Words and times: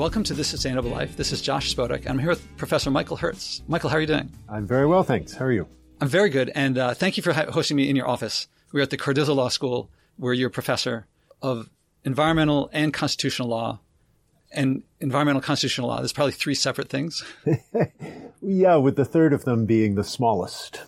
Welcome 0.00 0.24
to 0.24 0.32
This 0.32 0.48
Sustainable 0.48 0.88
Life. 0.88 1.18
This 1.18 1.30
is 1.30 1.42
Josh 1.42 1.74
Spodek. 1.74 2.08
I'm 2.08 2.18
here 2.18 2.30
with 2.30 2.56
Professor 2.56 2.90
Michael 2.90 3.18
Herz. 3.18 3.62
Michael, 3.68 3.90
how 3.90 3.98
are 3.98 4.00
you 4.00 4.06
doing? 4.06 4.32
I'm 4.48 4.66
very 4.66 4.86
well, 4.86 5.02
thanks. 5.02 5.34
How 5.34 5.44
are 5.44 5.52
you? 5.52 5.68
I'm 6.00 6.08
very 6.08 6.30
good, 6.30 6.50
and 6.54 6.78
uh, 6.78 6.94
thank 6.94 7.18
you 7.18 7.22
for 7.22 7.34
hosting 7.34 7.76
me 7.76 7.86
in 7.86 7.96
your 7.96 8.08
office. 8.08 8.48
We're 8.72 8.80
at 8.80 8.88
the 8.88 8.96
Cardozo 8.96 9.34
Law 9.34 9.48
School, 9.48 9.90
where 10.16 10.32
you're 10.32 10.48
a 10.48 10.50
professor 10.50 11.06
of 11.42 11.68
environmental 12.02 12.70
and 12.72 12.94
constitutional 12.94 13.48
law. 13.48 13.80
And 14.50 14.84
environmental 15.00 15.42
constitutional 15.42 15.88
law, 15.88 15.98
there's 15.98 16.14
probably 16.14 16.32
three 16.32 16.54
separate 16.54 16.88
things. 16.88 17.22
yeah, 18.40 18.76
with 18.76 18.96
the 18.96 19.04
third 19.04 19.34
of 19.34 19.44
them 19.44 19.66
being 19.66 19.96
the 19.96 20.04
smallest. 20.04 20.80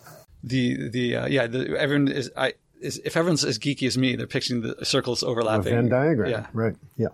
The 0.43 0.89
the 0.89 1.17
uh, 1.17 1.27
yeah, 1.27 1.45
the, 1.45 1.77
everyone 1.77 2.07
is 2.07 2.31
I 2.35 2.53
is 2.81 2.99
if 3.05 3.15
everyone's 3.15 3.45
as 3.45 3.59
geeky 3.59 3.85
as 3.85 3.95
me, 3.95 4.15
they're 4.15 4.25
picturing 4.25 4.61
the 4.61 4.83
circles 4.83 5.21
overlapping. 5.21 5.71
A 5.71 5.75
Venn 5.75 5.89
diagram. 5.89 6.31
Yeah. 6.31 6.47
Right. 6.51 6.75
Yeah. 6.97 7.09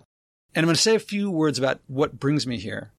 And 0.56 0.64
I'm 0.64 0.68
going 0.68 0.76
to 0.76 0.82
say 0.82 0.96
a 0.96 1.00
few 1.00 1.30
words 1.30 1.60
about 1.60 1.80
what 1.88 2.20
brings 2.20 2.48
me 2.48 2.58
here. 2.58 2.92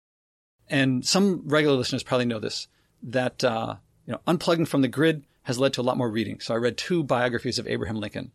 And 0.69 1.05
some 1.05 1.43
regular 1.47 1.77
listeners 1.77 2.03
probably 2.03 2.27
know 2.27 2.39
this 2.39 2.69
that 3.03 3.43
uh, 3.43 3.77
you 4.07 4.13
know 4.13 4.21
unplugging 4.27 4.69
from 4.69 4.83
the 4.83 4.89
grid 4.89 5.25
has 5.43 5.59
led 5.59 5.73
to 5.75 5.81
a 5.81 5.83
lot 5.83 5.97
more 5.97 6.11
reading. 6.11 6.39
So 6.41 6.55
I 6.55 6.59
read 6.59 6.77
two 6.77 7.03
biographies 7.03 7.59
of 7.59 7.67
Abraham 7.67 7.97
Lincoln, 7.97 8.31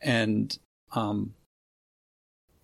and 0.00 0.56
um, 0.92 1.34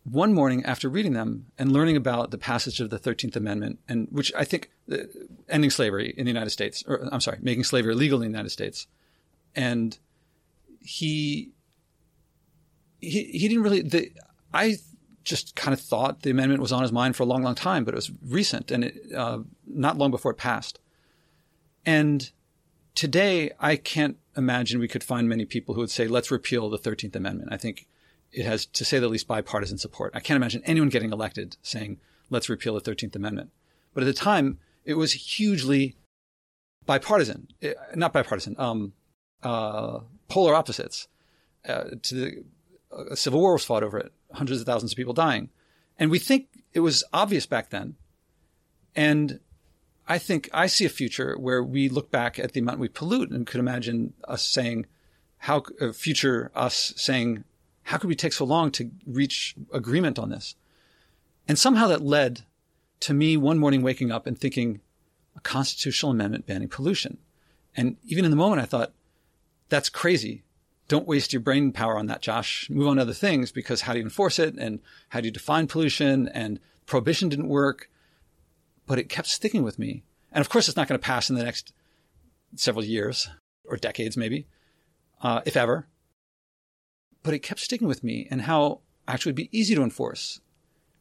one 0.05 0.33
morning 0.33 0.65
after 0.65 0.89
reading 0.89 1.13
them 1.13 1.47
and 1.59 1.73
learning 1.73 1.97
about 1.97 2.31
the 2.31 2.39
passage 2.39 2.81
of 2.81 2.89
the 2.89 2.99
Thirteenth 2.99 3.37
Amendment, 3.37 3.79
and 3.89 4.09
which 4.11 4.33
I 4.35 4.45
think 4.45 4.71
uh, 4.91 4.99
ending 5.49 5.71
slavery 5.71 6.15
in 6.17 6.25
the 6.25 6.31
United 6.31 6.51
States, 6.51 6.83
or 6.87 7.07
I'm 7.13 7.21
sorry, 7.21 7.39
making 7.43 7.65
slavery 7.65 7.93
illegal 7.93 8.23
in 8.23 8.23
the 8.23 8.37
United 8.37 8.51
States, 8.51 8.87
and 9.55 9.99
he 10.81 11.51
he 13.01 13.25
he 13.25 13.49
didn't 13.49 13.63
really. 13.63 13.83
The, 13.83 14.13
I 14.53 14.77
just 15.25 15.57
kind 15.57 15.73
of 15.73 15.81
thought 15.81 16.23
the 16.23 16.31
amendment 16.31 16.61
was 16.61 16.73
on 16.73 16.83
his 16.83 16.93
mind 16.93 17.17
for 17.17 17.23
a 17.23 17.27
long, 17.27 17.43
long 17.43 17.55
time, 17.55 17.85
but 17.85 17.95
it 17.95 17.97
was 17.97 18.13
recent 18.29 18.71
and 18.71 18.85
it, 18.85 19.13
uh, 19.17 19.39
not 19.67 19.99
long 19.99 20.11
before 20.11 20.31
it 20.31 20.37
passed. 20.37 20.79
And 21.87 22.31
today, 22.95 23.51
I 23.59 23.77
can't 23.77 24.19
imagine 24.37 24.81
we 24.81 24.89
could 24.89 25.05
find 25.05 25.29
many 25.29 25.45
people 25.45 25.75
who 25.75 25.81
would 25.81 25.91
say, 25.91 26.07
let's 26.07 26.31
repeal 26.31 26.69
the 26.69 26.79
13th 26.79 27.17
Amendment. 27.17 27.53
I 27.53 27.57
think 27.57 27.87
it 28.33 28.45
has, 28.45 28.67
to 28.67 28.85
say 28.85 28.99
the 28.99 29.09
least, 29.09 29.27
bipartisan 29.27 29.79
support. 29.79 30.13
I 30.15 30.21
can't 30.21 30.37
imagine 30.37 30.63
anyone 30.65 30.91
getting 30.91 31.13
elected 31.13 31.57
saying, 31.63 31.99
let's 32.31 32.49
repeal 32.49 32.79
the 32.79 32.91
13th 32.91 33.17
Amendment. 33.17 33.51
But 33.95 34.03
at 34.03 34.07
the 34.07 34.13
time, 34.13 34.59
it 34.85 34.95
was 34.95 35.13
hugely 35.13 35.97
bipartisan, 36.85 37.49
it, 37.61 37.77
eh, 37.79 37.95
not 37.95 38.13
bipartisan, 38.13 38.57
um, 38.59 38.93
uh, 39.43 40.01
polar 40.29 40.55
opposites. 40.55 41.09
Uh, 41.67 41.85
to 42.03 42.15
the 42.15 42.45
a 43.11 43.17
civil 43.17 43.41
war 43.41 43.55
was 43.55 43.65
fought 43.65 43.83
over 43.83 43.99
it, 43.99 44.13
hundreds 44.35 44.61
of 44.61 44.67
thousands 44.67 44.93
of 44.93 44.97
people 44.97 45.13
dying. 45.13 45.51
And 45.99 46.11
we 46.11 46.19
think 46.19 46.49
it 46.73 46.81
was 46.81 47.05
obvious 47.13 47.47
back 47.47 47.71
then. 47.71 47.97
And 48.97 49.41
I 50.07 50.19
think 50.19 50.49
I 50.53 50.67
see 50.67 50.85
a 50.85 50.91
future 50.91 51.37
where 51.39 51.63
we 51.63 51.89
look 51.89 52.11
back 52.11 52.39
at 52.39 52.53
the 52.53 52.61
amount 52.61 52.79
we 52.79 52.89
pollute 52.89 53.31
and 53.31 53.47
could 53.47 53.61
imagine 53.61 54.13
us 54.29 54.43
saying, 54.43 54.87
how, 55.39 55.63
a 55.81 55.93
future 55.93 56.51
us 56.55 56.93
saying, 56.97 57.45
how 57.85 57.99
could 57.99 58.09
we 58.09 58.17
take 58.17 58.33
so 58.33 58.45
long 58.45 58.71
to 58.73 58.91
reach 59.07 59.55
agreement 59.73 60.19
on 60.19 60.31
this? 60.31 60.55
And 61.47 61.59
somehow 61.59 61.89
that 61.89 62.03
led 62.03 62.43
to 63.01 63.13
me 63.13 63.37
one 63.37 63.59
morning 63.59 63.83
waking 63.83 64.11
up 64.11 64.27
and 64.27 64.39
thinking 64.39 64.81
a 65.37 65.41
constitutional 65.41 66.13
amendment 66.13 66.47
banning 66.47 66.69
pollution. 66.69 67.19
And 67.77 67.97
even 68.05 68.25
in 68.25 68.31
the 68.31 68.37
moment, 68.37 68.63
I 68.63 68.67
thought, 68.67 68.93
that's 69.69 69.89
crazy 69.89 70.44
don't 70.89 71.09
waste 71.09 71.33
your 71.33 71.41
brain 71.41 71.73
power 71.73 71.99
on 71.99 72.07
that, 72.07 72.23
Josh. 72.23 72.69
Move 72.69 72.89
on 72.89 72.97
to 72.97 73.03
other 73.03 73.13
things 73.13 73.51
because 73.53 73.83
how 73.83 73.93
do 73.93 73.99
you 73.99 74.05
enforce 74.05 74.39
it 74.39 74.55
and 74.57 74.81
how 75.09 75.21
do 75.21 75.27
you 75.27 75.33
define 75.33 75.67
pollution 75.67 76.29
and 76.29 76.61
prohibition 76.87 77.29
didn't 77.29 77.49
work. 77.49 77.89
But 78.87 78.99
it 78.99 79.09
kept 79.09 79.29
sticking 79.29 79.63
with 79.63 79.79
me. 79.79 80.05
And 80.31 80.41
of 80.43 80.51
course, 80.51 80.69
it's 80.69 80.77
not 80.77 80.89
going 80.89 80.99
to 80.99 81.05
pass 81.05 81.31
in 81.31 81.37
the 81.37 81.45
next 81.45 81.73
several 82.55 82.85
years 82.85 83.31
or 83.65 83.77
decades, 83.77 84.17
maybe, 84.17 84.47
uh, 85.23 85.41
if 85.47 85.57
ever. 85.57 85.87
But 87.23 87.33
it 87.33 87.39
kept 87.39 87.61
sticking 87.61 87.89
with 87.89 88.05
me 88.05 88.29
and 88.31 88.43
how 88.43 88.81
actually 89.09 89.31
it'd 89.31 89.51
be 89.51 89.59
easy 89.59 89.75
to 89.75 89.83
enforce 89.83 90.41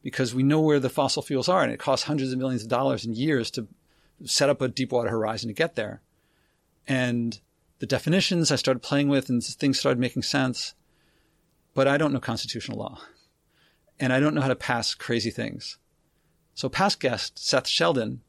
because 0.02 0.34
we 0.34 0.44
know 0.44 0.62
where 0.62 0.80
the 0.80 0.90
fossil 0.90 1.22
fuels 1.22 1.50
are 1.50 1.62
and 1.62 1.72
it 1.72 1.80
costs 1.80 2.06
hundreds 2.06 2.31
of 2.31 2.40
millions 2.40 2.63
of 2.63 2.69
dollars 2.69 3.06
in 3.06 3.13
years 3.13 3.52
to 3.52 3.68
set 4.24 4.50
up 4.50 4.62
a 4.62 4.69
Deepwater 4.69 5.09
Horizon 5.09 5.50
to 5.50 5.53
get 5.53 5.75
there. 5.75 6.02
And 6.88 7.40
the 7.83 7.88
definitions 7.88 8.49
I 8.49 8.55
started 8.55 8.79
playing 8.79 9.09
with 9.09 9.27
and 9.27 9.44
things 9.44 9.77
started 9.77 9.99
making 9.99 10.23
sense. 10.23 10.73
But 11.73 11.85
I 11.85 11.97
don't 11.97 12.13
know 12.13 12.21
constitutional 12.21 12.77
law. 12.77 13.01
And 13.99 14.13
I 14.13 14.21
don't 14.21 14.33
know 14.33 14.39
how 14.39 14.47
to 14.47 14.55
pass 14.55 14.94
crazy 14.94 15.29
things. 15.29 15.79
So 16.53 16.69
past 16.69 17.01
guest, 17.01 17.38
Seth 17.38 17.66
Shelden, 17.66 18.19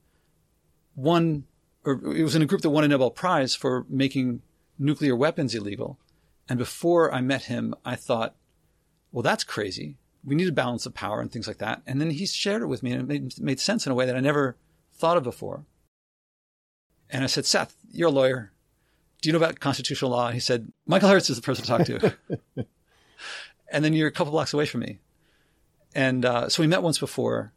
won, 0.96 1.44
or 1.84 1.92
it 1.92 2.24
was 2.24 2.34
in 2.34 2.42
a 2.42 2.46
group 2.46 2.62
that 2.62 2.70
won 2.70 2.82
a 2.82 2.88
Nobel 2.88 3.12
Prize 3.12 3.54
for 3.54 3.86
making 3.88 4.42
nuclear 4.76 5.14
weapons 5.14 5.54
illegal. 5.54 6.00
And 6.48 6.58
before 6.58 7.14
I 7.14 7.20
met 7.20 7.44
him, 7.44 7.76
I 7.84 7.94
thought, 7.94 8.34
well, 9.12 9.22
that's 9.22 9.44
crazy. 9.44 9.98
We 10.24 10.34
need 10.34 10.48
a 10.48 10.52
balance 10.52 10.84
of 10.84 10.94
power 10.94 11.20
and 11.20 11.30
things 11.30 11.46
like 11.46 11.58
that. 11.58 11.80
And 11.86 12.00
then 12.00 12.10
he 12.10 12.26
shared 12.26 12.62
it 12.62 12.66
with 12.66 12.82
me 12.82 12.90
and 12.90 13.02
it 13.02 13.06
made, 13.06 13.40
made 13.40 13.60
sense 13.60 13.86
in 13.86 13.92
a 13.92 13.94
way 13.94 14.04
that 14.04 14.16
I 14.16 14.20
never 14.20 14.56
thought 14.92 15.16
of 15.16 15.22
before. 15.22 15.64
And 17.08 17.22
I 17.22 17.28
said, 17.28 17.46
Seth, 17.46 17.76
you're 17.92 18.08
a 18.08 18.10
lawyer 18.10 18.50
do 19.24 19.30
you 19.30 19.32
know 19.32 19.38
about 19.38 19.58
constitutional 19.58 20.10
law? 20.10 20.30
He 20.30 20.38
said, 20.38 20.70
Michael 20.86 21.08
Herz 21.08 21.30
is 21.30 21.36
the 21.36 21.42
person 21.42 21.64
to 21.64 21.68
talk 21.70 21.86
to. 21.86 22.14
and 23.72 23.82
then 23.82 23.94
you're 23.94 24.06
a 24.06 24.12
couple 24.12 24.32
blocks 24.32 24.52
away 24.52 24.66
from 24.66 24.82
me. 24.82 24.98
And 25.94 26.26
uh, 26.26 26.50
so 26.50 26.62
we 26.62 26.66
met 26.66 26.82
once 26.82 26.98
before, 26.98 27.54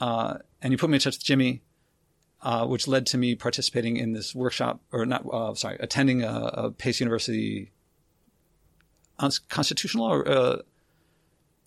uh, 0.00 0.36
and 0.60 0.70
you 0.70 0.76
put 0.76 0.90
me 0.90 0.96
in 0.96 1.00
touch 1.00 1.16
with 1.16 1.24
Jimmy, 1.24 1.62
uh, 2.42 2.66
which 2.66 2.86
led 2.86 3.06
to 3.06 3.16
me 3.16 3.34
participating 3.34 3.96
in 3.96 4.12
this 4.12 4.34
workshop, 4.34 4.82
or 4.92 5.06
not, 5.06 5.24
uh, 5.32 5.54
sorry, 5.54 5.78
attending 5.80 6.24
a, 6.24 6.50
a, 6.52 6.70
Pace 6.70 7.00
University 7.00 7.72
constitutional 9.48 10.04
law, 10.04 10.12
or, 10.12 10.28
uh, 10.28 10.56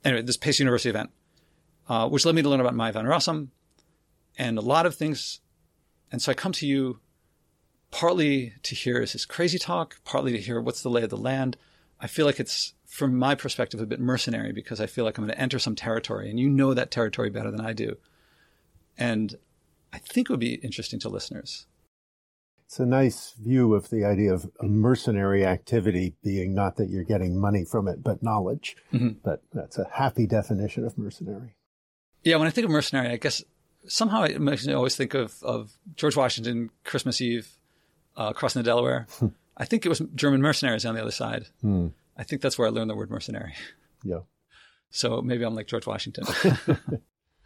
anyway, 0.06 0.22
this 0.22 0.38
Pace 0.38 0.59
University 0.59 0.90
event, 0.90 1.09
uh, 1.90 2.08
which 2.08 2.26
led 2.26 2.36
me 2.36 2.44
to 2.44 2.50
learn 2.50 2.59
about 2.59 2.76
Maya 2.76 2.92
Van 2.92 3.06
Rossum 3.06 3.48
and 4.38 4.59
a 4.59 4.62
lot 4.62 4.86
of 4.86 4.94
things. 4.94 5.40
And 6.12 6.22
so 6.22 6.32
I 6.32 6.36
come 6.36 6.52
to 6.52 6.68
you 6.68 7.00
partly 7.94 8.54
to 8.64 8.74
hear 8.74 8.98
is 8.98 9.12
his 9.12 9.24
crazy 9.24 9.59
talk, 9.59 9.98
partly 10.04 10.31
to 10.31 10.40
hear 10.40 10.59
what's 10.59 10.81
the 10.81 10.90
lay 10.90 11.04
of 11.04 11.12
the 11.12 11.16
land. 11.16 11.56
I 12.02 12.08
feel 12.08 12.26
like 12.26 12.40
it's, 12.40 12.74
from 12.88 13.16
my 13.16 13.36
perspective, 13.36 13.80
a 13.80 13.86
bit 13.86 14.00
mercenary 14.00 14.52
because 14.52 14.81
I 14.81 14.88
feel 14.88 15.06
like 15.06 15.18
I'm 15.18 15.26
going 15.26 15.36
to 15.36 15.40
enter 15.40 15.59
some 15.59 15.76
territory 15.76 16.30
and 16.30 16.40
you 16.40 16.50
know 16.50 16.74
that 16.74 16.90
territory 16.90 17.30
better 17.30 17.52
than 17.52 17.62
I 17.62 17.72
do. 17.72 17.98
And 18.98 19.36
I 19.94 20.00
think 20.00 20.28
it 20.28 20.34
would 20.34 20.40
be 20.40 20.56
interesting 20.56 21.00
to 21.02 21.09
listeners. 21.09 21.68
It's 22.66 22.80
a 22.80 22.86
nice 22.86 23.36
view 23.40 23.76
of 23.76 23.92
the 23.92 24.03
idea 24.06 24.34
of 24.34 24.50
a 24.59 24.66
mercenary 24.66 25.46
activity 25.46 26.16
being 26.24 26.56
not 26.56 26.78
that 26.78 26.90
you're 26.90 27.03
getting 27.03 27.40
money 27.40 27.64
from 27.64 27.88
it, 27.88 28.03
but 28.03 28.24
knowledge. 28.24 28.76
Mm-hmm. 28.92 29.20
But 29.24 29.44
that's 29.53 29.78
a 29.78 29.88
happy 29.94 30.26
definition 30.26 30.84
of 30.84 30.98
mercenary. 30.98 31.53
Yeah, 32.24 32.38
when 32.38 32.48
I 32.48 32.52
think 32.52 32.66
of 32.66 32.72
mercenary, 32.72 33.09
I 33.09 33.18
guess 33.18 33.44
somehow 33.86 34.24
it 34.24 34.42
makes 34.42 34.66
me 34.66 34.74
always 34.74 34.96
think 34.96 35.14
of, 35.14 35.36
of 35.44 35.74
George 35.96 36.16
Washington, 36.16 36.72
Christmas 36.84 37.22
Eve, 37.22 37.56
uh, 38.16 38.34
crossing 38.34 38.62
the 38.62 38.66
Delaware. 38.66 39.07
I 39.57 39.66
think 39.66 39.85
it 39.85 39.90
was 39.90 40.01
German 40.16 40.41
mercenaries 40.41 40.85
on 40.85 40.96
the 40.96 41.01
other 41.01 41.12
side. 41.12 41.47
Hmm. 41.62 41.88
I 42.18 42.24
think 42.24 42.41
that's 42.41 42.57
where 42.57 42.68
I 42.68 42.72
learned 42.72 42.90
the 42.90 42.96
word 42.96 43.09
mercenary. 43.09 43.53
Yeah. 44.03 44.19
So 44.90 45.22
maybe 45.22 45.44
I'm 45.44 45.56
like 45.56 45.68
George 45.68 45.88
Washington. 45.88 46.25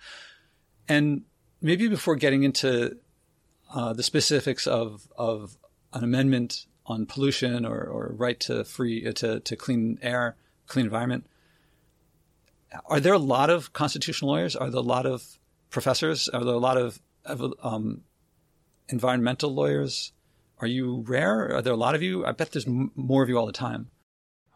and 0.87 1.23
maybe 1.61 1.87
before 1.87 2.15
getting 2.15 2.43
into 2.43 2.97
uh, 3.73 3.93
the 3.93 4.03
specifics 4.03 4.67
of 4.67 5.07
of 5.17 5.57
an 5.93 6.03
amendment 6.03 6.65
on 6.85 7.05
pollution 7.05 7.65
or, 7.65 7.83
or 7.83 8.13
right 8.15 8.39
to 8.41 8.63
free 8.63 9.05
uh, 9.07 9.13
to 9.13 9.39
to 9.41 9.55
clean 9.55 9.99
air, 10.01 10.35
clean 10.67 10.85
environment, 10.85 11.25
are 12.85 12.99
there 12.99 13.13
a 13.13 13.19
lot 13.19 13.49
of 13.49 13.73
constitutional 13.73 14.31
lawyers? 14.31 14.55
Are 14.55 14.69
there 14.69 14.79
a 14.79 14.83
lot 14.83 15.05
of 15.05 15.39
professors? 15.69 16.29
Are 16.29 16.43
there 16.43 16.53
a 16.53 16.59
lot 16.59 16.77
of 16.77 16.99
um, 17.61 18.01
environmental 18.89 19.53
lawyers? 19.53 20.11
Are 20.59 20.67
you 20.67 21.03
rare? 21.07 21.55
Are 21.55 21.61
there 21.61 21.73
a 21.73 21.77
lot 21.77 21.95
of 21.95 22.01
you? 22.01 22.25
I 22.25 22.31
bet 22.31 22.51
there's 22.51 22.67
m- 22.67 22.91
more 22.95 23.23
of 23.23 23.29
you 23.29 23.37
all 23.37 23.45
the 23.45 23.51
time. 23.51 23.89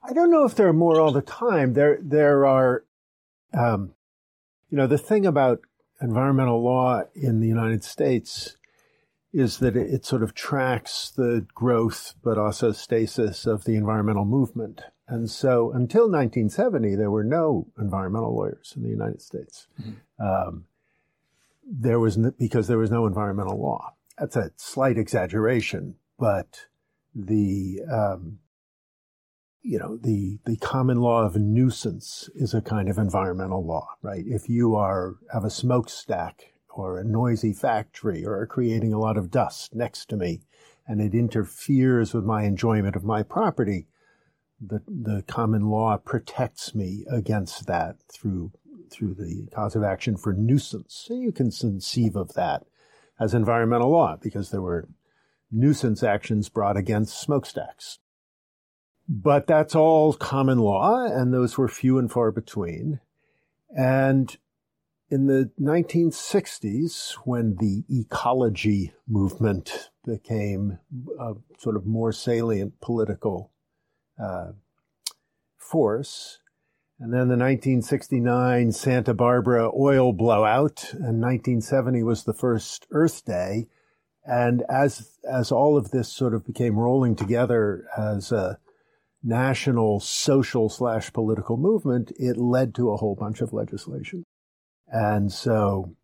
I 0.03 0.13
don't 0.13 0.31
know 0.31 0.45
if 0.45 0.55
there 0.55 0.67
are 0.67 0.73
more 0.73 0.99
all 0.99 1.11
the 1.11 1.21
time. 1.21 1.73
There, 1.73 1.99
there 2.01 2.45
are, 2.45 2.83
um, 3.53 3.93
you 4.69 4.77
know, 4.77 4.87
the 4.87 4.97
thing 4.97 5.25
about 5.25 5.61
environmental 6.01 6.63
law 6.63 7.03
in 7.13 7.39
the 7.39 7.47
United 7.47 7.83
States 7.83 8.57
is 9.31 9.59
that 9.59 9.77
it, 9.77 9.93
it 9.93 10.05
sort 10.05 10.23
of 10.23 10.33
tracks 10.33 11.11
the 11.15 11.45
growth, 11.53 12.15
but 12.23 12.37
also 12.37 12.71
stasis 12.71 13.45
of 13.45 13.65
the 13.65 13.75
environmental 13.75 14.25
movement. 14.25 14.81
And 15.07 15.29
so 15.29 15.71
until 15.71 16.09
1970, 16.09 16.95
there 16.95 17.11
were 17.11 17.23
no 17.23 17.67
environmental 17.77 18.35
lawyers 18.35 18.73
in 18.75 18.81
the 18.81 18.89
United 18.89 19.21
States. 19.21 19.67
Mm-hmm. 19.79 20.25
Um, 20.25 20.65
there 21.63 21.99
was, 21.99 22.17
because 22.17 22.67
there 22.67 22.79
was 22.79 22.89
no 22.89 23.05
environmental 23.05 23.61
law 23.61 23.93
that's 24.17 24.35
a 24.35 24.51
slight 24.57 24.97
exaggeration, 24.97 25.95
but 26.17 26.67
the 27.13 27.81
um, 27.91 28.39
you 29.63 29.77
know, 29.77 29.97
the, 29.97 30.39
the 30.45 30.57
common 30.57 30.97
law 30.97 31.23
of 31.23 31.35
nuisance 31.35 32.29
is 32.35 32.53
a 32.53 32.61
kind 32.61 32.89
of 32.89 32.97
environmental 32.97 33.65
law, 33.65 33.87
right? 34.01 34.23
If 34.25 34.49
you 34.49 34.75
are, 34.75 35.15
have 35.31 35.43
a 35.43 35.49
smokestack 35.51 36.53
or 36.69 36.97
a 36.97 37.03
noisy 37.03 37.53
factory 37.53 38.25
or 38.25 38.39
are 38.39 38.47
creating 38.47 38.93
a 38.93 38.99
lot 38.99 39.17
of 39.17 39.29
dust 39.29 39.75
next 39.75 40.09
to 40.09 40.17
me 40.17 40.41
and 40.87 40.99
it 40.99 41.13
interferes 41.13 42.13
with 42.13 42.23
my 42.23 42.43
enjoyment 42.43 42.95
of 42.95 43.03
my 43.03 43.21
property, 43.21 43.87
the, 44.59 44.81
the 44.87 45.23
common 45.27 45.69
law 45.69 45.97
protects 45.97 46.73
me 46.73 47.05
against 47.09 47.67
that 47.67 47.97
through, 48.11 48.51
through 48.89 49.13
the 49.13 49.47
cause 49.53 49.75
of 49.75 49.83
action 49.83 50.17
for 50.17 50.33
nuisance. 50.33 51.03
So 51.07 51.13
you 51.13 51.31
can 51.31 51.51
conceive 51.51 52.15
of 52.15 52.33
that 52.33 52.63
as 53.21 53.33
environmental 53.35 53.91
law 53.91 54.17
because 54.19 54.49
there 54.49 54.61
were 54.61 54.89
nuisance 55.51 56.01
actions 56.01 56.49
brought 56.49 56.75
against 56.75 57.21
smokestacks. 57.21 57.99
But 59.07 59.45
that's 59.45 59.75
all 59.75 60.13
common 60.13 60.59
law, 60.59 61.05
and 61.05 61.33
those 61.33 61.57
were 61.57 61.67
few 61.67 61.97
and 61.97 62.11
far 62.11 62.31
between. 62.31 62.99
And 63.69 64.35
in 65.09 65.27
the 65.27 65.51
1960s, 65.59 67.13
when 67.25 67.57
the 67.57 67.83
ecology 67.89 68.93
movement 69.07 69.89
became 70.05 70.79
a 71.19 71.33
sort 71.57 71.75
of 71.75 71.85
more 71.85 72.13
salient 72.13 72.79
political 72.79 73.51
uh, 74.21 74.53
force, 75.57 76.39
and 77.01 77.11
then 77.11 77.29
the 77.29 77.35
1969 77.35 78.71
Santa 78.73 79.15
Barbara 79.15 79.71
oil 79.75 80.13
blowout, 80.13 80.93
and 80.93 81.19
1970 81.19 82.03
was 82.03 82.25
the 82.25 82.33
first 82.33 82.85
Earth 82.91 83.25
Day. 83.25 83.65
And 84.23 84.63
as 84.69 85.17
as 85.27 85.51
all 85.51 85.77
of 85.77 85.89
this 85.89 86.13
sort 86.13 86.35
of 86.35 86.45
became 86.45 86.77
rolling 86.77 87.15
together 87.15 87.87
as 87.97 88.31
a 88.31 88.59
national 89.23 89.99
social 89.99 90.69
slash 90.69 91.11
political 91.11 91.57
movement, 91.57 92.11
it 92.19 92.37
led 92.37 92.75
to 92.75 92.91
a 92.91 92.97
whole 92.97 93.15
bunch 93.15 93.41
of 93.41 93.51
legislation. 93.51 94.23
And 94.87 95.31
so 95.31 95.95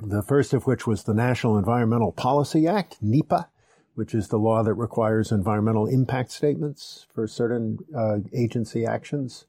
the 0.00 0.22
first 0.22 0.54
of 0.54 0.68
which 0.68 0.86
was 0.86 1.02
the 1.02 1.14
National 1.14 1.58
Environmental 1.58 2.12
Policy 2.12 2.68
Act, 2.68 2.98
NEPA, 3.02 3.48
which 3.96 4.14
is 4.14 4.28
the 4.28 4.38
law 4.38 4.62
that 4.62 4.74
requires 4.74 5.32
environmental 5.32 5.88
impact 5.88 6.30
statements 6.30 7.08
for 7.12 7.26
certain 7.26 7.78
uh, 7.96 8.18
agency 8.32 8.86
actions. 8.86 9.46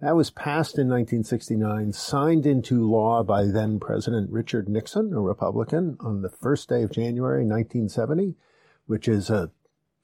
That 0.00 0.14
was 0.14 0.30
passed 0.30 0.78
in 0.78 0.88
1969, 0.88 1.94
signed 1.94 2.44
into 2.44 2.86
law 2.86 3.22
by 3.22 3.46
then 3.46 3.80
President 3.80 4.30
Richard 4.30 4.68
Nixon, 4.68 5.14
a 5.14 5.20
Republican, 5.20 5.96
on 6.00 6.20
the 6.20 6.28
first 6.28 6.68
day 6.68 6.82
of 6.82 6.92
January 6.92 7.46
1970, 7.46 8.34
which 8.84 9.08
is 9.08 9.30
a 9.30 9.50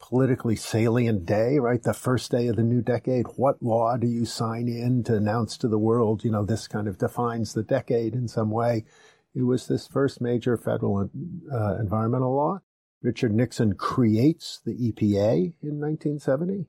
politically 0.01 0.57
salient 0.57 1.27
day, 1.27 1.59
right? 1.59 1.83
The 1.83 1.93
first 1.93 2.31
day 2.31 2.49
of 2.49 2.57
the 2.57 2.63
new 2.63 2.81
decade. 2.81 3.27
What 3.37 3.63
law 3.63 3.99
do 3.99 4.07
you 4.07 4.25
sign 4.25 4.67
in 4.67 5.05
to 5.05 5.17
announce 5.17 5.59
to 5.59 5.69
the 5.69 5.79
world, 5.79 6.25
you 6.25 6.31
know, 6.31 6.45
this 6.45 6.67
kind 6.67 6.89
of 6.89 6.97
defines 6.97 7.53
the 7.53 7.63
decade 7.63 8.15
in 8.15 8.29
some 8.29 8.51
way? 8.51 8.87
It 9.35 9.43
was 9.43 9.67
this 9.67 9.87
first 9.87 10.23
major 10.23 10.57
federal 10.57 11.11
uh, 11.53 11.77
environmental 11.79 12.35
law. 12.35 12.61
Richard 13.03 13.35
Nixon 13.35 13.75
creates 13.75 14.61
the 14.65 14.73
EPA 14.73 15.55
in 15.63 15.81
1970. 15.81 16.67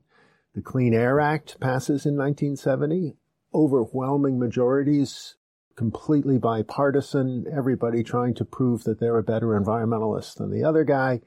The 0.54 0.62
Clean 0.62 0.94
Air 0.94 1.18
Act 1.18 1.58
passes 1.58 2.06
in 2.06 2.16
1970. 2.16 3.16
Overwhelming 3.52 4.38
majorities, 4.38 5.34
completely 5.74 6.38
bipartisan, 6.38 7.46
everybody 7.52 8.04
trying 8.04 8.34
to 8.34 8.44
prove 8.44 8.84
that 8.84 9.00
they're 9.00 9.18
a 9.18 9.22
better 9.24 9.48
environmentalist 9.48 10.36
than 10.36 10.52
the 10.52 10.62
other 10.62 10.84
guy. 10.84 11.20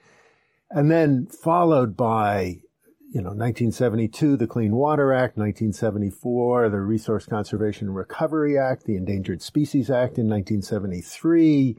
And 0.69 0.89
then 0.89 1.27
followed 1.27 1.97
by, 1.97 2.61
you 3.09 3.21
know, 3.21 3.31
1972, 3.31 4.37
the 4.37 4.47
Clean 4.47 4.73
Water 4.73 5.11
Act, 5.11 5.37
1974, 5.37 6.69
the 6.69 6.79
Resource 6.79 7.25
Conservation 7.25 7.87
and 7.87 7.95
Recovery 7.97 8.57
Act, 8.57 8.85
the 8.85 8.95
Endangered 8.95 9.41
Species 9.41 9.89
Act 9.89 10.17
in 10.17 10.29
1973, 10.29 11.77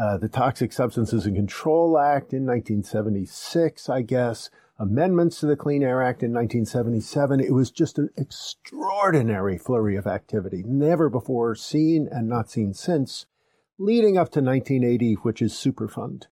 uh, 0.00 0.16
the 0.18 0.28
Toxic 0.28 0.72
Substances 0.72 1.26
and 1.26 1.34
Control 1.34 1.98
Act 1.98 2.32
in 2.32 2.46
1976, 2.46 3.88
I 3.88 4.02
guess, 4.02 4.50
amendments 4.78 5.40
to 5.40 5.46
the 5.46 5.56
Clean 5.56 5.82
Air 5.82 6.02
Act 6.02 6.22
in 6.22 6.32
1977. 6.32 7.40
It 7.40 7.52
was 7.52 7.70
just 7.70 7.98
an 7.98 8.10
extraordinary 8.16 9.58
flurry 9.58 9.96
of 9.96 10.06
activity, 10.06 10.62
never 10.66 11.08
before 11.08 11.54
seen 11.54 12.08
and 12.10 12.28
not 12.28 12.50
seen 12.50 12.74
since, 12.74 13.26
leading 13.78 14.16
up 14.16 14.30
to 14.32 14.40
1980, 14.40 15.14
which 15.14 15.40
is 15.40 15.52
Superfund. 15.52 16.24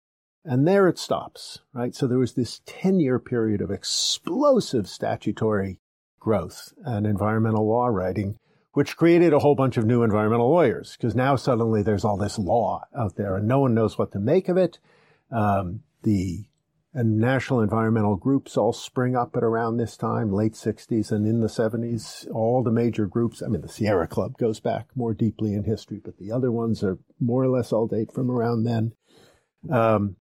And 0.44 0.66
there 0.66 0.88
it 0.88 0.98
stops, 0.98 1.60
right? 1.72 1.94
So 1.94 2.06
there 2.06 2.18
was 2.18 2.34
this 2.34 2.62
10 2.66 2.98
year 2.98 3.18
period 3.18 3.60
of 3.60 3.70
explosive 3.70 4.88
statutory 4.88 5.78
growth 6.18 6.72
and 6.84 7.06
environmental 7.06 7.68
law 7.68 7.86
writing, 7.86 8.38
which 8.72 8.96
created 8.96 9.32
a 9.32 9.38
whole 9.38 9.54
bunch 9.54 9.76
of 9.76 9.84
new 9.84 10.02
environmental 10.02 10.50
lawyers 10.50 10.96
because 10.96 11.14
now 11.14 11.36
suddenly 11.36 11.82
there's 11.82 12.04
all 12.04 12.16
this 12.16 12.38
law 12.38 12.82
out 12.96 13.14
there 13.16 13.36
and 13.36 13.46
no 13.46 13.60
one 13.60 13.74
knows 13.74 13.98
what 13.98 14.12
to 14.12 14.18
make 14.18 14.48
of 14.48 14.56
it. 14.56 14.78
Um, 15.30 15.82
the 16.02 16.44
and 16.94 17.18
national 17.18 17.60
environmental 17.60 18.16
groups 18.16 18.56
all 18.56 18.72
spring 18.72 19.16
up 19.16 19.36
at 19.36 19.42
around 19.42 19.76
this 19.76 19.96
time, 19.96 20.32
late 20.32 20.52
60s 20.52 21.10
and 21.10 21.26
in 21.26 21.40
the 21.40 21.46
70s. 21.46 22.30
All 22.32 22.62
the 22.62 22.70
major 22.70 23.06
groups, 23.06 23.42
I 23.42 23.48
mean, 23.48 23.62
the 23.62 23.68
Sierra 23.68 24.06
Club 24.06 24.36
goes 24.36 24.60
back 24.60 24.88
more 24.94 25.14
deeply 25.14 25.54
in 25.54 25.64
history, 25.64 26.00
but 26.04 26.18
the 26.18 26.30
other 26.30 26.52
ones 26.52 26.82
are 26.82 26.98
more 27.18 27.42
or 27.42 27.48
less 27.48 27.72
all 27.72 27.86
date 27.86 28.12
from 28.12 28.30
around 28.30 28.64
then. 28.64 28.92
Um, 29.70 30.16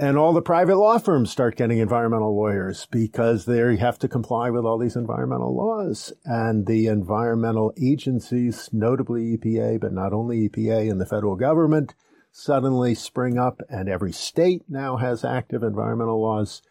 and 0.00 0.16
all 0.16 0.32
the 0.32 0.42
private 0.42 0.76
law 0.76 0.98
firms 0.98 1.30
start 1.30 1.56
getting 1.56 1.78
environmental 1.78 2.34
lawyers 2.34 2.86
because 2.90 3.44
they 3.44 3.76
have 3.76 3.98
to 3.98 4.08
comply 4.08 4.48
with 4.48 4.64
all 4.64 4.78
these 4.78 4.96
environmental 4.96 5.54
laws. 5.54 6.12
And 6.24 6.66
the 6.66 6.86
environmental 6.86 7.72
agencies, 7.80 8.70
notably 8.72 9.36
EPA, 9.36 9.78
but 9.78 9.92
not 9.92 10.14
only 10.14 10.48
EPA 10.48 10.90
and 10.90 11.00
the 11.00 11.06
federal 11.06 11.36
government, 11.36 11.94
suddenly 12.32 12.94
spring 12.94 13.38
up 13.38 13.60
and 13.68 13.88
every 13.88 14.12
state 14.12 14.62
now 14.68 14.96
has 14.96 15.24
active 15.24 15.62
environmental 15.62 16.20
laws. 16.20 16.62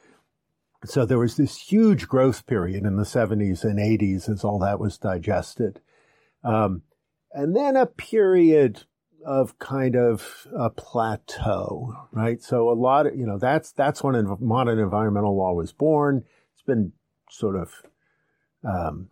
So 0.85 1.05
there 1.05 1.19
was 1.19 1.35
this 1.35 1.57
huge 1.57 2.07
growth 2.07 2.45
period 2.45 2.85
in 2.85 2.95
the 2.95 3.03
70s 3.03 3.63
and 3.63 3.79
80s 3.79 4.29
as 4.29 4.43
all 4.43 4.59
that 4.59 4.79
was 4.79 4.97
digested. 4.97 5.81
Um, 6.43 6.83
and 7.33 7.55
then 7.55 7.75
a 7.75 7.85
period 7.85 8.83
of 9.25 9.59
kind 9.59 9.95
of 9.95 10.47
a 10.57 10.69
plateau, 10.69 11.93
right? 12.13 12.41
So 12.41 12.69
a 12.69 12.73
lot 12.73 13.07
of, 13.07 13.15
you 13.15 13.25
know, 13.25 13.37
that's, 13.37 13.73
that's 13.73 14.01
when 14.01 14.37
modern 14.39 14.79
environmental 14.79 15.37
law 15.37 15.53
was 15.53 15.73
born. 15.73 16.23
It's 16.53 16.63
been 16.63 16.93
sort 17.29 17.57
of, 17.57 17.73
um, 18.63 19.09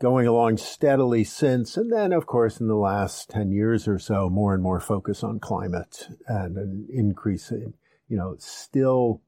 going 0.00 0.26
along 0.26 0.58
steadily 0.58 1.24
since. 1.24 1.76
And 1.76 1.92
then, 1.92 2.12
of 2.12 2.26
course, 2.26 2.60
in 2.60 2.68
the 2.68 2.74
last 2.74 3.30
10 3.30 3.50
years 3.50 3.88
or 3.88 3.98
so, 3.98 4.28
more 4.28 4.52
and 4.52 4.62
more 4.62 4.80
focus 4.80 5.22
on 5.22 5.40
climate 5.40 6.08
and 6.26 6.56
an 6.56 6.86
increase 6.92 7.50
in, 7.50 7.74
you 8.08 8.16
know, 8.16 8.36
still, 8.38 9.22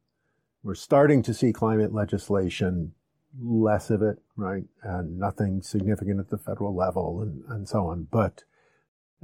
we're 0.63 0.75
starting 0.75 1.23
to 1.23 1.35
see 1.35 1.53
climate 1.53 1.95
legislation, 1.95 2.93
less 3.41 3.91
of 3.91 4.03
it, 4.03 4.19
right? 4.37 4.65
And 4.83 5.19
nothing 5.19 5.63
significant 5.63 6.21
at 6.21 6.29
the 6.29 6.39
federal 6.39 6.77
level 6.77 7.23
and, 7.23 7.45
and 7.49 7.69
so 7.69 7.87
on. 7.87 8.09
But, 8.11 8.45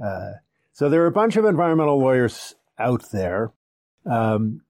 uh, 0.03 0.33
so 0.71 0.89
there 0.89 1.03
are 1.03 1.07
a 1.07 1.11
bunch 1.11 1.35
of 1.35 1.45
environmental 1.45 1.99
lawyers 1.99 2.55
out 2.77 3.11
there. 3.11 3.53
Um, 4.05 4.61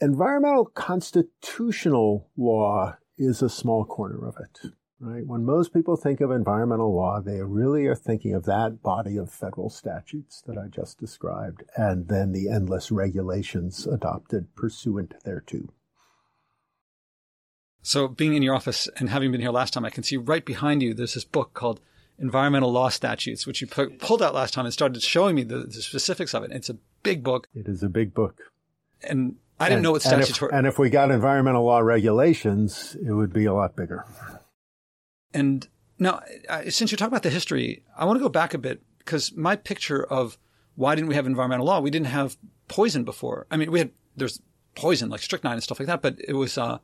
environmental 0.00 0.66
constitutional 0.66 2.28
law 2.36 2.96
is 3.18 3.42
a 3.42 3.48
small 3.48 3.84
corner 3.84 4.26
of 4.26 4.36
it, 4.40 4.70
right? 5.00 5.26
When 5.26 5.44
most 5.44 5.72
people 5.72 5.96
think 5.96 6.20
of 6.20 6.30
environmental 6.30 6.94
law, 6.94 7.20
they 7.20 7.42
really 7.42 7.86
are 7.86 7.94
thinking 7.94 8.34
of 8.34 8.44
that 8.44 8.82
body 8.82 9.16
of 9.16 9.32
federal 9.32 9.70
statutes 9.70 10.42
that 10.46 10.58
I 10.58 10.68
just 10.68 10.98
described, 10.98 11.62
and 11.76 12.08
then 12.08 12.32
the 12.32 12.48
endless 12.48 12.90
regulations 12.90 13.86
adopted 13.86 14.54
pursuant 14.54 15.14
thereto. 15.24 15.68
So, 17.82 18.08
being 18.08 18.34
in 18.34 18.42
your 18.42 18.54
office 18.54 18.88
and 18.96 19.08
having 19.08 19.32
been 19.32 19.40
here 19.40 19.50
last 19.50 19.72
time, 19.72 19.84
I 19.84 19.90
can 19.90 20.02
see 20.02 20.16
right 20.16 20.44
behind 20.44 20.82
you 20.82 20.94
there's 20.94 21.14
this 21.14 21.24
book 21.24 21.54
called 21.54 21.80
environmental 22.18 22.72
law 22.72 22.88
statutes, 22.88 23.46
which 23.46 23.60
you 23.60 23.66
pu- 23.66 23.90
pulled 23.98 24.22
out 24.22 24.34
last 24.34 24.52
time 24.52 24.64
and 24.64 24.74
started 24.74 25.00
showing 25.02 25.36
me 25.36 25.44
the, 25.44 25.58
the, 25.58 25.80
specifics 25.80 26.34
of 26.34 26.42
it. 26.42 26.50
It's 26.50 26.68
a 26.68 26.76
big 27.02 27.22
book. 27.22 27.46
It 27.54 27.68
is 27.68 27.82
a 27.82 27.88
big 27.88 28.12
book. 28.12 28.40
And 29.02 29.36
I 29.60 29.66
didn't 29.66 29.76
and, 29.76 29.82
know 29.84 29.92
what 29.92 30.02
statutes 30.02 30.28
and 30.28 30.36
if, 30.36 30.42
were. 30.42 30.54
And 30.54 30.66
if 30.66 30.78
we 30.78 30.90
got 30.90 31.10
environmental 31.12 31.64
law 31.64 31.78
regulations, 31.78 32.96
it 33.00 33.12
would 33.12 33.32
be 33.32 33.44
a 33.44 33.54
lot 33.54 33.76
bigger. 33.76 34.04
And 35.38 35.68
now, 35.98 36.20
since 36.68 36.90
you're 36.90 36.96
talking 36.96 37.12
about 37.12 37.22
the 37.22 37.30
history, 37.30 37.82
I 37.96 38.04
want 38.04 38.18
to 38.18 38.22
go 38.22 38.28
back 38.28 38.54
a 38.54 38.58
bit 38.58 38.82
because 38.98 39.32
my 39.36 39.54
picture 39.54 40.04
of 40.04 40.36
why 40.74 40.94
didn't 40.94 41.08
we 41.08 41.14
have 41.14 41.26
environmental 41.26 41.66
law? 41.66 41.80
We 41.80 41.90
didn't 41.90 42.08
have 42.08 42.36
poison 42.66 43.04
before. 43.04 43.46
I 43.50 43.56
mean, 43.56 43.70
we 43.70 43.78
had, 43.78 43.90
there's 44.16 44.40
poison 44.74 45.10
like 45.10 45.20
strychnine 45.20 45.54
and 45.54 45.62
stuff 45.62 45.78
like 45.78 45.86
that, 45.86 46.02
but 46.02 46.16
it 46.26 46.34
was, 46.34 46.58
uh, 46.58 46.78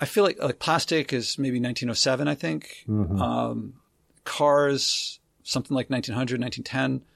I 0.00 0.04
feel 0.04 0.24
like 0.24 0.40
like 0.40 0.58
plastic 0.58 1.12
is 1.12 1.38
maybe 1.38 1.58
1907, 1.58 2.28
I 2.28 2.34
think. 2.34 2.84
Mm-hmm. 2.88 3.20
Um, 3.20 3.74
cars, 4.24 5.18
something 5.42 5.74
like 5.74 5.90
1900, 5.90 6.40
1910. 6.40 7.06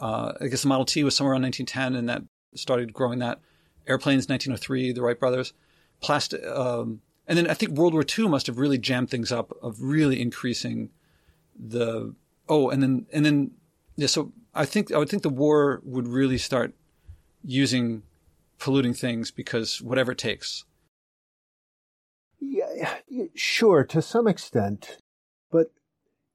Uh, 0.00 0.32
I 0.40 0.48
guess 0.48 0.62
the 0.62 0.68
Model 0.68 0.84
T 0.84 1.04
was 1.04 1.14
somewhere 1.14 1.32
around 1.32 1.42
1910, 1.42 1.98
and 1.98 2.08
that 2.08 2.22
started 2.54 2.92
growing 2.92 3.20
that. 3.20 3.40
Airplanes, 3.86 4.28
1903, 4.28 4.92
the 4.92 5.02
Wright 5.02 5.18
brothers. 5.18 5.52
Plastic, 6.00 6.44
um, 6.44 7.00
and 7.28 7.36
then 7.36 7.48
I 7.48 7.54
think 7.54 7.72
World 7.72 7.92
War 7.92 8.04
II 8.18 8.28
must 8.28 8.46
have 8.46 8.58
really 8.58 8.78
jammed 8.78 9.10
things 9.10 9.30
up 9.30 9.52
of 9.62 9.80
really 9.80 10.20
increasing 10.20 10.88
the 11.54 12.14
oh, 12.48 12.70
and 12.70 12.82
then 12.82 13.06
and 13.12 13.24
then 13.24 13.50
yeah. 13.96 14.06
So 14.06 14.32
I 14.54 14.64
think 14.64 14.90
I 14.90 14.98
would 14.98 15.10
think 15.10 15.22
the 15.22 15.28
war 15.28 15.82
would 15.84 16.08
really 16.08 16.38
start 16.38 16.72
using 17.44 18.02
polluting 18.58 18.94
things 18.94 19.30
because 19.30 19.82
whatever 19.82 20.12
it 20.12 20.18
takes. 20.18 20.64
Yeah, 22.40 22.94
sure, 23.34 23.84
to 23.84 24.00
some 24.00 24.26
extent, 24.26 24.98
but 25.50 25.72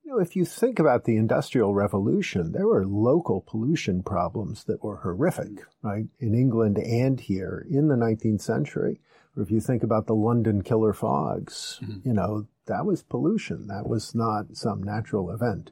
you 0.03 0.11
know, 0.11 0.19
if 0.19 0.35
you 0.35 0.45
think 0.45 0.77
about 0.77 1.05
the 1.05 1.15
Industrial 1.15 1.73
Revolution, 1.73 2.51
there 2.51 2.67
were 2.67 2.85
local 2.85 3.41
pollution 3.41 4.03
problems 4.03 4.65
that 4.65 4.83
were 4.83 4.97
horrific, 4.97 5.63
right, 5.81 6.05
in 6.19 6.35
England 6.35 6.77
and 6.77 7.19
here 7.19 7.65
in 7.69 7.87
the 7.87 7.95
19th 7.95 8.41
century. 8.41 8.99
Or 9.35 9.43
if 9.43 9.51
you 9.51 9.59
think 9.59 9.83
about 9.83 10.07
the 10.07 10.15
London 10.15 10.61
killer 10.61 10.93
fogs, 10.93 11.79
mm-hmm. 11.81 12.07
you 12.07 12.13
know, 12.13 12.47
that 12.67 12.85
was 12.85 13.03
pollution. 13.03 13.67
That 13.67 13.87
was 13.87 14.15
not 14.15 14.55
some 14.55 14.81
natural 14.81 15.31
event. 15.31 15.71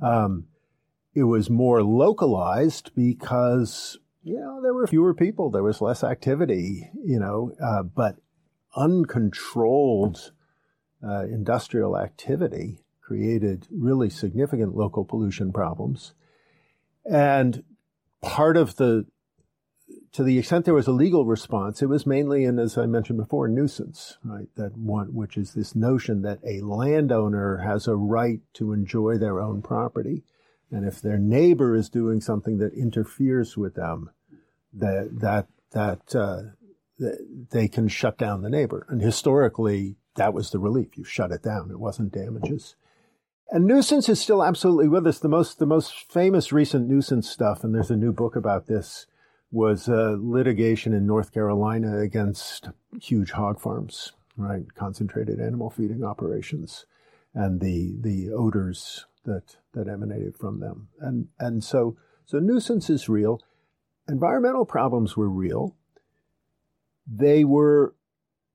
Um, 0.00 0.46
it 1.14 1.24
was 1.24 1.50
more 1.50 1.82
localized 1.82 2.92
because, 2.94 3.98
you 4.22 4.38
know, 4.38 4.60
there 4.62 4.74
were 4.74 4.86
fewer 4.86 5.14
people, 5.14 5.50
there 5.50 5.62
was 5.62 5.80
less 5.80 6.04
activity, 6.04 6.90
you 7.04 7.18
know, 7.18 7.52
uh, 7.62 7.82
but 7.82 8.16
uncontrolled 8.76 10.32
uh, 11.02 11.24
industrial 11.24 11.98
activity 11.98 12.78
created 13.00 13.66
really 13.70 14.10
significant 14.10 14.76
local 14.76 15.04
pollution 15.04 15.52
problems. 15.52 16.12
And 17.10 17.64
part 18.20 18.56
of 18.56 18.76
the, 18.76 19.06
to 20.12 20.22
the 20.22 20.38
extent 20.38 20.64
there 20.64 20.74
was 20.74 20.86
a 20.86 20.92
legal 20.92 21.24
response, 21.24 21.82
it 21.82 21.88
was 21.88 22.06
mainly 22.06 22.44
in, 22.44 22.58
as 22.58 22.76
I 22.76 22.86
mentioned 22.86 23.18
before, 23.18 23.48
nuisance, 23.48 24.18
right? 24.24 24.48
That 24.56 24.76
one, 24.76 25.14
which 25.14 25.36
is 25.36 25.54
this 25.54 25.74
notion 25.74 26.22
that 26.22 26.40
a 26.44 26.60
landowner 26.60 27.58
has 27.58 27.86
a 27.86 27.96
right 27.96 28.40
to 28.54 28.72
enjoy 28.72 29.18
their 29.18 29.40
own 29.40 29.62
property. 29.62 30.24
And 30.70 30.86
if 30.86 31.00
their 31.00 31.18
neighbor 31.18 31.74
is 31.74 31.88
doing 31.88 32.20
something 32.20 32.58
that 32.58 32.74
interferes 32.74 33.56
with 33.56 33.74
them, 33.74 34.10
that, 34.72 35.10
that, 35.20 35.46
that, 35.72 36.14
uh, 36.14 36.54
they 37.50 37.68
can 37.68 37.88
shut 37.88 38.18
down 38.18 38.42
the 38.42 38.50
neighbor. 38.50 38.86
And 38.88 39.00
historically, 39.00 39.96
that 40.16 40.34
was 40.34 40.50
the 40.50 40.58
relief. 40.58 40.98
You 40.98 41.04
shut 41.04 41.30
it 41.30 41.42
down. 41.42 41.70
It 41.70 41.78
wasn't 41.78 42.12
damages. 42.12 42.76
And 43.50 43.66
nuisance 43.66 44.08
is 44.08 44.20
still 44.20 44.44
absolutely 44.44 44.88
with 44.88 45.06
us. 45.06 45.20
The 45.20 45.28
most 45.28 45.58
the 45.58 45.66
most 45.66 46.12
famous 46.12 46.52
recent 46.52 46.88
nuisance 46.88 47.30
stuff, 47.30 47.64
and 47.64 47.74
there's 47.74 47.90
a 47.90 47.96
new 47.96 48.12
book 48.12 48.36
about 48.36 48.66
this, 48.66 49.06
was 49.50 49.88
uh, 49.88 50.16
litigation 50.20 50.92
in 50.92 51.06
North 51.06 51.32
Carolina 51.32 51.98
against 52.00 52.68
huge 53.00 53.30
hog 53.30 53.60
farms, 53.60 54.12
right? 54.36 54.74
Concentrated 54.74 55.40
animal 55.40 55.70
feeding 55.70 56.04
operations, 56.04 56.86
and 57.34 57.60
the 57.60 57.96
the 58.00 58.30
odors 58.30 59.06
that 59.24 59.56
that 59.72 59.88
emanated 59.88 60.36
from 60.36 60.60
them. 60.60 60.88
And 61.00 61.28
and 61.38 61.64
so 61.64 61.96
so 62.26 62.38
nuisance 62.38 62.90
is 62.90 63.08
real. 63.08 63.40
Environmental 64.08 64.64
problems 64.64 65.16
were 65.16 65.28
real. 65.28 65.76
They 67.06 67.44
were 67.44 67.94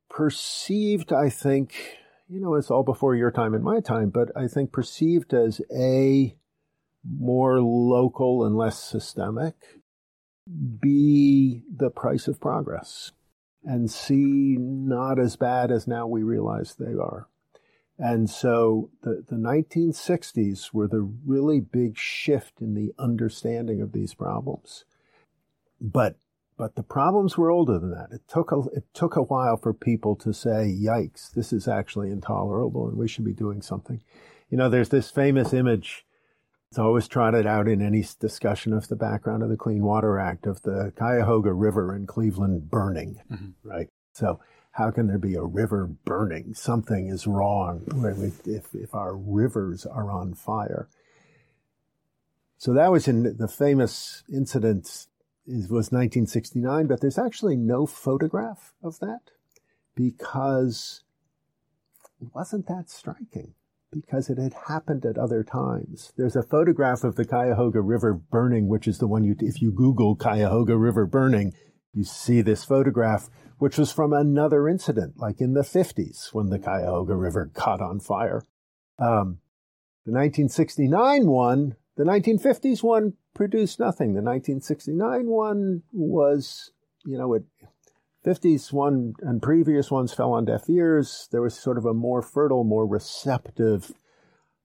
perceived, 0.09 1.11
I 1.11 1.29
think, 1.29 1.97
you 2.29 2.39
know, 2.39 2.53
it's 2.53 2.69
all 2.69 2.83
before 2.83 3.15
your 3.15 3.31
time 3.31 3.53
and 3.53 3.63
my 3.63 3.79
time, 3.79 4.09
but 4.09 4.29
I 4.35 4.47
think 4.47 4.71
perceived 4.71 5.33
as 5.33 5.59
A, 5.75 6.35
more 7.03 7.61
local 7.61 8.45
and 8.45 8.55
less 8.55 8.81
systemic, 8.81 9.55
B, 10.79 11.63
the 11.73 11.89
price 11.89 12.27
of 12.27 12.39
progress, 12.39 13.11
and 13.63 13.89
C, 13.89 14.57
not 14.59 15.19
as 15.19 15.35
bad 15.35 15.71
as 15.71 15.87
now 15.87 16.05
we 16.07 16.23
realize 16.23 16.75
they 16.75 16.93
are. 16.93 17.27
And 17.97 18.29
so 18.29 18.89
the, 19.01 19.23
the 19.27 19.35
1960s 19.35 20.73
were 20.73 20.87
the 20.87 21.09
really 21.25 21.59
big 21.59 21.97
shift 21.97 22.59
in 22.59 22.73
the 22.73 22.93
understanding 22.97 23.81
of 23.81 23.91
these 23.91 24.13
problems. 24.13 24.85
But 25.79 26.17
but 26.55 26.75
the 26.75 26.83
problems 26.83 27.35
were 27.35 27.49
older 27.49 27.79
than 27.79 27.91
that. 27.91 28.11
It 28.11 28.21
took 28.27 28.51
a, 28.51 28.59
it 28.75 28.85
took 28.93 29.15
a 29.15 29.23
while 29.23 29.57
for 29.57 29.73
people 29.73 30.15
to 30.17 30.33
say, 30.33 30.71
yikes, 30.71 31.31
this 31.31 31.51
is 31.51 31.67
actually 31.67 32.11
intolerable 32.11 32.87
and 32.87 32.95
we 32.95 33.07
should 33.07 33.25
be 33.25 33.33
doing 33.33 33.61
something. 33.61 34.01
You 34.49 34.57
know, 34.57 34.69
there's 34.69 34.89
this 34.89 35.09
famous 35.09 35.51
image. 35.51 36.05
It's 36.73 36.79
always 36.79 37.07
trotted 37.07 37.45
out 37.45 37.67
in 37.67 37.83
any 37.83 38.03
discussion 38.19 38.73
of 38.73 38.87
the 38.87 38.95
background 38.95 39.43
of 39.43 39.49
the 39.49 39.55
Clean 39.55 39.83
Water 39.83 40.17
Act 40.17 40.47
of 40.47 40.63
the 40.63 40.91
Cuyahoga 40.97 41.53
River 41.53 41.95
in 41.95 42.07
Cleveland 42.07 42.71
burning, 42.71 43.21
mm-hmm. 43.31 43.51
right? 43.61 43.89
So 44.13 44.39
how 44.71 44.89
can 44.89 45.05
there 45.05 45.19
be 45.19 45.35
a 45.35 45.43
river 45.43 45.85
burning? 45.85 46.55
Something 46.55 47.09
is 47.09 47.27
wrong 47.27 47.83
if, 48.47 48.73
if 48.73 48.95
our 48.95 49.15
rivers 49.15 49.85
are 49.85 50.09
on 50.09 50.33
fire. 50.33 50.89
So 52.57 52.73
that 52.73 52.91
was 52.91 53.07
in 53.07 53.37
the 53.37 53.47
famous 53.47 54.23
incident 54.33 55.05
was 55.45 55.91
1969, 55.91 56.87
but 56.87 57.01
there's 57.01 57.19
actually 57.19 57.55
no 57.55 57.85
photograph 57.85 58.73
of 58.81 58.97
that 58.97 59.29
because 59.93 61.03
it 62.19 62.29
wasn't 62.33 62.65
that 62.65 62.89
striking 62.89 63.53
because 63.93 64.29
it 64.29 64.37
had 64.37 64.53
happened 64.67 65.05
at 65.05 65.17
other 65.17 65.43
times. 65.43 66.11
There's 66.17 66.35
a 66.35 66.43
photograph 66.43 67.03
of 67.03 67.15
the 67.15 67.25
Cuyahoga 67.25 67.81
River 67.81 68.13
burning, 68.13 68.67
which 68.67 68.87
is 68.87 68.97
the 68.97 69.07
one 69.07 69.23
you, 69.23 69.35
if 69.39 69.61
you 69.61 69.71
Google 69.71 70.15
Cuyahoga 70.15 70.77
River 70.77 71.05
burning, 71.05 71.53
you 71.93 72.03
see 72.03 72.41
this 72.41 72.63
photograph, 72.63 73.29
which 73.57 73.77
was 73.77 73.91
from 73.91 74.13
another 74.13 74.67
incident, 74.67 75.13
like 75.17 75.39
in 75.39 75.53
the 75.53 75.61
50s 75.61 76.33
when 76.33 76.49
the 76.49 76.59
Cuyahoga 76.59 77.15
River 77.15 77.51
caught 77.53 77.81
on 77.81 77.99
fire. 77.99 78.43
Um, 78.99 79.39
the 80.05 80.11
1969 80.11 81.27
one, 81.27 81.75
the 81.95 82.03
1950s 82.03 82.83
one 82.83 83.13
produced 83.33 83.79
nothing. 83.79 84.13
The 84.13 84.21
1969 84.21 85.27
one 85.27 85.83
was, 85.91 86.71
you 87.05 87.17
know, 87.17 87.33
it, 87.33 87.43
50s 88.25 88.71
one 88.71 89.13
and 89.19 89.41
previous 89.41 89.91
ones 89.91 90.13
fell 90.13 90.33
on 90.33 90.45
deaf 90.45 90.69
ears. 90.69 91.27
There 91.31 91.41
was 91.41 91.57
sort 91.57 91.77
of 91.77 91.85
a 91.85 91.93
more 91.93 92.21
fertile, 92.21 92.63
more 92.63 92.87
receptive 92.87 93.91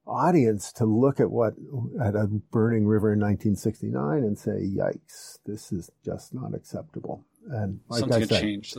audience 0.07 0.73
to 0.73 0.85
look 0.85 1.21
at 1.21 1.31
what 1.31 1.55
at 2.03 2.15
a 2.15 2.27
burning 2.27 2.87
river 2.87 3.12
in 3.12 3.19
1969 3.19 4.23
and 4.23 4.38
say, 4.38 4.61
"Yikes, 4.65 5.38
this 5.45 5.73
is 5.73 5.91
just 6.05 6.33
not 6.33 6.55
acceptable." 6.55 7.25
And 7.50 7.81
like 7.88 8.00
something 8.00 8.23
I 8.23 8.27
said, 8.27 8.41
changed. 8.41 8.79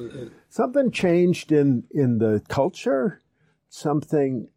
Something 0.49 0.91
changed 0.91 1.51
in 1.51 1.83
in 1.91 2.19
the 2.19 2.41
culture. 2.47 3.21
Something 3.67 4.49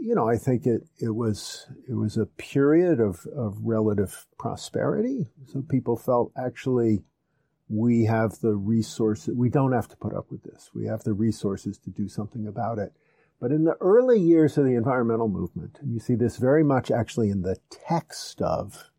you 0.00 0.14
know, 0.14 0.28
I 0.28 0.36
think 0.36 0.66
it, 0.66 0.82
it 0.98 1.14
was 1.14 1.66
it 1.88 1.94
was 1.94 2.16
a 2.16 2.26
period 2.26 3.00
of, 3.00 3.26
of 3.26 3.58
relative 3.62 4.26
prosperity. 4.38 5.28
So 5.46 5.62
people 5.62 5.96
felt 5.96 6.32
actually 6.36 7.04
we 7.72 8.04
have 8.04 8.38
the 8.40 8.54
resources. 8.54 9.34
We 9.34 9.48
don't 9.48 9.72
have 9.72 9.88
to 9.88 9.96
put 9.96 10.14
up 10.14 10.30
with 10.30 10.42
this. 10.42 10.70
We 10.74 10.86
have 10.86 11.04
the 11.04 11.14
resources 11.14 11.78
to 11.78 11.90
do 11.90 12.06
something 12.06 12.46
about 12.46 12.78
it. 12.78 12.92
But 13.40 13.50
in 13.50 13.64
the 13.64 13.76
early 13.80 14.20
years 14.20 14.58
of 14.58 14.66
the 14.66 14.74
environmental 14.74 15.28
movement, 15.28 15.78
and 15.80 15.90
you 15.90 15.98
see 15.98 16.14
this 16.14 16.36
very 16.36 16.62
much 16.62 16.90
actually 16.90 17.30
in 17.30 17.40
the 17.40 17.56
text 17.70 18.42
of 18.42 18.90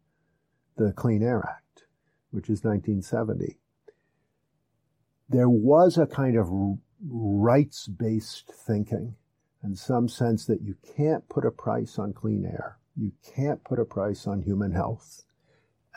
the 0.75 0.91
Clean 0.91 1.21
Air 1.21 1.47
Act, 1.47 1.83
which 2.31 2.49
is 2.49 2.63
1970, 2.63 3.59
there 5.29 5.49
was 5.49 5.99
a 5.99 6.07
kind 6.07 6.35
of 6.35 6.49
rights 7.07 7.87
based 7.87 8.51
thinking 8.51 9.15
in 9.63 9.75
some 9.75 10.09
sense 10.09 10.45
that 10.47 10.63
you 10.63 10.75
can't 10.97 11.29
put 11.29 11.45
a 11.45 11.51
price 11.51 11.99
on 11.99 12.11
clean 12.11 12.43
air. 12.43 12.79
You 12.97 13.11
can't 13.35 13.63
put 13.63 13.79
a 13.79 13.85
price 13.85 14.25
on 14.25 14.41
human 14.41 14.71
health. 14.71 15.25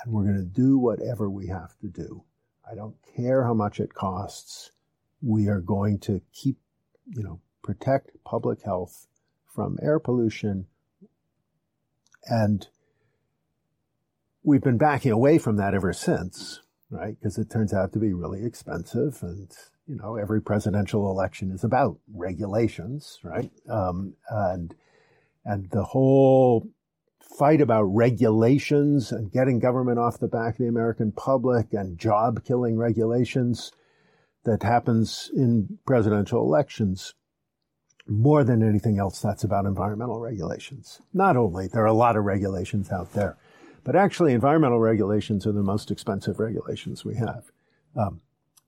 And 0.04 0.12
we're 0.12 0.24
going 0.24 0.36
to 0.36 0.42
do 0.44 0.76
whatever 0.76 1.30
we 1.30 1.46
have 1.48 1.76
to 1.78 1.88
do. 1.88 2.22
I 2.70 2.74
don't 2.74 2.96
care 3.16 3.44
how 3.44 3.54
much 3.54 3.80
it 3.80 3.94
costs. 3.94 4.72
We 5.22 5.48
are 5.48 5.60
going 5.60 5.98
to 6.00 6.20
keep, 6.32 6.58
you 7.06 7.22
know, 7.22 7.40
protect 7.62 8.10
public 8.24 8.62
health 8.62 9.06
from 9.46 9.78
air 9.82 9.98
pollution. 9.98 10.66
And 12.24 12.66
we've 14.42 14.62
been 14.62 14.78
backing 14.78 15.12
away 15.12 15.38
from 15.38 15.56
that 15.56 15.74
ever 15.74 15.92
since, 15.92 16.60
right? 16.90 17.16
Because 17.18 17.38
it 17.38 17.50
turns 17.50 17.72
out 17.72 17.92
to 17.92 17.98
be 17.98 18.12
really 18.12 18.44
expensive 18.44 19.18
and 19.22 19.50
you 19.86 19.96
know, 19.96 20.16
every 20.16 20.42
presidential 20.42 21.10
election 21.10 21.50
is 21.52 21.62
about 21.62 21.98
regulations, 22.12 23.20
right? 23.22 23.50
Um, 23.68 24.14
and 24.28 24.74
and 25.44 25.70
the 25.70 25.84
whole 25.84 26.68
fight 27.38 27.60
about 27.60 27.82
regulations 27.84 29.12
and 29.12 29.32
getting 29.32 29.58
government 29.58 29.98
off 29.98 30.18
the 30.18 30.28
back 30.28 30.54
of 30.54 30.58
the 30.58 30.68
American 30.68 31.12
public 31.12 31.72
and 31.72 31.98
job 31.98 32.44
killing 32.44 32.76
regulations 32.76 33.72
that 34.44 34.62
happens 34.62 35.30
in 35.34 35.78
presidential 35.86 36.40
elections 36.42 37.14
more 38.08 38.44
than 38.44 38.62
anything 38.62 38.98
else 38.98 39.20
that's 39.20 39.42
about 39.42 39.66
environmental 39.66 40.20
regulations. 40.20 41.00
Not 41.12 41.36
only 41.36 41.66
there 41.66 41.82
are 41.82 41.86
a 41.86 41.92
lot 41.92 42.16
of 42.16 42.24
regulations 42.24 42.90
out 42.90 43.12
there, 43.12 43.36
but 43.82 43.96
actually 43.96 44.32
environmental 44.32 44.78
regulations 44.78 45.46
are 45.46 45.52
the 45.52 45.62
most 45.62 45.90
expensive 45.90 46.38
regulations 46.38 47.04
we 47.04 47.16
have. 47.16 47.50
Um, 47.96 48.20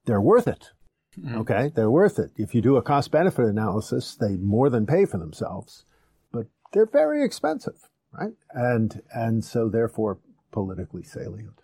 they're 0.05 0.21
worth 0.21 0.49
it 0.49 0.73
Mm-hmm. 1.21 1.39
Okay, 1.39 1.73
they're 1.75 1.91
worth 1.91 2.19
it. 2.19 2.31
If 2.37 2.55
you 2.55 2.61
do 2.61 2.77
a 2.77 2.83
cost 2.83 3.11
benefit 3.11 3.47
analysis, 3.47 4.15
they 4.15 4.37
more 4.37 4.71
than 4.71 4.87
pay 4.87 5.05
for 5.05 5.19
themselves, 5.19 5.85
but 6.33 6.47
they're 6.73 6.87
very 6.87 7.25
expensive, 7.25 7.89
right? 8.13 8.35
And 8.53 9.03
and 9.13 9.45
so 9.45 9.69
therefore 9.69 10.19
politically 10.51 11.03
salient. 11.03 11.63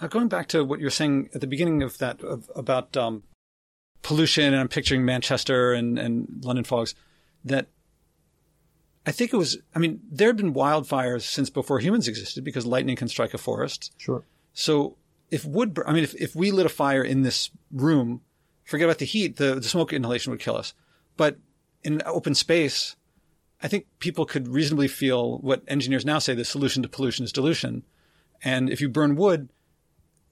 Uh, 0.00 0.08
going 0.08 0.28
back 0.28 0.48
to 0.48 0.64
what 0.64 0.78
you 0.78 0.86
were 0.86 0.90
saying 0.90 1.30
at 1.34 1.40
the 1.40 1.46
beginning 1.46 1.82
of 1.82 1.98
that 1.98 2.22
of, 2.22 2.50
about 2.54 2.96
um, 2.96 3.22
pollution, 4.02 4.44
and 4.44 4.56
I'm 4.56 4.68
picturing 4.68 5.04
Manchester 5.04 5.72
and, 5.72 5.98
and 5.98 6.42
London 6.44 6.64
fogs, 6.64 6.94
that 7.44 7.68
I 9.06 9.12
think 9.12 9.32
it 9.32 9.36
was, 9.36 9.58
I 9.74 9.78
mean, 9.78 10.00
there 10.10 10.28
had 10.28 10.36
been 10.36 10.52
wildfires 10.52 11.22
since 11.22 11.48
before 11.48 11.78
humans 11.78 12.08
existed 12.08 12.44
because 12.44 12.66
lightning 12.66 12.96
can 12.96 13.08
strike 13.08 13.34
a 13.34 13.38
forest. 13.38 13.92
Sure. 13.96 14.24
So 14.52 14.96
if 15.30 15.44
wood, 15.44 15.78
I 15.86 15.92
mean, 15.92 16.04
if, 16.04 16.14
if 16.14 16.36
we 16.36 16.50
lit 16.50 16.66
a 16.66 16.70
fire 16.70 17.02
in 17.02 17.22
this 17.22 17.50
room, 17.72 18.20
forget 18.64 18.86
about 18.86 18.98
the 18.98 19.06
heat, 19.06 19.36
the, 19.36 19.54
the 19.54 19.62
smoke 19.62 19.92
inhalation 19.92 20.30
would 20.30 20.40
kill 20.40 20.56
us. 20.56 20.74
But 21.16 21.38
in 21.82 22.02
open 22.04 22.34
space, 22.34 22.96
I 23.62 23.68
think 23.68 23.86
people 23.98 24.26
could 24.26 24.48
reasonably 24.48 24.88
feel 24.88 25.38
what 25.38 25.62
engineers 25.66 26.04
now 26.04 26.18
say 26.18 26.34
the 26.34 26.44
solution 26.44 26.82
to 26.82 26.88
pollution 26.88 27.24
is 27.24 27.32
dilution. 27.32 27.84
And 28.42 28.68
if 28.68 28.80
you 28.80 28.88
burn 28.88 29.16
wood, 29.16 29.48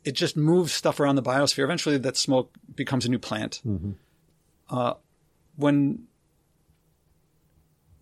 it 0.04 0.12
just 0.12 0.36
moves 0.36 0.72
stuff 0.72 1.00
around 1.00 1.16
the 1.16 1.22
biosphere. 1.22 1.64
Eventually, 1.64 1.96
that 1.96 2.16
smoke 2.16 2.54
becomes 2.74 3.06
a 3.06 3.08
new 3.08 3.18
plant. 3.18 3.62
Mm-hmm. 3.66 3.92
Uh, 4.68 4.94
when, 5.56 6.04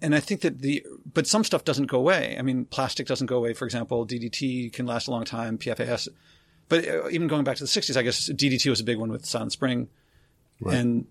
and 0.01 0.15
I 0.15 0.21
think 0.21 0.41
that 0.41 0.59
the, 0.59 0.85
but 1.13 1.29
some 1.29 1.45
stuff 1.45 1.65
doesn't 1.65 1.87
go 1.87 1.99
away. 1.99 2.37
I 2.39 2.43
mean, 2.43 2.65
plastic 2.65 3.07
doesn't 3.07 3.29
go 3.29 3.37
away. 3.37 3.53
For 3.53 3.65
example, 3.65 4.05
DDT 4.05 4.73
can 4.73 4.87
last 4.87 5.07
a 5.07 5.13
long 5.13 5.25
time. 5.25 5.59
PFAS, 5.59 6.09
but 6.69 6.89
uh, 6.89 7.09
even 7.11 7.29
going 7.29 7.45
back 7.45 7.57
to 7.59 7.65
the 7.65 7.69
'60s, 7.69 7.97
I 7.97 8.03
guess 8.03 8.29
DDT 8.29 8.69
was 8.69 8.81
a 8.81 8.85
big 8.85 8.99
one 8.99 9.11
with 9.11 9.25
Silent 9.25 9.53
Spring, 9.53 9.89
right. 10.61 10.77
and 10.77 11.07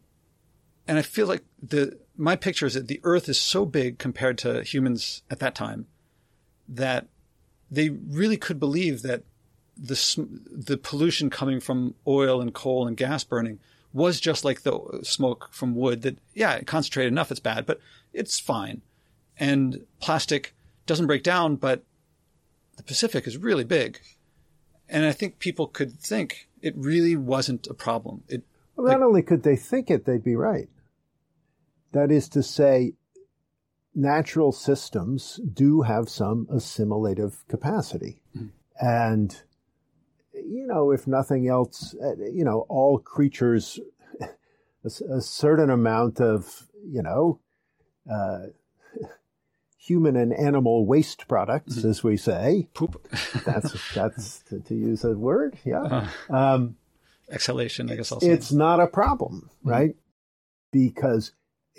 and 0.91 1.00
I 1.00 1.03
feel 1.03 1.25
like 1.25 1.45
the 1.63 1.98
my 2.17 2.36
picture 2.36 2.65
is 2.65 2.74
that 2.74 2.89
the 2.89 3.00
Earth 3.05 3.29
is 3.29 3.39
so 3.39 3.65
big 3.65 3.98
compared 3.98 4.38
to 4.39 4.62
humans 4.62 5.24
at 5.31 5.39
that 5.39 5.55
time 5.55 5.88
that 6.67 7.07
they 7.71 7.88
really 7.88 8.36
could 8.36 8.60
believe 8.60 9.01
that 9.01 9.24
the 9.77 9.95
the 10.51 10.75
pollution 10.75 11.29
coming 11.29 11.62
from 11.62 11.95
oil 12.05 12.41
and 12.41 12.53
coal 12.53 12.89
and 12.89 12.98
gas 12.98 13.24
burning 13.24 13.57
was 13.93 14.19
just 14.19 14.43
like 14.43 14.63
the 14.63 15.00
smoke 15.01 15.48
from 15.53 15.75
wood 15.75 16.01
that 16.01 16.17
yeah 16.33 16.60
concentrated 16.63 17.13
enough 17.13 17.31
it's 17.31 17.39
bad 17.39 17.65
but 17.65 17.79
it's 18.12 18.38
fine. 18.38 18.81
And 19.38 19.86
plastic 20.01 20.53
doesn't 20.88 21.07
break 21.07 21.24
down 21.24 21.55
but 21.55 21.86
the 22.75 22.83
pacific 22.83 23.25
is 23.27 23.38
really 23.38 23.63
big. 23.63 24.01
And 24.89 25.05
i 25.05 25.13
think 25.13 25.39
people 25.39 25.67
could 25.67 25.98
think 26.01 26.50
it 26.62 26.75
really 26.75 27.15
wasn't 27.15 27.67
a 27.67 27.74
problem. 27.74 28.25
It 28.27 28.43
well, 28.75 28.88
not 28.88 29.00
like, 29.00 29.07
only 29.07 29.21
could 29.21 29.43
they 29.43 29.55
think 29.55 29.89
it 29.89 30.03
they'd 30.03 30.21
be 30.21 30.36
right 30.36 30.67
that 31.91 32.12
is 32.12 32.29
to 32.29 32.43
say 32.43 32.93
natural 33.93 34.51
systems 34.51 35.39
do 35.53 35.81
have 35.81 36.07
some 36.07 36.48
assimilative 36.50 37.43
capacity 37.48 38.21
mm-hmm. 38.36 38.48
and 38.79 39.43
you 40.51 40.67
know, 40.67 40.91
if 40.91 41.07
nothing 41.07 41.48
else, 41.48 41.95
uh, 42.03 42.15
you 42.17 42.43
know, 42.43 42.65
all 42.69 43.00
creatures, 43.00 43.79
a, 44.21 44.88
a 45.13 45.21
certain 45.21 45.69
amount 45.69 46.19
of, 46.19 46.67
you 46.86 47.01
know, 47.01 47.39
uh, 48.12 48.48
human 49.77 50.15
and 50.15 50.33
animal 50.33 50.86
waste 50.86 51.27
products, 51.27 51.77
mm-hmm. 51.77 51.89
as 51.89 52.03
we 52.03 52.17
say. 52.17 52.67
Poop. 52.74 53.07
that's 53.45 53.93
that's 53.93 54.39
to, 54.43 54.60
to, 54.60 54.75
use 54.75 55.03
a 55.03 55.12
word. 55.12 55.57
Yeah. 55.63 56.07
Uh, 56.29 56.36
um, 56.36 56.75
exhalation. 57.31 57.91
I 57.91 57.95
guess. 57.95 58.12
Also. 58.12 58.27
It's 58.27 58.51
not 58.51 58.79
a 58.79 58.88
problem, 58.88 59.50
mm-hmm. 59.60 59.69
right? 59.69 59.95
Because 60.71 61.33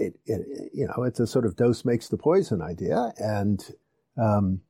it, 0.07 0.21
it, 0.27 0.71
you 0.73 0.87
know, 0.87 1.05
it's 1.05 1.21
a 1.21 1.27
sort 1.27 1.47
of 1.47 1.57
dose 1.57 1.85
makes 1.85 2.09
the 2.09 2.17
poison 2.17 2.63
idea, 2.63 3.13
and 3.19 3.65
um, 4.17 4.61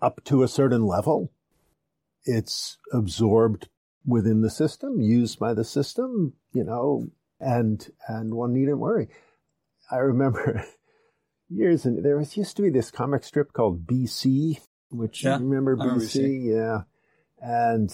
up 0.00 0.22
to 0.24 0.42
a 0.42 0.48
certain 0.48 0.86
level, 0.86 1.32
it's 2.24 2.78
absorbed 2.92 3.68
within 4.04 4.40
the 4.40 4.50
system, 4.50 5.00
used 5.00 5.38
by 5.38 5.54
the 5.54 5.64
system, 5.64 6.34
you 6.52 6.64
know, 6.64 7.08
and 7.40 7.90
and 8.08 8.34
one 8.34 8.52
needn't 8.52 8.78
worry. 8.78 9.08
I 9.90 9.96
remember 9.96 10.64
years 11.48 11.84
and 11.84 12.04
there 12.04 12.18
was 12.18 12.36
used 12.36 12.56
to 12.56 12.62
be 12.62 12.70
this 12.70 12.90
comic 12.90 13.24
strip 13.24 13.52
called 13.52 13.86
BC, 13.86 14.58
which 14.90 15.24
yeah, 15.24 15.38
you 15.38 15.46
remember 15.46 15.76
BC, 15.76 16.54
yeah, 16.54 16.82
and 17.40 17.90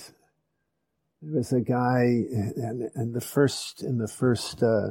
there 1.21 1.37
was 1.37 1.53
a 1.53 1.61
guy, 1.61 2.25
and 2.57 2.91
and 2.95 3.15
the 3.15 3.21
first 3.21 3.83
in 3.83 3.99
the 3.99 4.09
first 4.09 4.63
uh, 4.63 4.91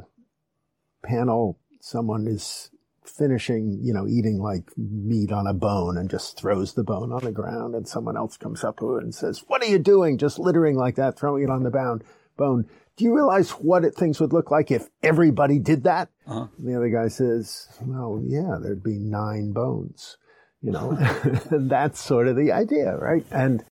panel, 1.02 1.58
someone 1.80 2.26
is 2.26 2.70
finishing, 3.04 3.78
you 3.82 3.92
know, 3.92 4.06
eating 4.06 4.38
like 4.38 4.70
meat 4.76 5.32
on 5.32 5.46
a 5.46 5.52
bone 5.52 5.98
and 5.98 6.08
just 6.08 6.38
throws 6.38 6.74
the 6.74 6.84
bone 6.84 7.12
on 7.12 7.24
the 7.24 7.32
ground 7.32 7.74
and 7.74 7.86
someone 7.86 8.16
else 8.16 8.36
comes 8.36 8.64
up 8.64 8.78
to 8.78 8.96
it 8.96 9.02
and 9.02 9.14
says, 9.14 9.44
what 9.48 9.62
are 9.62 9.66
you 9.66 9.78
doing? 9.78 10.18
Just 10.18 10.38
littering 10.38 10.76
like 10.76 10.96
that, 10.96 11.18
throwing 11.18 11.42
it 11.42 11.50
on 11.50 11.62
the 11.62 11.70
bone. 11.70 12.02
bone. 12.36 12.66
Do 12.96 13.04
you 13.04 13.14
realize 13.14 13.50
what 13.50 13.84
it, 13.84 13.94
things 13.94 14.20
would 14.20 14.32
look 14.32 14.50
like 14.50 14.70
if 14.70 14.88
everybody 15.02 15.58
did 15.58 15.84
that? 15.84 16.10
Uh-huh. 16.26 16.46
And 16.58 16.68
the 16.68 16.76
other 16.76 16.90
guy 16.90 17.08
says, 17.08 17.68
well, 17.80 18.22
yeah, 18.24 18.58
there'd 18.60 18.82
be 18.82 18.98
nine 18.98 19.52
bones, 19.52 20.18
you 20.60 20.70
know, 20.70 20.90
and 21.50 21.70
that's 21.70 22.00
sort 22.00 22.28
of 22.28 22.36
the 22.36 22.52
idea, 22.52 22.96
right? 22.96 23.26
And, 23.30 23.64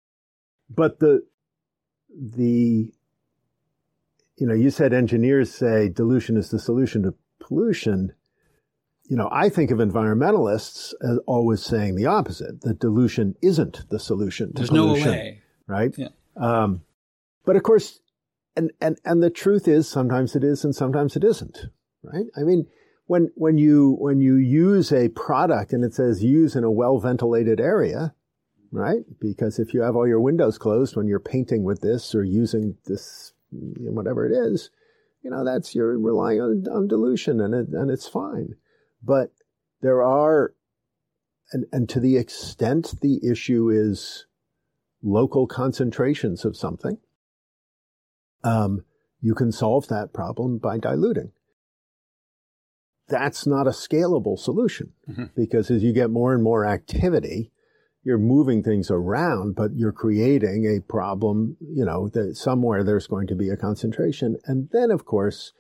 but 0.71 1.01
the, 1.01 1.27
the, 2.11 2.93
you 4.39 4.47
know, 4.47 4.55
you 4.55 4.71
said 4.71 4.93
engineers 4.93 5.53
say 5.53 5.89
dilution 5.89 6.37
is 6.37 6.51
the 6.51 6.59
solution 6.59 7.03
to 7.03 7.15
pollution 7.41 8.13
you 9.09 9.17
know, 9.17 9.29
I 9.33 9.49
think 9.49 9.71
of 9.71 9.79
environmentalists 9.79 10.93
as 11.03 11.19
always 11.27 11.63
saying 11.63 11.97
the 11.97 12.07
opposite, 12.07 12.61
that 12.61 12.79
dilution 12.79 13.35
isn't 13.43 13.89
the 13.89 13.99
solution. 13.99 14.53
There's 14.55 14.69
pollution, 14.69 15.05
no 15.07 15.11
way. 15.11 15.43
Right? 15.67 15.95
Yeah. 15.97 16.09
Um, 16.37 16.83
but 17.47 17.57
of 17.57 17.63
course, 17.63 18.01
and, 18.55 18.71
and, 18.81 18.99
and 19.05 19.23
the 19.23 19.31
truth 19.31 19.67
is 19.67 19.89
sometimes 19.89 20.37
it 20.37 20.45
is 20.45 20.63
and 20.63 20.75
sometimes 20.75 21.17
it 21.17 21.25
isn't. 21.25 21.67
Right? 22.03 22.27
I 22.37 22.43
mean, 22.43 22.67
when, 23.07 23.31
when 23.35 23.57
you, 23.57 23.97
when 23.99 24.21
you 24.21 24.37
use 24.37 24.93
a 24.93 25.09
product 25.09 25.73
and 25.73 25.85
it 25.85 25.95
says 25.95 26.23
use 26.23 26.55
in 26.55 26.65
a 26.65 26.71
well 26.71 26.99
ventilated 26.99 27.61
area, 27.61 28.15
right? 28.71 29.05
Because 29.19 29.59
if 29.59 29.73
you 29.73 29.81
have 29.81 29.97
all 29.97 30.07
your 30.07 30.21
windows 30.21 30.59
closed 30.59 30.97
when 30.97 31.07
you're 31.07 31.19
painting 31.19 31.65
with 31.65 31.81
this 31.81 32.15
or 32.15 32.25
using 32.25 32.77
this, 32.85 33.33
whatever 33.51 34.27
it 34.27 34.33
is, 34.33 34.71
you 35.23 35.31
know, 35.31 35.45
that's, 35.45 35.75
you're 35.75 35.99
relying 35.99 36.41
on, 36.41 36.65
on 36.71 36.89
dilution 36.89 37.41
and 37.41 37.55
it, 37.55 37.69
and 37.73 37.91
it's 37.91 38.09
fine. 38.09 38.55
But 39.03 39.33
there 39.81 40.03
are, 40.03 40.55
and, 41.53 41.67
and 41.73 41.89
to 41.89 42.01
the 42.01 42.17
extent 42.17 42.95
the 43.01 43.21
issue 43.29 43.71
is 43.71 44.27
local 45.03 45.47
concentrations 45.47 46.45
of 46.45 46.57
something, 46.57 46.99
um, 48.45 48.85
you 49.21 49.35
can 49.35 49.51
solve 49.51 49.89
that 49.89 50.13
problem 50.13 50.59
by 50.59 50.79
diluting. 50.79 51.33
That's 53.09 53.47
not 53.47 53.67
a 53.67 53.71
scalable 53.71 54.39
solution 54.39 54.93
mm-hmm. 55.11 55.25
because 55.35 55.71
as 55.71 55.83
you 55.83 55.93
get 55.93 56.11
more 56.11 56.35
and 56.35 56.43
more 56.43 56.67
activity, 56.67 57.51
you're 58.09 58.17
moving 58.17 58.63
things 58.63 58.91
around, 58.91 59.55
but 59.55 59.77
you're 59.77 59.93
creating 59.93 60.65
a 60.65 60.81
problem, 60.81 61.59
you 61.61 61.85
know, 61.85 62.09
that 62.09 62.35
somewhere 62.39 62.83
there's 62.83 63.07
going 63.07 63.27
to 63.27 63.35
be 63.35 63.51
a 63.51 63.57
concentration. 63.57 64.35
And 64.47 64.71
then, 64.73 64.91
of 64.91 65.05
course, 65.05 65.53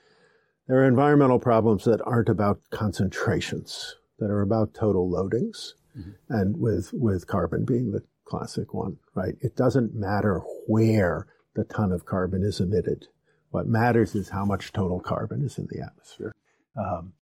there 0.66 0.78
are 0.78 0.88
environmental 0.88 1.38
problems 1.38 1.84
that 1.84 2.00
aren't 2.06 2.30
about 2.30 2.62
concentrations, 2.70 3.96
that 4.18 4.30
are 4.30 4.40
about 4.40 4.72
total 4.72 5.10
loadings, 5.10 5.74
mm-hmm. 5.94 6.12
and 6.30 6.58
with, 6.58 6.88
with 6.94 7.26
carbon 7.26 7.66
being 7.66 7.92
the 7.92 8.02
classic 8.24 8.72
one, 8.72 8.96
right? 9.14 9.34
It 9.42 9.54
doesn't 9.54 9.94
matter 9.94 10.40
where 10.66 11.26
the 11.54 11.64
ton 11.64 11.92
of 11.92 12.06
carbon 12.06 12.42
is 12.42 12.60
emitted. 12.60 13.08
What 13.50 13.66
matters 13.66 14.14
is 14.14 14.30
how 14.30 14.46
much 14.46 14.72
total 14.72 15.00
carbon 15.00 15.44
is 15.44 15.58
in 15.58 15.68
the 15.70 15.82
atmosphere. 15.82 16.34
Um, 16.78 17.12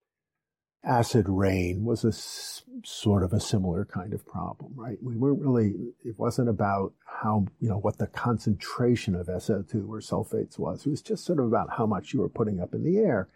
acid 0.86 1.28
rain 1.28 1.84
was 1.84 2.04
a 2.04 2.08
s- 2.08 2.62
sort 2.84 3.22
of 3.24 3.32
a 3.32 3.40
similar 3.40 3.84
kind 3.84 4.14
of 4.14 4.24
problem, 4.24 4.72
right? 4.76 4.98
We 5.02 5.16
weren't 5.16 5.40
really, 5.40 5.74
it 6.04 6.18
wasn't 6.18 6.48
about 6.48 6.92
how, 7.04 7.46
you 7.60 7.68
know, 7.68 7.78
what 7.78 7.98
the 7.98 8.06
concentration 8.06 9.14
of 9.14 9.26
SO2 9.26 9.88
or 9.88 10.00
sulfates 10.00 10.58
was. 10.58 10.86
It 10.86 10.90
was 10.90 11.02
just 11.02 11.24
sort 11.24 11.40
of 11.40 11.46
about 11.46 11.76
how 11.76 11.86
much 11.86 12.12
you 12.14 12.20
were 12.20 12.28
putting 12.28 12.60
up 12.60 12.72
in 12.72 12.84
the 12.84 12.98
air. 12.98 13.28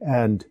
And 0.00 0.44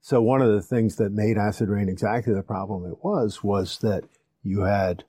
so 0.00 0.20
one 0.20 0.42
of 0.42 0.52
the 0.52 0.62
things 0.62 0.96
that 0.96 1.12
made 1.12 1.38
acid 1.38 1.68
rain 1.68 1.88
exactly 1.88 2.34
the 2.34 2.42
problem 2.42 2.84
it 2.90 3.04
was, 3.04 3.44
was 3.44 3.78
that 3.78 4.04
you 4.42 4.62
had 4.62 5.04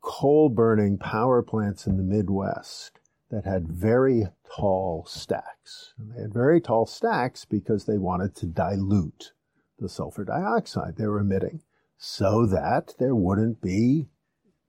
coal 0.00 0.48
burning 0.48 0.96
power 0.96 1.42
plants 1.42 1.86
in 1.86 1.96
the 1.96 2.02
Midwest 2.04 3.00
that 3.30 3.44
had 3.44 3.66
very 3.66 4.28
tall 4.56 5.04
stacks. 5.08 5.92
And 5.98 6.12
they 6.12 6.22
had 6.22 6.32
very 6.32 6.60
tall 6.60 6.86
stacks 6.86 7.44
because 7.44 7.84
they 7.84 7.98
wanted 7.98 8.36
to 8.36 8.46
dilute 8.46 9.32
the 9.78 9.88
sulfur 9.88 10.24
dioxide 10.24 10.96
they 10.96 11.06
were 11.06 11.20
emitting 11.20 11.62
so 11.98 12.46
that 12.46 12.94
there 12.98 13.14
wouldn't 13.14 13.60
be 13.60 14.08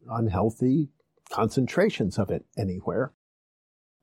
unhealthy 0.10 0.90
concentrations 1.30 2.18
of 2.18 2.30
it 2.30 2.46
anywhere. 2.58 3.14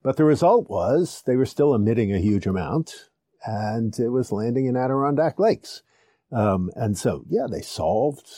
but 0.03 0.17
the 0.19 0.25
result 0.25 0.69
was 0.69 1.23
they 1.25 1.37
were 1.37 1.47
still 1.47 1.75
emitting 1.75 2.13
a 2.13 2.19
huge 2.19 2.47
amount 2.47 3.09
and 3.45 3.99
it 3.99 4.09
was 4.09 4.33
landing 4.33 4.67
in 4.67 4.77
Adirondack 4.77 5.39
lakes. 5.39 5.83
Um, 6.33 6.71
and 6.75 6.97
so, 6.97 7.25
yeah, 7.29 7.47
they 7.51 7.61
solved, 7.61 8.29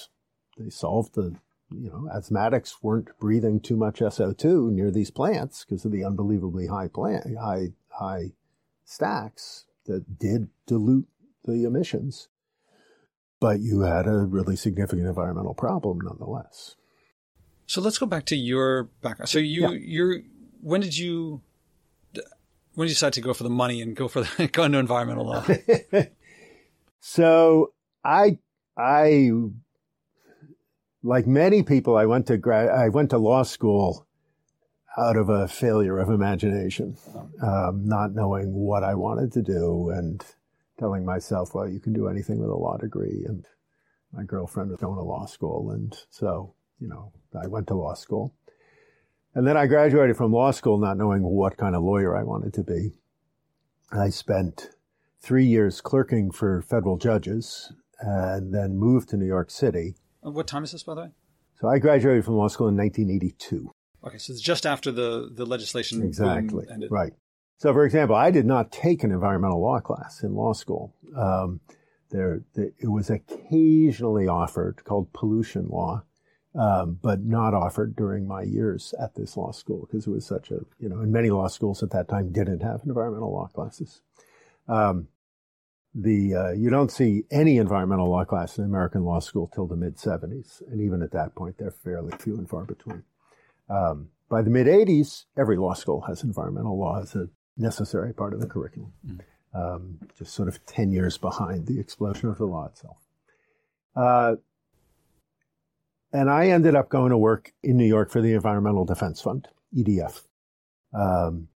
they 0.59 0.71
solved 0.71 1.15
the, 1.15 1.37
you 1.71 1.89
know, 1.89 2.09
asthmatics 2.15 2.75
weren't 2.83 3.09
breathing 3.19 3.61
too 3.61 3.77
much 3.77 4.01
SO2 4.01 4.71
near 4.71 4.91
these 4.91 5.11
plants 5.11 5.65
because 5.65 5.85
of 5.85 5.93
the 5.93 6.05
unbelievably 6.05 6.67
high 6.67 6.89
plant, 6.89 7.37
high, 7.39 7.69
high 7.89 8.33
stacks 8.85 9.67
that 9.87 10.19
did 10.19 10.49
dilute 10.67 11.07
the 11.45 11.65
emissions. 11.65 12.29
But 13.41 13.61
you 13.61 13.81
had 13.81 14.07
a 14.07 14.19
really 14.19 14.57
significant 14.57 15.07
environmental 15.07 15.55
problem 15.55 15.99
nonetheless. 16.03 16.77
So 17.67 17.81
let's 17.81 17.99
go 17.99 18.07
back 18.07 18.25
to 18.27 18.37
your 18.37 18.85
background. 19.03 19.29
So 19.29 19.39
you, 19.39 19.63
yeah. 19.63 19.79
you're, 19.79 20.21
when 20.61 20.81
did 20.81 20.97
you 20.97 21.43
when 22.77 22.87
did 22.87 22.91
you 22.91 22.95
decide 22.95 23.15
to 23.15 23.23
go 23.23 23.33
for 23.33 23.43
the 23.43 23.51
money 23.51 23.81
and 23.81 23.97
go 23.97 24.07
for 24.07 24.23
the, 24.23 24.49
go 24.53 24.65
into 24.65 24.79
environmental 24.79 25.27
law? 25.27 25.45
so 27.01 27.73
I 28.05 28.39
I 28.77 29.31
like 31.03 31.27
many 31.27 31.63
people, 31.63 31.97
I 31.97 32.05
went 32.05 32.27
to 32.27 32.37
grad, 32.37 32.69
I 32.69 32.91
went 32.91 33.11
to 33.11 33.19
law 33.19 33.43
school 33.43 34.07
out 34.99 35.17
of 35.17 35.29
a 35.29 35.49
failure 35.49 35.99
of 35.99 36.11
imagination, 36.11 36.97
um, 37.43 37.83
not 37.87 38.15
knowing 38.15 38.53
what 38.53 38.83
I 38.83 38.95
wanted 38.95 39.33
to 39.33 39.43
do 39.43 39.91
and 39.91 40.25
telling 40.79 41.05
myself, 41.05 41.55
well, 41.55 41.69
you 41.69 41.81
can 41.81 41.93
do 41.93 42.09
anything 42.09 42.39
with 42.39 42.51
a 42.51 42.55
law 42.55 42.77
degree. 42.77 43.25
And 43.27 43.47
my 44.13 44.25
girlfriend 44.25 44.71
was 44.71 44.81
going 44.81 44.97
to 44.97 45.03
law 45.03 45.27
school. 45.27 45.71
And 45.71 45.97
so, 46.11 46.55
you 46.81 46.89
know, 46.89 47.13
I 47.41 47.47
went 47.47 47.67
to 47.69 47.75
law 47.75 47.95
school. 47.95 48.35
And 49.35 49.47
then 49.47 49.57
I 49.57 49.67
graduated 49.67 50.17
from 50.17 50.33
law 50.33 50.51
school 50.51 50.79
not 50.79 50.97
knowing 50.97 51.23
what 51.23 51.57
kind 51.57 51.77
of 51.77 51.83
lawyer 51.83 52.17
I 52.17 52.23
wanted 52.23 52.55
to 52.55 52.63
be. 52.63 52.93
I 53.93 54.09
spent 54.09 54.71
three 55.21 55.45
years 55.45 55.81
clerking 55.81 56.31
for 56.31 56.63
federal 56.63 56.97
judges 56.97 57.73
and 58.01 58.55
then 58.55 58.77
moved 58.77 59.11
to 59.11 59.17
New 59.17 59.27
York 59.27 59.51
City. 59.51 59.97
Uh, 60.25 60.31
what 60.31 60.47
time 60.47 60.65
is 60.65 60.73
this, 60.73 60.83
by 60.83 60.95
the 60.95 61.01
way? 61.03 61.11
So 61.61 61.69
I 61.69 61.79
graduated 61.79 62.25
from 62.25 62.35
law 62.35 62.49
school 62.49 62.69
in 62.69 62.77
1982. 62.77 63.71
Okay, 64.07 64.19
so 64.19 64.33
it's 64.33 64.43
just 64.43 64.67
after 64.67 64.93
the, 64.93 65.31
the 65.33 65.47
legislation 65.47 66.03
exactly 66.03 66.67
ended. 66.71 66.91
Right. 66.91 67.13
So, 67.59 67.73
for 67.73 67.85
example, 67.85 68.17
I 68.17 68.31
did 68.31 68.45
not 68.45 68.71
take 68.71 69.03
an 69.03 69.11
environmental 69.11 69.63
law 69.63 69.81
class 69.81 70.23
in 70.23 70.35
law 70.35 70.53
school. 70.53 70.95
Um, 71.17 71.61
there, 72.11 72.43
it 72.55 72.91
was 72.91 73.11
occasionally 73.11 74.29
offered 74.29 74.85
called 74.85 75.13
pollution 75.13 75.69
law, 75.69 76.05
um, 76.55 76.99
but 77.03 77.23
not 77.23 77.55
offered 77.55 77.97
during 77.97 78.29
my 78.29 78.43
years 78.43 78.95
at 79.01 79.15
this 79.15 79.37
law 79.37 79.53
school 79.53 79.87
because 79.87 80.07
it 80.07 80.11
was 80.11 80.27
such 80.27 80.51
a, 80.51 80.61
you 80.79 80.89
know, 80.89 81.01
and 81.01 81.13
many 81.13 81.31
law 81.31 81.49
schools 81.49 81.83
at 81.83 81.91
that 81.91 82.09
time 82.09 82.31
didn't 82.31 82.61
have 82.61 82.83
environmental 82.85 83.33
law 83.33 83.49
classes. 83.49 84.03
Um, 84.69 85.09
the 85.95 86.35
uh, 86.35 86.51
you 86.51 86.69
don't 86.69 86.93
see 86.93 87.25
any 87.31 87.57
environmental 87.57 88.11
law 88.11 88.25
class 88.25 88.59
in 88.59 88.65
American 88.65 89.03
law 89.03 89.19
school 89.19 89.51
till 89.53 89.67
the 89.67 89.77
mid 89.77 89.97
70s, 89.97 90.61
and 90.71 90.81
even 90.83 91.01
at 91.01 91.13
that 91.13 91.35
point, 91.35 91.57
they're 91.57 91.71
fairly 91.71 92.13
few 92.19 92.37
and 92.37 92.49
far 92.49 92.65
between. 92.65 93.03
Um, 93.71 94.11
by 94.29 94.43
the 94.43 94.51
mid 94.51 94.67
80s, 94.67 95.25
every 95.39 95.57
law 95.57 95.73
school 95.73 96.03
has 96.03 96.23
environmental 96.23 96.79
law 96.79 97.01
as 97.01 97.15
a 97.15 97.29
necessary 97.57 98.13
part 98.13 98.35
of 98.35 98.41
the 98.41 98.47
curriculum, 98.47 98.93
mm. 99.07 99.21
um, 99.55 99.99
just 100.19 100.35
sort 100.35 100.49
of 100.49 100.65
10 100.67 100.93
years 100.93 101.19
behind 101.19 101.67
the 101.67 101.81
explosion 101.81 102.29
of 102.29 102.39
the 102.39 102.47
law 102.47 102.67
itself. 102.67 102.99
Uh, 103.95 104.37
and 106.13 106.31
I 106.31 106.49
ended 106.49 106.75
up 106.75 106.89
going 106.89 107.11
to 107.11 107.19
work 107.19 107.53
in 107.63 107.77
New 107.77 107.87
York 107.87 108.11
for 108.11 108.21
the 108.21 108.33
Environmental 108.33 108.85
Defense 108.85 109.21
Fund, 109.21 109.49
EDF. 109.77 110.23
Um, 110.95 111.49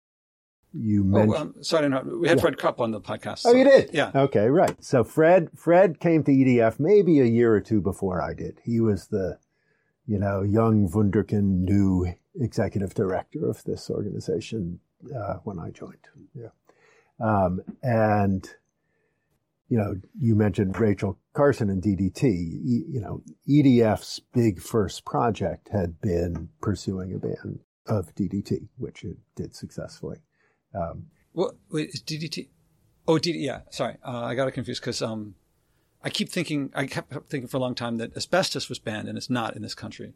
you 0.72 1.04
mentioned. 1.04 1.34
Oh, 1.34 1.40
um, 1.40 1.54
sorry, 1.62 1.88
no, 1.88 2.02
we 2.02 2.28
had 2.28 2.38
yeah. 2.38 2.42
Fred 2.42 2.58
Krupp 2.58 2.80
on 2.80 2.90
the 2.90 3.00
podcast. 3.00 3.38
So. 3.40 3.50
Oh, 3.50 3.54
you 3.54 3.64
did? 3.64 3.90
Yeah. 3.92 4.12
Okay, 4.14 4.46
right. 4.48 4.82
So 4.82 5.02
Fred, 5.02 5.50
Fred 5.56 5.98
came 5.98 6.22
to 6.24 6.30
EDF 6.30 6.78
maybe 6.78 7.20
a 7.20 7.24
year 7.24 7.54
or 7.54 7.60
two 7.60 7.80
before 7.80 8.22
I 8.22 8.34
did. 8.34 8.58
He 8.64 8.80
was 8.80 9.08
the, 9.08 9.38
you 10.06 10.18
know, 10.18 10.42
young 10.42 10.88
Wunderkind 10.88 11.64
new 11.68 12.14
executive 12.38 12.94
director 12.94 13.48
of 13.48 13.64
this 13.64 13.90
organization 13.90 14.80
uh, 15.16 15.34
when 15.44 15.58
I 15.58 15.70
joined. 15.70 16.06
Yeah. 16.34 16.48
Um, 17.20 17.60
and 17.82 18.48
you 19.70 19.78
know, 19.78 19.94
you 20.18 20.34
mentioned 20.34 20.78
Rachel 20.78 21.16
Carson 21.32 21.70
and 21.70 21.80
DDT. 21.80 22.22
You 22.24 23.00
know, 23.00 23.22
EDF's 23.48 24.20
big 24.34 24.60
first 24.60 25.04
project 25.04 25.68
had 25.72 26.00
been 26.00 26.48
pursuing 26.60 27.14
a 27.14 27.18
ban 27.18 27.60
of 27.86 28.14
DDT, 28.16 28.66
which 28.78 29.04
it 29.04 29.16
did 29.36 29.54
successfully. 29.54 30.18
Um, 30.74 31.06
well, 31.32 31.52
wait, 31.70 31.90
is 31.90 32.02
DDT? 32.02 32.48
Oh, 33.06 33.14
DDT. 33.14 33.36
Yeah, 33.42 33.60
sorry, 33.70 33.96
uh, 34.04 34.24
I 34.24 34.34
got 34.34 34.48
it 34.48 34.52
confused 34.52 34.82
because 34.82 35.00
um, 35.02 35.36
I 36.02 36.10
keep 36.10 36.28
thinking, 36.28 36.70
I 36.74 36.86
kept 36.86 37.12
thinking 37.28 37.46
for 37.46 37.58
a 37.58 37.60
long 37.60 37.76
time 37.76 37.98
that 37.98 38.16
asbestos 38.16 38.68
was 38.68 38.80
banned, 38.80 39.08
and 39.08 39.16
it's 39.16 39.30
not 39.30 39.54
in 39.54 39.62
this 39.62 39.76
country. 39.76 40.14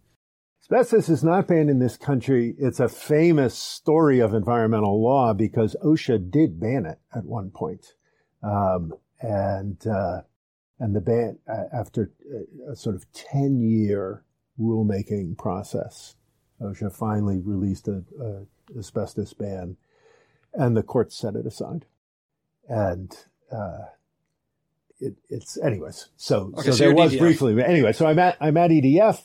Asbestos 0.65 1.11
is 1.11 1.23
not 1.23 1.47
banned 1.47 1.69
in 1.69 1.79
this 1.79 1.99
country. 1.99 2.55
It's 2.59 2.81
a 2.81 2.89
famous 2.89 3.55
story 3.55 4.21
of 4.21 4.33
environmental 4.33 5.03
law 5.03 5.35
because 5.35 5.77
OSHA 5.85 6.31
did 6.31 6.59
ban 6.59 6.87
it 6.87 6.99
at 7.15 7.27
one 7.27 7.51
point. 7.51 7.93
Um, 8.43 8.95
and 9.21 9.87
uh, 9.87 10.23
and 10.81 10.97
the 10.97 11.03
ban 11.03 11.39
uh, 11.47 11.65
after 11.71 12.13
a 12.71 12.75
sort 12.75 12.97
of 12.97 13.05
ten 13.13 13.61
year 13.61 14.25
rulemaking 14.59 15.37
process, 15.37 16.17
OSHA 16.63 16.97
finally 16.97 17.41
released 17.41 17.87
a, 17.87 18.03
a, 18.19 18.79
asbestos 18.79 19.35
ban, 19.35 19.77
and 20.55 20.75
the 20.75 20.83
court 20.83 21.13
set 21.13 21.37
it 21.37 21.47
aside, 21.47 21.85
and. 22.69 23.15
Uh, 23.53 23.91
it, 25.01 25.17
it's 25.29 25.59
anyways. 25.59 26.09
So, 26.17 26.53
okay, 26.57 26.67
so, 26.67 26.71
so 26.71 26.85
there 26.85 26.95
was 26.95 27.13
EDF. 27.13 27.19
briefly. 27.19 27.63
Anyway, 27.63 27.93
so 27.93 28.07
I'm 28.07 28.19
at 28.19 28.37
I'm 28.41 28.57
at 28.57 28.71
EDF, 28.71 29.21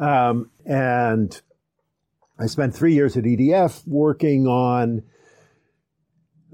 um, 0.00 0.50
and 0.64 1.40
I 2.38 2.46
spent 2.46 2.74
three 2.74 2.94
years 2.94 3.16
at 3.16 3.24
EDF 3.24 3.86
working 3.86 4.46
on 4.46 5.02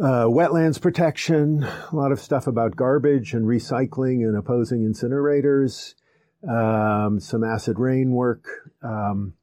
uh, 0.00 0.24
wetlands 0.24 0.80
protection, 0.80 1.62
a 1.62 1.94
lot 1.94 2.10
of 2.10 2.20
stuff 2.20 2.46
about 2.46 2.74
garbage 2.74 3.34
and 3.34 3.46
recycling 3.46 4.26
and 4.26 4.36
opposing 4.36 4.80
incinerators, 4.80 5.94
um, 6.48 7.20
some 7.20 7.44
acid 7.44 7.78
rain 7.78 8.10
work, 8.12 8.72
um, 8.82 9.34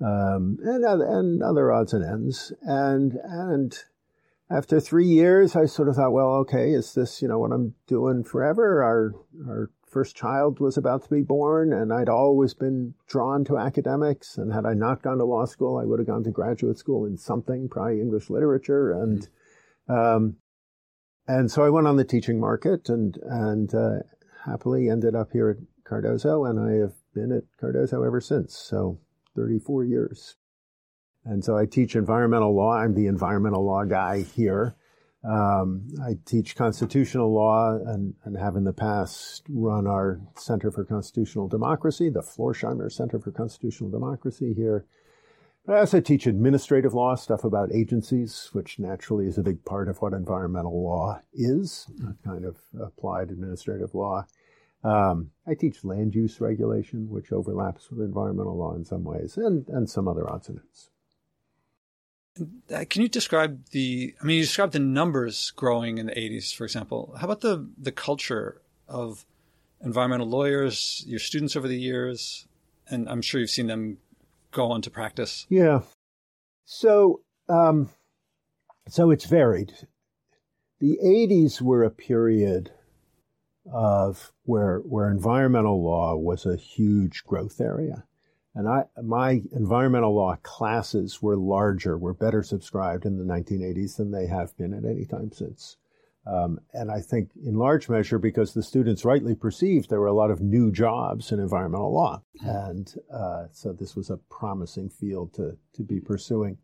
um, 0.00 0.58
and, 0.62 0.84
and 0.84 1.42
other 1.42 1.72
odds 1.72 1.92
and 1.92 2.04
ends. 2.04 2.52
And, 2.62 3.18
and 3.24 3.76
after 4.50 4.80
three 4.80 5.06
years, 5.06 5.56
I 5.56 5.66
sort 5.66 5.88
of 5.88 5.96
thought, 5.96 6.12
well, 6.12 6.32
okay, 6.36 6.70
is 6.70 6.94
this, 6.94 7.20
you 7.20 7.28
know, 7.28 7.38
what 7.38 7.52
I'm 7.52 7.74
doing 7.86 8.24
forever? 8.24 8.82
Our, 8.82 9.14
our 9.48 9.70
first 9.92 10.16
child 10.16 10.58
was 10.58 10.76
about 10.76 11.04
to 11.04 11.10
be 11.10 11.22
born, 11.22 11.72
and 11.72 11.92
I'd 11.92 12.08
always 12.08 12.54
been 12.54 12.94
drawn 13.06 13.44
to 13.44 13.58
academics. 13.58 14.38
And 14.38 14.52
had 14.52 14.66
I 14.66 14.72
not 14.74 15.02
gone 15.02 15.18
to 15.18 15.24
law 15.24 15.44
school, 15.44 15.76
I 15.76 15.84
would 15.84 16.00
have 16.00 16.08
gone 16.08 16.24
to 16.24 16.30
graduate 16.30 16.78
school 16.78 17.04
in 17.06 17.16
something, 17.16 17.68
probably 17.68 18.00
English 18.00 18.30
literature. 18.30 18.92
And, 18.92 19.20
mm-hmm 19.20 19.32
um, 19.88 20.36
and 21.26 21.50
so 21.50 21.64
I 21.64 21.70
went 21.70 21.86
on 21.86 21.96
the 21.96 22.04
teaching 22.04 22.40
market 22.40 22.88
and, 22.88 23.16
and 23.22 23.72
uh, 23.74 24.00
happily 24.44 24.88
ended 24.88 25.14
up 25.14 25.30
here 25.32 25.50
at 25.50 25.56
Cardozo, 25.84 26.44
and 26.44 26.58
I 26.58 26.80
have 26.80 26.94
been 27.14 27.32
at 27.32 27.44
Cardozo 27.60 28.02
ever 28.02 28.20
since. 28.20 28.56
So 28.56 28.98
34 29.36 29.84
years. 29.84 30.36
And 31.24 31.44
so 31.44 31.56
I 31.56 31.66
teach 31.66 31.94
environmental 31.94 32.54
law. 32.54 32.72
I'm 32.72 32.94
the 32.94 33.06
environmental 33.06 33.64
law 33.64 33.84
guy 33.84 34.22
here. 34.22 34.74
Um, 35.24 35.86
I 36.04 36.18
teach 36.24 36.56
constitutional 36.56 37.32
law 37.32 37.76
and, 37.76 38.14
and 38.24 38.36
have 38.36 38.56
in 38.56 38.64
the 38.64 38.72
past 38.72 39.44
run 39.48 39.86
our 39.86 40.20
Center 40.36 40.72
for 40.72 40.84
Constitutional 40.84 41.46
Democracy, 41.46 42.10
the 42.10 42.22
Floersheimer 42.22 42.90
Center 42.90 43.20
for 43.20 43.30
Constitutional 43.30 43.90
Democracy 43.90 44.52
here. 44.52 44.84
But 45.64 45.76
I 45.76 45.78
also 45.80 46.00
teach 46.00 46.26
administrative 46.26 46.92
law, 46.92 47.14
stuff 47.14 47.44
about 47.44 47.72
agencies, 47.72 48.50
which 48.52 48.80
naturally 48.80 49.26
is 49.26 49.38
a 49.38 49.44
big 49.44 49.64
part 49.64 49.88
of 49.88 50.02
what 50.02 50.12
environmental 50.12 50.82
law 50.82 51.20
is, 51.32 51.86
kind 52.24 52.44
of 52.44 52.56
applied 52.80 53.30
administrative 53.30 53.94
law. 53.94 54.26
Um, 54.82 55.30
I 55.46 55.54
teach 55.54 55.84
land 55.84 56.16
use 56.16 56.40
regulation, 56.40 57.08
which 57.08 57.30
overlaps 57.30 57.90
with 57.90 58.00
environmental 58.00 58.56
law 58.56 58.74
in 58.74 58.84
some 58.84 59.04
ways, 59.04 59.36
and, 59.36 59.68
and 59.68 59.88
some 59.88 60.08
other 60.08 60.28
odds 60.28 60.48
and 60.48 60.58
ends. 60.58 60.90
Uh, 62.40 62.84
can 62.88 63.02
you 63.02 63.08
describe 63.08 63.66
the? 63.70 64.14
I 64.20 64.24
mean, 64.24 64.36
you 64.36 64.42
described 64.42 64.72
the 64.72 64.78
numbers 64.78 65.50
growing 65.50 65.98
in 65.98 66.06
the 66.06 66.12
'80s, 66.12 66.54
for 66.54 66.64
example. 66.64 67.14
How 67.18 67.26
about 67.26 67.40
the 67.40 67.68
the 67.76 67.92
culture 67.92 68.62
of 68.88 69.26
environmental 69.84 70.28
lawyers, 70.28 71.04
your 71.06 71.18
students 71.18 71.56
over 71.56 71.68
the 71.68 71.78
years, 71.78 72.46
and 72.88 73.08
I'm 73.08 73.22
sure 73.22 73.40
you've 73.40 73.50
seen 73.50 73.66
them 73.66 73.98
go 74.50 74.70
on 74.70 74.80
to 74.82 74.90
practice? 74.90 75.46
Yeah. 75.48 75.80
So, 76.64 77.20
um, 77.48 77.90
so 78.88 79.10
it's 79.10 79.26
varied. 79.26 79.72
The 80.80 80.98
80s 81.04 81.60
were 81.60 81.84
a 81.84 81.90
period 81.90 82.72
of 83.72 84.32
where 84.44 84.78
where 84.78 85.10
environmental 85.10 85.84
law 85.84 86.16
was 86.16 86.46
a 86.46 86.56
huge 86.56 87.24
growth 87.24 87.60
area. 87.60 88.04
And 88.54 88.68
I, 88.68 88.84
my 89.02 89.42
environmental 89.52 90.14
law 90.14 90.36
classes 90.42 91.22
were 91.22 91.36
larger, 91.36 91.96
were 91.96 92.12
better 92.12 92.42
subscribed 92.42 93.06
in 93.06 93.16
the 93.16 93.24
1980s 93.24 93.96
than 93.96 94.10
they 94.10 94.26
have 94.26 94.56
been 94.58 94.74
at 94.74 94.84
any 94.84 95.06
time 95.06 95.32
since. 95.32 95.78
Um, 96.24 96.60
and 96.72 96.90
I 96.90 97.00
think 97.00 97.30
in 97.44 97.56
large 97.56 97.88
measure 97.88 98.18
because 98.18 98.54
the 98.54 98.62
students 98.62 99.04
rightly 99.04 99.34
perceived 99.34 99.90
there 99.90 100.00
were 100.00 100.06
a 100.06 100.12
lot 100.12 100.30
of 100.30 100.40
new 100.40 100.70
jobs 100.70 101.32
in 101.32 101.40
environmental 101.40 101.92
law. 101.92 102.22
And 102.40 102.94
uh, 103.12 103.46
so 103.50 103.72
this 103.72 103.96
was 103.96 104.10
a 104.10 104.18
promising 104.30 104.88
field 104.88 105.34
to, 105.34 105.56
to 105.74 105.82
be 105.82 105.98
pursuing. 105.98 106.58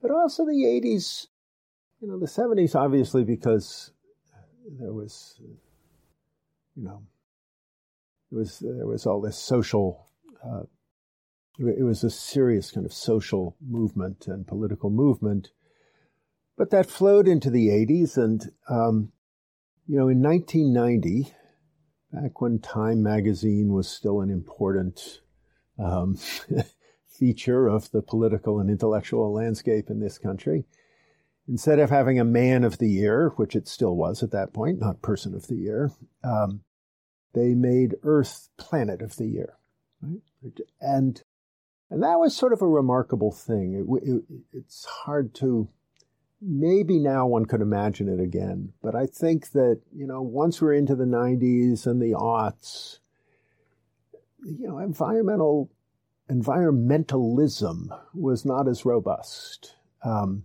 But 0.00 0.12
also 0.12 0.46
the 0.46 0.52
80s, 0.52 1.26
you 2.00 2.08
know, 2.08 2.18
the 2.18 2.26
70s, 2.26 2.76
obviously, 2.76 3.24
because 3.24 3.90
there 4.78 4.92
was, 4.92 5.40
you 6.76 6.84
know, 6.84 7.02
it 8.30 8.34
was, 8.36 8.60
there 8.60 8.86
was 8.86 9.04
all 9.04 9.20
this 9.20 9.36
social, 9.36 10.06
uh, 10.44 10.62
it 11.60 11.84
was 11.84 12.02
a 12.02 12.10
serious 12.10 12.70
kind 12.70 12.86
of 12.86 12.92
social 12.92 13.56
movement 13.60 14.26
and 14.26 14.46
political 14.46 14.90
movement 14.90 15.50
but 16.60 16.68
that 16.68 16.90
flowed 16.90 17.26
into 17.26 17.48
the 17.48 17.68
80s. 17.68 18.18
And, 18.18 18.52
um, 18.68 19.12
you 19.86 19.96
know, 19.96 20.08
in 20.08 20.20
1990, 20.20 21.32
back 22.12 22.38
when 22.42 22.58
Time 22.58 23.02
magazine 23.02 23.72
was 23.72 23.88
still 23.88 24.20
an 24.20 24.28
important 24.28 25.22
um, 25.78 26.18
feature 27.08 27.66
of 27.66 27.90
the 27.92 28.02
political 28.02 28.60
and 28.60 28.68
intellectual 28.68 29.32
landscape 29.32 29.88
in 29.88 30.00
this 30.00 30.18
country, 30.18 30.66
instead 31.48 31.78
of 31.78 31.88
having 31.88 32.20
a 32.20 32.24
man 32.26 32.62
of 32.62 32.76
the 32.76 32.90
year, 32.90 33.30
which 33.36 33.56
it 33.56 33.66
still 33.66 33.96
was 33.96 34.22
at 34.22 34.32
that 34.32 34.52
point, 34.52 34.80
not 34.80 35.00
person 35.00 35.34
of 35.34 35.46
the 35.46 35.56
year, 35.56 35.90
um, 36.22 36.60
they 37.32 37.54
made 37.54 37.96
Earth 38.02 38.50
planet 38.58 39.00
of 39.00 39.16
the 39.16 39.28
year. 39.28 39.54
Right? 40.02 40.60
And 40.78 41.22
and 41.90 42.02
that 42.02 42.18
was 42.18 42.36
sort 42.36 42.52
of 42.52 42.62
a 42.62 42.68
remarkable 42.68 43.32
thing. 43.32 43.74
It, 43.74 44.08
it, 44.08 44.22
it's 44.52 44.84
hard 44.84 45.34
to 45.36 45.68
maybe 46.40 46.98
now 46.98 47.26
one 47.26 47.44
could 47.44 47.60
imagine 47.60 48.08
it 48.08 48.22
again. 48.22 48.72
But 48.82 48.94
I 48.94 49.06
think 49.06 49.50
that, 49.50 49.80
you 49.92 50.06
know, 50.06 50.22
once 50.22 50.62
we're 50.62 50.74
into 50.74 50.94
the 50.94 51.04
90s 51.04 51.86
and 51.86 52.00
the 52.00 52.12
aughts, 52.12 53.00
you 54.42 54.66
know, 54.66 54.78
environmental 54.78 55.70
environmentalism 56.30 57.88
was 58.14 58.44
not 58.44 58.68
as 58.68 58.84
robust 58.84 59.74
um, 60.04 60.44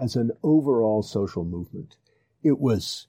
as 0.00 0.14
an 0.14 0.30
overall 0.44 1.02
social 1.02 1.44
movement. 1.44 1.96
It 2.42 2.60
was 2.60 3.08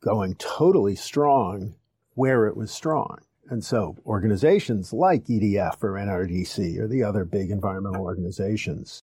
going 0.00 0.36
totally 0.36 0.94
strong 0.94 1.74
where 2.14 2.46
it 2.46 2.56
was 2.56 2.70
strong. 2.70 3.18
And 3.50 3.64
so 3.64 3.96
organizations 4.06 4.92
like 4.92 5.24
EDF 5.24 5.82
or 5.82 5.92
NRDC 5.92 6.78
or 6.78 6.86
the 6.86 7.02
other 7.02 7.24
big 7.24 7.50
environmental 7.50 8.02
organizations 8.02 9.02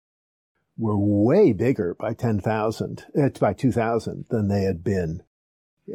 were 0.77 0.99
way 0.99 1.53
bigger 1.53 1.95
by 1.99 2.15
10,000, 2.15 3.07
uh, 3.17 3.29
by 3.41 3.53
2000 3.53 4.27
than 4.31 4.49
they 4.49 4.63
had 4.63 4.83
been, 4.83 5.23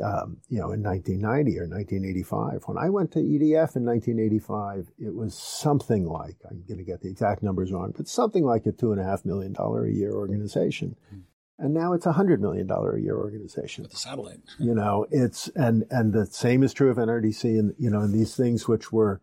um, 0.03 0.37
you 0.47 0.59
know, 0.59 0.71
in 0.71 0.81
1990 0.81 1.59
or 1.59 1.67
1985. 1.67 2.63
When 2.65 2.77
I 2.77 2.89
went 2.89 3.11
to 3.11 3.19
EDF 3.19 3.75
in 3.75 3.85
1985, 3.85 4.87
it 4.99 5.13
was 5.13 5.35
something 5.35 6.05
like, 6.05 6.37
I'm 6.49 6.63
going 6.67 6.77
to 6.77 6.85
get 6.85 7.01
the 7.01 7.09
exact 7.09 7.43
numbers 7.43 7.71
wrong, 7.71 7.93
but 7.95 8.07
something 8.07 8.45
like 8.45 8.65
a 8.65 8.71
two 8.71 8.93
and 8.93 9.01
a 9.01 9.03
half 9.03 9.25
million 9.25 9.51
dollar 9.53 9.85
a 9.85 9.91
year 9.91 10.13
organization. 10.13 10.95
Mm. 11.13 11.23
And 11.59 11.73
now 11.73 11.93
it's 11.93 12.05
a 12.05 12.13
hundred 12.13 12.41
million 12.41 12.67
dollar 12.67 12.95
a 12.95 13.01
year 13.01 13.17
organization. 13.17 13.83
With 13.83 13.93
a 13.93 13.97
satellite. 13.97 14.39
you 14.59 14.73
know, 14.73 15.05
it's, 15.11 15.49
and, 15.49 15.85
and 15.91 16.13
the 16.13 16.25
same 16.25 16.63
is 16.63 16.73
true 16.73 16.89
of 16.89 16.97
NRDC 16.97 17.43
and, 17.59 17.75
you 17.77 17.89
know, 17.89 17.99
and 17.99 18.13
these 18.13 18.35
things 18.35 18.67
which 18.67 18.91
were 18.91 19.21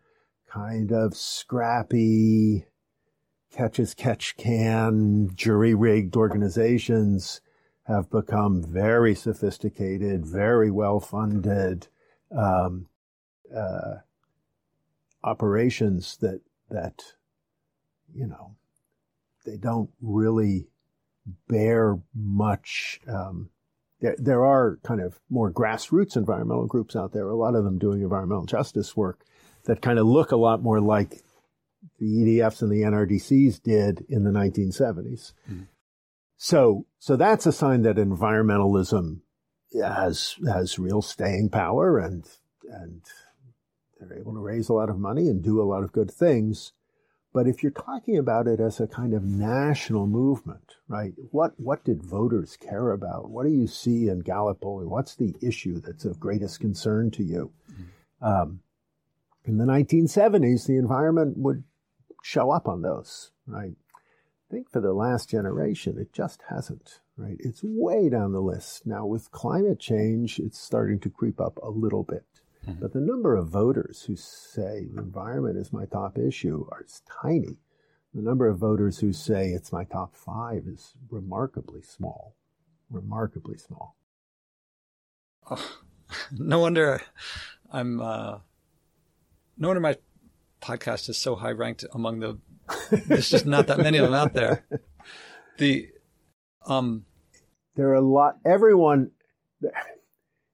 kind 0.48 0.92
of 0.92 1.16
scrappy, 1.16 2.66
catch 3.52 3.80
as 3.80 3.94
catch 3.94 4.36
can, 4.36 5.30
jury 5.34 5.74
rigged 5.74 6.14
organizations 6.14 7.40
have 7.84 8.10
become 8.10 8.62
very 8.62 9.14
sophisticated, 9.14 10.26
very 10.26 10.70
well 10.70 11.00
funded 11.00 11.88
um, 12.36 12.86
uh, 13.54 13.96
operations 15.22 16.16
that 16.18 16.40
that 16.70 17.02
you 18.12 18.26
know 18.26 18.56
they 19.44 19.56
don't 19.56 19.90
really 20.00 20.68
bear 21.48 21.98
much. 22.14 23.00
Um, 23.08 23.50
there, 24.00 24.16
there 24.18 24.44
are 24.44 24.78
kind 24.82 25.00
of 25.00 25.18
more 25.30 25.50
grassroots 25.50 26.16
environmental 26.16 26.66
groups 26.66 26.94
out 26.94 27.12
there. 27.12 27.28
A 27.28 27.36
lot 27.36 27.54
of 27.54 27.64
them 27.64 27.78
doing 27.78 28.02
environmental 28.02 28.46
justice 28.46 28.96
work 28.96 29.24
that 29.64 29.82
kind 29.82 29.98
of 29.98 30.06
look 30.06 30.32
a 30.32 30.36
lot 30.36 30.62
more 30.62 30.80
like 30.80 31.22
the 31.98 32.06
EDFs 32.06 32.62
and 32.62 32.70
the 32.70 32.82
NRDCs 32.82 33.62
did 33.62 34.04
in 34.08 34.24
the 34.24 34.30
1970s. 34.30 35.32
Mm-hmm. 35.50 35.62
So, 36.36 36.86
so 36.98 37.16
that's 37.16 37.46
a 37.46 37.52
sign 37.52 37.82
that 37.82 37.96
environmentalism 37.96 39.20
has 39.82 40.36
has 40.46 40.78
real 40.78 41.02
staying 41.02 41.50
power, 41.50 41.98
and 41.98 42.24
and 42.70 43.02
they're 43.98 44.18
able 44.18 44.34
to 44.34 44.40
raise 44.40 44.68
a 44.68 44.74
lot 44.74 44.90
of 44.90 44.98
money 44.98 45.28
and 45.28 45.42
do 45.42 45.60
a 45.60 45.64
lot 45.64 45.82
of 45.82 45.92
good 45.92 46.10
things. 46.10 46.72
But 47.36 47.46
if 47.46 47.62
you're 47.62 47.70
talking 47.70 48.16
about 48.16 48.48
it 48.48 48.60
as 48.60 48.80
a 48.80 48.86
kind 48.86 49.12
of 49.12 49.22
national 49.22 50.06
movement, 50.06 50.76
right? 50.88 51.12
What 51.32 51.52
what 51.60 51.84
did 51.84 52.02
voters 52.02 52.56
care 52.56 52.92
about? 52.92 53.28
What 53.28 53.44
do 53.44 53.52
you 53.52 53.66
see 53.66 54.08
in 54.08 54.20
Gallup 54.20 54.62
polling? 54.62 54.88
What's 54.88 55.14
the 55.14 55.34
issue 55.42 55.78
that's 55.78 56.06
of 56.06 56.18
greatest 56.18 56.60
concern 56.60 57.10
to 57.10 57.22
you? 57.22 57.52
Um, 58.22 58.60
in 59.44 59.58
the 59.58 59.66
1970s, 59.66 60.66
the 60.66 60.78
environment 60.78 61.36
would 61.36 61.64
show 62.22 62.50
up 62.50 62.66
on 62.66 62.80
those, 62.80 63.32
right? 63.46 63.76
I 63.94 64.50
think 64.50 64.70
for 64.70 64.80
the 64.80 64.94
last 64.94 65.28
generation, 65.28 65.98
it 65.98 66.14
just 66.14 66.40
hasn't, 66.48 67.00
right? 67.18 67.36
It's 67.38 67.60
way 67.62 68.08
down 68.08 68.32
the 68.32 68.40
list. 68.40 68.86
Now, 68.86 69.04
with 69.04 69.30
climate 69.30 69.78
change, 69.78 70.38
it's 70.38 70.58
starting 70.58 71.00
to 71.00 71.10
creep 71.10 71.38
up 71.38 71.58
a 71.62 71.68
little 71.68 72.02
bit. 72.02 72.24
Mm-hmm. 72.66 72.80
But 72.80 72.92
the 72.92 73.00
number 73.00 73.36
of 73.36 73.48
voters 73.48 74.02
who 74.02 74.16
say 74.16 74.86
the 74.92 75.00
environment 75.00 75.56
is 75.56 75.72
my 75.72 75.86
top 75.86 76.18
issue 76.18 76.66
is 76.84 77.02
tiny. 77.22 77.58
The 78.14 78.22
number 78.22 78.48
of 78.48 78.58
voters 78.58 78.98
who 78.98 79.12
say 79.12 79.50
it's 79.50 79.72
my 79.72 79.84
top 79.84 80.16
five 80.16 80.64
is 80.66 80.94
remarkably 81.10 81.82
small. 81.82 82.34
Remarkably 82.90 83.58
small. 83.58 83.96
Oh, 85.50 85.76
no 86.32 86.60
wonder 86.60 87.02
I'm, 87.70 88.00
uh, 88.00 88.38
no 89.58 89.68
wonder 89.68 89.80
my 89.80 89.96
podcast 90.60 91.08
is 91.08 91.18
so 91.18 91.36
high 91.36 91.52
ranked 91.52 91.84
among 91.92 92.20
the. 92.20 92.38
There's 92.90 93.30
just 93.30 93.46
not 93.46 93.68
that 93.68 93.78
many 93.78 93.98
of 93.98 94.04
them 94.04 94.14
out 94.14 94.34
there. 94.34 94.64
The, 95.58 95.88
um, 96.66 97.06
there 97.76 97.88
are 97.88 97.94
a 97.94 98.02
lot. 98.02 98.36
Everyone, 98.44 99.10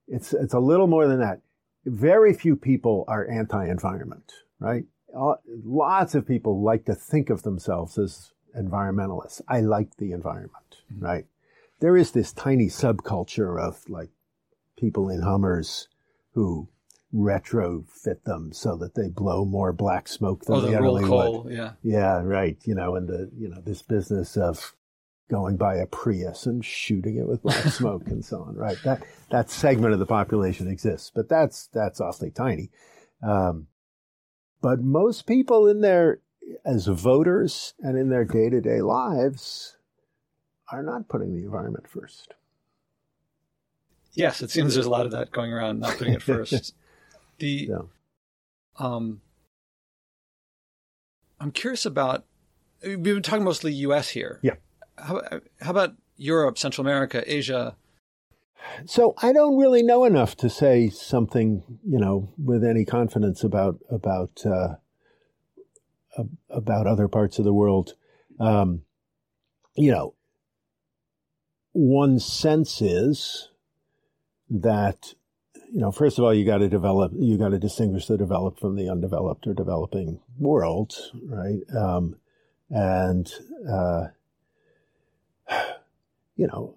it's 0.07 0.31
it's 0.31 0.53
a 0.53 0.59
little 0.59 0.87
more 0.87 1.07
than 1.07 1.19
that. 1.19 1.41
Very 1.85 2.33
few 2.33 2.55
people 2.55 3.03
are 3.07 3.29
anti-environment, 3.29 4.33
right? 4.59 4.85
Lots 5.13 6.15
of 6.15 6.27
people 6.27 6.61
like 6.61 6.85
to 6.85 6.95
think 6.95 7.29
of 7.29 7.43
themselves 7.43 7.97
as 7.97 8.31
environmentalists. 8.57 9.41
I 9.47 9.61
like 9.61 9.97
the 9.97 10.11
environment, 10.11 10.81
mm-hmm. 10.91 11.05
right? 11.05 11.25
There 11.79 11.97
is 11.97 12.11
this 12.11 12.31
tiny 12.31 12.67
subculture 12.67 13.59
of 13.61 13.87
like 13.89 14.09
people 14.77 15.09
in 15.09 15.21
Hummers 15.21 15.87
who 16.33 16.69
retrofit 17.13 18.23
them 18.23 18.51
so 18.53 18.75
that 18.77 18.95
they 18.95 19.07
blow 19.07 19.45
more 19.45 19.71
black 19.71 20.07
smoke 20.07 20.45
than 20.45 20.55
oh, 20.55 20.61
the 20.61 20.71
they 20.71 20.77
really 20.77 21.03
coal, 21.03 21.43
would. 21.43 21.53
Yeah, 21.53 21.73
yeah, 21.83 22.21
right. 22.23 22.57
You 22.63 22.75
know, 22.75 22.95
and 22.95 23.07
the 23.07 23.29
you 23.37 23.49
know 23.49 23.61
this 23.61 23.81
business 23.81 24.35
of 24.37 24.73
going 25.29 25.57
by 25.57 25.75
a 25.75 25.85
Prius 25.85 26.45
and 26.45 26.63
shooting 26.63 27.17
it 27.17 27.27
with 27.27 27.41
black 27.41 27.63
smoke 27.65 28.07
and 28.07 28.23
so 28.23 28.41
on. 28.41 28.55
Right. 28.55 28.77
That 28.83 29.03
that 29.29 29.49
segment 29.49 29.93
of 29.93 29.99
the 29.99 30.05
population 30.05 30.67
exists, 30.67 31.11
but 31.13 31.29
that's 31.29 31.67
that's 31.67 32.01
awfully 32.01 32.31
tiny. 32.31 32.69
Um, 33.21 33.67
but 34.61 34.81
most 34.81 35.25
people 35.25 35.67
in 35.67 35.81
their 35.81 36.19
as 36.65 36.87
voters 36.87 37.73
and 37.79 37.97
in 37.97 38.09
their 38.09 38.25
day 38.25 38.49
to 38.49 38.61
day 38.61 38.81
lives 38.81 39.77
are 40.71 40.83
not 40.83 41.07
putting 41.07 41.33
the 41.33 41.43
environment 41.43 41.87
first. 41.87 42.33
Yes, 44.13 44.41
it 44.41 44.51
seems 44.51 44.75
there's 44.75 44.85
a 44.85 44.89
lot 44.89 45.05
of 45.05 45.11
that 45.11 45.31
going 45.31 45.51
around, 45.51 45.79
not 45.79 45.97
putting 45.97 46.13
it 46.13 46.21
first. 46.21 46.73
The 47.39 47.67
yeah. 47.71 47.77
um, 48.77 49.21
I'm 51.39 51.51
curious 51.51 51.83
about. 51.83 52.25
We've 52.83 53.01
been 53.01 53.23
talking 53.23 53.43
mostly 53.43 53.73
U.S. 53.73 54.09
here. 54.09 54.39
Yeah. 54.43 54.53
How, 54.97 55.21
how 55.61 55.71
about 55.71 55.93
Europe, 56.17 56.57
Central 56.57 56.85
America, 56.85 57.23
Asia? 57.25 57.75
So 58.85 59.13
I 59.21 59.33
don't 59.33 59.57
really 59.57 59.83
know 59.83 60.05
enough 60.05 60.35
to 60.37 60.49
say 60.49 60.89
something, 60.89 61.63
you 61.85 61.99
know, 61.99 62.33
with 62.37 62.63
any 62.63 62.85
confidence 62.85 63.43
about 63.43 63.79
about 63.89 64.41
uh, 64.45 64.75
about 66.49 66.87
other 66.87 67.07
parts 67.07 67.39
of 67.39 67.45
the 67.45 67.53
world. 67.53 67.95
Um, 68.39 68.83
you 69.75 69.91
know, 69.91 70.15
one 71.73 72.19
sense 72.19 72.81
is 72.81 73.49
that 74.49 75.13
you 75.73 75.79
know, 75.79 75.91
first 75.91 76.19
of 76.19 76.23
all, 76.23 76.31
you 76.31 76.45
got 76.45 76.59
to 76.59 76.69
develop, 76.69 77.13
you 77.15 77.35
got 77.35 77.49
to 77.49 77.57
distinguish 77.57 78.05
the 78.05 78.15
developed 78.15 78.59
from 78.59 78.75
the 78.75 78.87
undeveloped 78.87 79.47
or 79.47 79.55
developing 79.55 80.19
world, 80.37 80.93
right? 81.25 81.61
Um, 81.75 82.17
and, 82.69 83.31
uh, 83.67 84.09
you 86.35 86.47
know, 86.47 86.75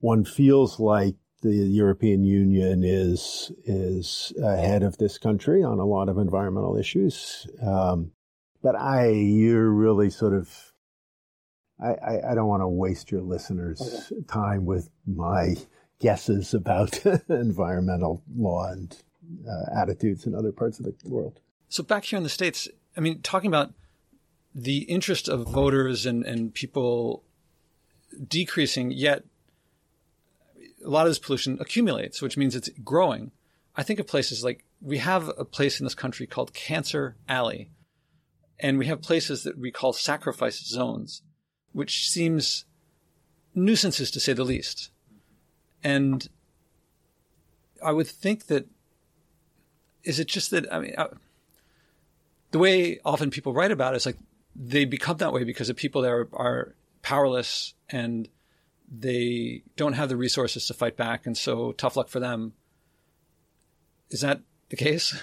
one 0.00 0.24
feels 0.24 0.78
like 0.78 1.14
the 1.42 1.52
European 1.52 2.24
Union 2.24 2.82
is 2.84 3.50
is 3.64 4.32
ahead 4.42 4.82
of 4.82 4.96
this 4.98 5.18
country 5.18 5.62
on 5.62 5.78
a 5.78 5.84
lot 5.84 6.08
of 6.08 6.18
environmental 6.18 6.76
issues. 6.76 7.46
Um, 7.60 8.12
but 8.62 8.76
I, 8.76 9.08
you're 9.08 9.70
really 9.70 10.08
sort 10.08 10.34
of, 10.34 10.72
I, 11.82 11.88
I, 11.88 12.30
I 12.30 12.34
don't 12.36 12.46
want 12.46 12.62
to 12.62 12.68
waste 12.68 13.10
your 13.10 13.22
listeners' 13.22 14.12
okay. 14.12 14.22
time 14.28 14.64
with 14.64 14.88
my 15.04 15.56
guesses 15.98 16.54
about 16.54 17.04
environmental 17.28 18.22
law 18.36 18.70
and 18.70 18.96
uh, 19.48 19.80
attitudes 19.80 20.26
in 20.26 20.34
other 20.34 20.52
parts 20.52 20.78
of 20.78 20.84
the 20.84 20.94
world. 21.04 21.40
So 21.68 21.82
back 21.82 22.04
here 22.04 22.18
in 22.18 22.22
the 22.22 22.28
states, 22.28 22.68
I 22.96 23.00
mean, 23.00 23.20
talking 23.22 23.48
about 23.48 23.72
the 24.54 24.78
interest 24.82 25.28
of 25.28 25.48
voters 25.48 26.06
and, 26.06 26.24
and 26.24 26.54
people 26.54 27.24
decreasing, 28.26 28.90
yet 28.90 29.24
a 30.84 30.88
lot 30.88 31.06
of 31.06 31.10
this 31.10 31.18
pollution 31.18 31.58
accumulates, 31.60 32.20
which 32.20 32.36
means 32.36 32.54
it's 32.54 32.70
growing. 32.82 33.30
I 33.76 33.82
think 33.82 34.00
of 34.00 34.06
places 34.06 34.44
like 34.44 34.64
we 34.80 34.98
have 34.98 35.30
a 35.38 35.44
place 35.44 35.80
in 35.80 35.84
this 35.84 35.94
country 35.94 36.26
called 36.26 36.52
Cancer 36.52 37.16
Alley, 37.28 37.70
and 38.58 38.78
we 38.78 38.86
have 38.86 39.00
places 39.00 39.44
that 39.44 39.58
we 39.58 39.70
call 39.70 39.92
sacrifice 39.92 40.64
zones, 40.64 41.22
which 41.72 42.08
seems 42.08 42.64
nuisances 43.54 44.10
to 44.10 44.20
say 44.20 44.32
the 44.32 44.44
least. 44.44 44.90
And 45.82 46.28
I 47.84 47.92
would 47.92 48.06
think 48.06 48.46
that 48.46 48.66
is 50.04 50.18
it 50.18 50.28
just 50.28 50.50
that 50.50 50.72
I 50.72 50.80
mean 50.80 50.94
I, 50.98 51.06
the 52.50 52.58
way 52.58 53.00
often 53.04 53.30
people 53.30 53.52
write 53.52 53.70
about 53.70 53.94
it 53.94 53.98
is 53.98 54.06
like 54.06 54.18
they 54.54 54.84
become 54.84 55.16
that 55.18 55.32
way 55.32 55.44
because 55.44 55.68
the 55.68 55.74
people 55.74 56.02
there 56.02 56.20
are, 56.20 56.28
are 56.34 56.74
powerless 57.02 57.74
and 57.88 58.28
they 58.90 59.62
don't 59.76 59.94
have 59.94 60.08
the 60.08 60.16
resources 60.16 60.66
to 60.66 60.74
fight 60.74 60.96
back, 60.96 61.26
and 61.26 61.36
so 61.36 61.72
tough 61.72 61.96
luck 61.96 62.08
for 62.08 62.20
them. 62.20 62.52
Is 64.10 64.20
that 64.20 64.42
the 64.68 64.76
case? 64.76 65.16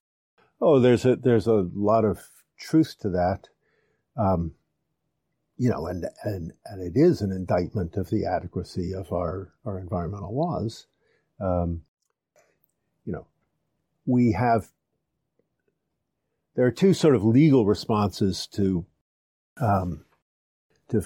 oh, 0.60 0.78
there's 0.78 1.06
a 1.06 1.16
there's 1.16 1.46
a 1.46 1.66
lot 1.74 2.04
of 2.04 2.28
truth 2.58 2.96
to 3.00 3.08
that. 3.10 3.48
Um, 4.16 4.52
you 5.58 5.68
know, 5.68 5.88
and, 5.88 6.06
and, 6.22 6.52
and 6.66 6.80
it 6.80 6.98
is 6.98 7.20
an 7.20 7.32
indictment 7.32 7.96
of 7.96 8.08
the 8.10 8.24
adequacy 8.24 8.94
of 8.94 9.12
our, 9.12 9.52
our 9.64 9.78
environmental 9.80 10.34
laws. 10.34 10.86
Um, 11.40 11.82
you 13.04 13.12
know, 13.12 13.26
we 14.06 14.32
have, 14.32 14.68
there 16.54 16.64
are 16.64 16.70
two 16.70 16.94
sort 16.94 17.16
of 17.16 17.24
legal 17.24 17.66
responses 17.66 18.46
to, 18.52 18.86
um, 19.60 20.04
to, 20.88 21.02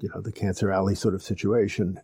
you 0.00 0.10
know, 0.14 0.20
the 0.20 0.32
Cancer 0.32 0.70
Alley 0.70 0.94
sort 0.94 1.14
of 1.14 1.22
situation. 1.22 2.00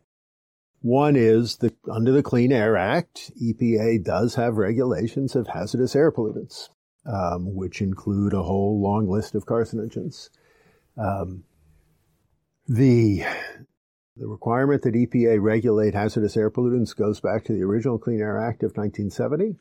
One 0.81 1.17
is 1.17 1.57
that 1.57 1.75
under 1.91 2.13
the 2.13 2.23
Clean 2.23 2.53
Air 2.53 2.77
Act, 2.77 3.33
EPA 3.43 4.05
does 4.05 4.37
have 4.37 4.57
regulations 4.57 5.35
of 5.35 5.49
hazardous 5.49 5.97
air 5.97 6.13
pollutants, 6.13 6.69
um, 7.05 7.55
which 7.55 7.81
include 7.81 8.33
a 8.33 8.43
whole 8.43 8.81
long 8.81 9.09
list 9.09 9.35
of 9.35 9.47
carcinogens. 9.47 10.31
Um, 10.97 11.45
the 12.69 13.25
the 14.17 14.27
requirement 14.27 14.83
that 14.83 14.95
EPA 14.95 15.41
regulate 15.41 15.95
hazardous 15.95 16.37
air 16.37 16.51
pollutants 16.51 16.95
goes 16.95 17.21
back 17.21 17.45
to 17.45 17.53
the 17.53 17.63
original 17.63 17.99
Clean 17.99 18.21
Air 18.21 18.39
Act 18.39 18.65
of 18.65 18.77
1970, 18.77 19.57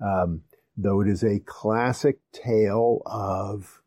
um, 0.00 0.42
though 0.76 1.00
it 1.00 1.08
is 1.08 1.22
a 1.22 1.38
classic 1.40 2.18
tale 2.32 3.02
of 3.06 3.82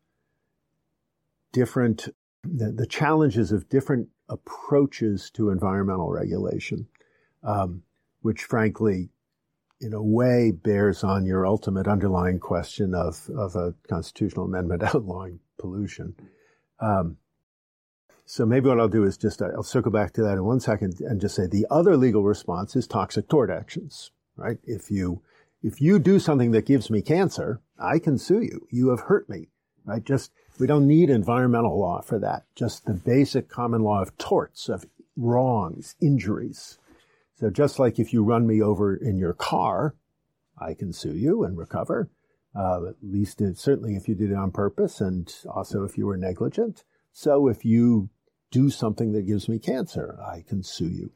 different 1.52 2.08
the, 2.44 2.72
the 2.72 2.86
challenges 2.86 3.52
of 3.52 3.68
different 3.68 4.08
approaches 4.28 5.30
to 5.32 5.50
environmental 5.50 6.10
regulation, 6.10 6.86
um, 7.42 7.82
which 8.22 8.44
frankly, 8.44 9.10
in 9.80 9.92
a 9.92 10.02
way, 10.02 10.50
bears 10.50 11.04
on 11.04 11.24
your 11.24 11.46
ultimate 11.46 11.86
underlying 11.86 12.38
question 12.38 12.94
of 12.94 13.28
of 13.36 13.54
a 13.54 13.74
constitutional 13.88 14.46
amendment 14.46 14.82
outlawing 14.94 15.40
pollution. 15.58 16.14
Um, 16.80 17.16
so 18.28 18.44
maybe 18.44 18.68
what 18.68 18.78
I'll 18.78 18.88
do 18.88 19.04
is 19.04 19.16
just, 19.16 19.40
I'll 19.40 19.62
circle 19.62 19.90
back 19.90 20.12
to 20.12 20.22
that 20.22 20.34
in 20.34 20.44
one 20.44 20.60
second 20.60 21.00
and 21.00 21.18
just 21.18 21.34
say 21.34 21.46
the 21.46 21.66
other 21.70 21.96
legal 21.96 22.22
response 22.22 22.76
is 22.76 22.86
toxic 22.86 23.26
tort 23.26 23.48
actions, 23.48 24.10
right? 24.36 24.58
If 24.64 24.90
you, 24.90 25.22
if 25.62 25.80
you 25.80 25.98
do 25.98 26.18
something 26.18 26.50
that 26.50 26.66
gives 26.66 26.90
me 26.90 27.00
cancer, 27.00 27.62
I 27.78 27.98
can 27.98 28.18
sue 28.18 28.42
you. 28.42 28.66
You 28.70 28.90
have 28.90 29.00
hurt 29.00 29.30
me, 29.30 29.48
right? 29.86 30.04
Just, 30.04 30.30
we 30.58 30.66
don't 30.66 30.86
need 30.86 31.10
environmental 31.10 31.78
law 31.78 32.00
for 32.00 32.18
that. 32.18 32.44
Just 32.54 32.84
the 32.84 32.94
basic 32.94 33.48
common 33.48 33.82
law 33.82 34.02
of 34.02 34.16
torts, 34.18 34.68
of 34.68 34.86
wrongs, 35.16 35.94
injuries. 36.00 36.78
So 37.34 37.50
just 37.50 37.78
like 37.78 37.98
if 37.98 38.12
you 38.12 38.24
run 38.24 38.46
me 38.46 38.60
over 38.60 38.96
in 38.96 39.18
your 39.18 39.34
car, 39.34 39.94
I 40.58 40.74
can 40.74 40.92
sue 40.92 41.14
you 41.14 41.44
and 41.44 41.56
recover. 41.56 42.10
Uh, 42.54 42.88
at 42.88 42.96
least, 43.02 43.40
it, 43.40 43.58
certainly 43.58 43.94
if 43.94 44.08
you 44.08 44.14
did 44.14 44.32
it 44.32 44.36
on 44.36 44.50
purpose 44.50 45.00
and 45.00 45.32
also 45.48 45.84
if 45.84 45.96
you 45.96 46.06
were 46.06 46.16
negligent. 46.16 46.82
So 47.12 47.46
if 47.48 47.64
you 47.64 48.10
do 48.50 48.70
something 48.70 49.12
that 49.12 49.26
gives 49.26 49.48
me 49.48 49.58
cancer, 49.58 50.18
I 50.20 50.42
can 50.46 50.62
sue 50.62 50.88
you. 50.88 51.12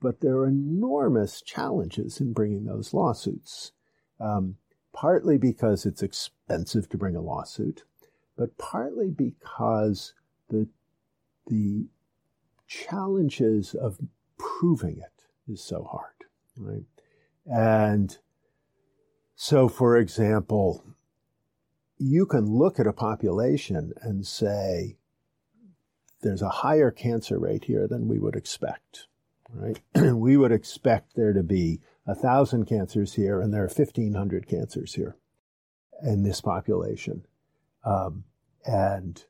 But 0.00 0.20
there 0.20 0.36
are 0.36 0.48
enormous 0.48 1.40
challenges 1.42 2.20
in 2.20 2.32
bringing 2.32 2.64
those 2.64 2.92
lawsuits, 2.92 3.72
um, 4.18 4.56
partly 4.92 5.38
because 5.38 5.86
it's 5.86 6.02
expensive 6.02 6.88
to 6.88 6.98
bring 6.98 7.16
a 7.16 7.20
lawsuit, 7.20 7.84
but 8.36 8.56
partly 8.58 9.10
because 9.10 10.14
the, 10.48 10.68
the 11.46 11.86
challenges 12.66 13.74
of 13.74 13.98
proving 14.38 14.98
it 14.98 15.52
is 15.52 15.62
so 15.62 15.84
hard, 15.84 16.24
right? 16.56 16.84
And 17.46 18.16
so, 19.34 19.68
for 19.68 19.96
example, 19.96 20.84
you 21.98 22.26
can 22.26 22.46
look 22.46 22.78
at 22.78 22.86
a 22.86 22.92
population 22.92 23.92
and 24.02 24.26
say, 24.26 24.96
there's 26.22 26.42
a 26.42 26.48
higher 26.48 26.90
cancer 26.90 27.38
rate 27.38 27.64
here 27.64 27.86
than 27.86 28.08
we 28.08 28.18
would 28.18 28.36
expect. 28.36 29.06
Right? 29.52 29.80
we 30.14 30.36
would 30.36 30.52
expect 30.52 31.16
there 31.16 31.32
to 31.32 31.42
be 31.42 31.80
a 32.06 32.14
thousand 32.14 32.66
cancers 32.66 33.14
here, 33.14 33.40
and 33.40 33.52
there 33.52 33.64
are 33.64 33.68
fifteen 33.68 34.14
hundred 34.14 34.46
cancers 34.46 34.94
here 34.94 35.16
in 36.02 36.22
this 36.22 36.40
population, 36.40 37.26
um, 37.84 38.24
and 38.64 39.24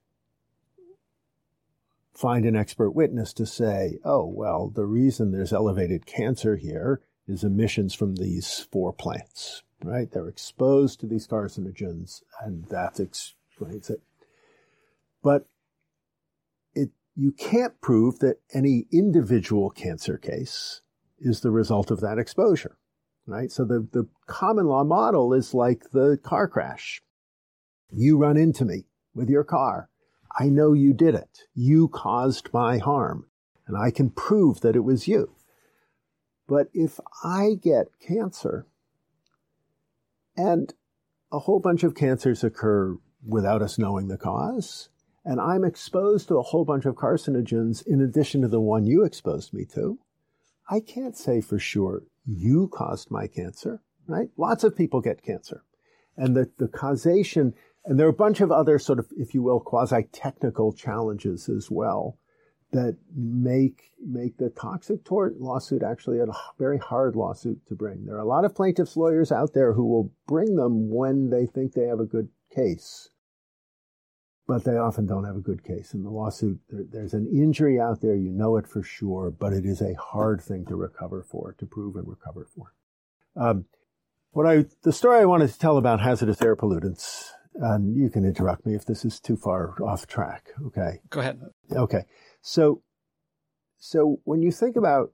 find 2.14 2.44
an 2.44 2.56
expert 2.56 2.90
witness 2.90 3.32
to 3.34 3.46
say, 3.46 3.98
"Oh, 4.04 4.26
well, 4.26 4.68
the 4.68 4.86
reason 4.86 5.30
there's 5.30 5.52
elevated 5.52 6.06
cancer 6.06 6.56
here 6.56 7.00
is 7.26 7.44
emissions 7.44 7.94
from 7.94 8.16
these 8.16 8.66
four 8.70 8.92
plants." 8.92 9.62
Right? 9.82 10.10
They're 10.10 10.28
exposed 10.28 11.00
to 11.00 11.06
these 11.06 11.26
carcinogens, 11.26 12.22
and 12.42 12.66
that 12.66 13.00
explains 13.00 13.88
it. 13.88 14.02
But 15.22 15.46
it, 16.74 16.90
you 17.14 17.32
can't 17.32 17.80
prove 17.80 18.18
that 18.18 18.40
any 18.52 18.86
individual 18.92 19.70
cancer 19.70 20.18
case 20.18 20.82
is 21.18 21.40
the 21.40 21.50
result 21.50 21.90
of 21.90 22.00
that 22.00 22.18
exposure, 22.18 22.76
right? 23.26 23.50
So 23.50 23.64
the, 23.64 23.86
the 23.92 24.08
common 24.26 24.66
law 24.66 24.84
model 24.84 25.32
is 25.32 25.54
like 25.54 25.90
the 25.92 26.18
car 26.22 26.48
crash. 26.48 27.02
You 27.92 28.16
run 28.16 28.36
into 28.36 28.64
me 28.64 28.84
with 29.14 29.28
your 29.28 29.44
car. 29.44 29.88
I 30.38 30.48
know 30.48 30.72
you 30.72 30.92
did 30.92 31.14
it. 31.14 31.40
You 31.54 31.88
caused 31.88 32.52
my 32.52 32.78
harm 32.78 33.26
and 33.66 33.76
I 33.76 33.90
can 33.90 34.10
prove 34.10 34.60
that 34.60 34.76
it 34.76 34.84
was 34.84 35.08
you. 35.08 35.34
But 36.48 36.68
if 36.74 36.98
I 37.22 37.54
get 37.60 37.86
cancer 38.00 38.66
and 40.36 40.74
a 41.30 41.40
whole 41.40 41.60
bunch 41.60 41.84
of 41.84 41.94
cancers 41.94 42.42
occur 42.42 42.96
without 43.24 43.62
us 43.62 43.78
knowing 43.78 44.08
the 44.08 44.18
cause, 44.18 44.88
and 45.24 45.40
I'm 45.40 45.64
exposed 45.64 46.28
to 46.28 46.38
a 46.38 46.42
whole 46.42 46.64
bunch 46.64 46.86
of 46.86 46.96
carcinogens 46.96 47.86
in 47.86 48.00
addition 48.00 48.42
to 48.42 48.48
the 48.48 48.60
one 48.60 48.86
you 48.86 49.04
exposed 49.04 49.52
me 49.52 49.64
to, 49.74 49.98
I 50.68 50.80
can't 50.80 51.16
say 51.16 51.40
for 51.40 51.58
sure 51.58 52.04
you 52.26 52.68
caused 52.72 53.10
my 53.10 53.26
cancer, 53.26 53.82
right? 54.06 54.30
Lots 54.36 54.64
of 54.64 54.76
people 54.76 55.00
get 55.00 55.22
cancer. 55.22 55.62
And 56.16 56.36
the, 56.36 56.50
the 56.58 56.68
causation, 56.68 57.54
and 57.84 57.98
there 57.98 58.06
are 58.06 58.10
a 58.10 58.14
bunch 58.14 58.40
of 58.40 58.52
other 58.52 58.78
sort 58.78 58.98
of, 58.98 59.06
if 59.16 59.34
you 59.34 59.42
will, 59.42 59.60
quasi-technical 59.60 60.72
challenges 60.72 61.48
as 61.48 61.68
well 61.70 62.18
that 62.72 62.96
make, 63.16 63.90
make 64.04 64.36
the 64.36 64.50
toxic 64.50 65.04
tort 65.04 65.40
lawsuit 65.40 65.82
actually 65.82 66.20
a 66.20 66.26
very 66.58 66.78
hard 66.78 67.16
lawsuit 67.16 67.66
to 67.66 67.74
bring. 67.74 68.04
There 68.04 68.16
are 68.16 68.20
a 68.20 68.24
lot 68.24 68.44
of 68.44 68.54
plaintiffs' 68.54 68.96
lawyers 68.96 69.32
out 69.32 69.54
there 69.54 69.72
who 69.72 69.86
will 69.86 70.12
bring 70.28 70.54
them 70.56 70.88
when 70.88 71.30
they 71.30 71.46
think 71.46 71.72
they 71.72 71.86
have 71.86 72.00
a 72.00 72.06
good 72.06 72.28
case 72.54 73.10
but 74.50 74.64
they 74.64 74.76
often 74.76 75.06
don't 75.06 75.22
have 75.22 75.36
a 75.36 75.40
good 75.40 75.62
case. 75.62 75.94
In 75.94 76.02
the 76.02 76.10
lawsuit, 76.10 76.58
there, 76.68 76.84
there's 76.90 77.14
an 77.14 77.28
injury 77.32 77.78
out 77.78 78.00
there, 78.00 78.16
you 78.16 78.32
know 78.32 78.56
it 78.56 78.66
for 78.66 78.82
sure, 78.82 79.30
but 79.30 79.52
it 79.52 79.64
is 79.64 79.80
a 79.80 79.94
hard 79.94 80.42
thing 80.42 80.66
to 80.66 80.74
recover 80.74 81.22
for, 81.22 81.54
to 81.60 81.66
prove 81.66 81.94
and 81.94 82.08
recover 82.08 82.48
for. 82.52 82.74
Um, 83.36 83.66
what 84.32 84.48
I 84.48 84.64
the 84.82 84.92
story 84.92 85.20
I 85.20 85.26
wanted 85.26 85.50
to 85.52 85.58
tell 85.60 85.76
about 85.76 86.00
hazardous 86.00 86.42
air 86.42 86.56
pollutants, 86.56 87.30
and 87.54 87.96
you 87.96 88.08
can 88.10 88.24
interrupt 88.24 88.64
me 88.66 88.74
if 88.74 88.84
this 88.84 89.04
is 89.04 89.20
too 89.20 89.36
far 89.36 89.74
off 89.82 90.06
track. 90.06 90.50
Okay. 90.66 91.00
Go 91.10 91.20
ahead. 91.20 91.40
Okay. 91.72 92.04
So, 92.42 92.82
so 93.78 94.20
when 94.24 94.42
you 94.42 94.52
think 94.52 94.76
about 94.76 95.12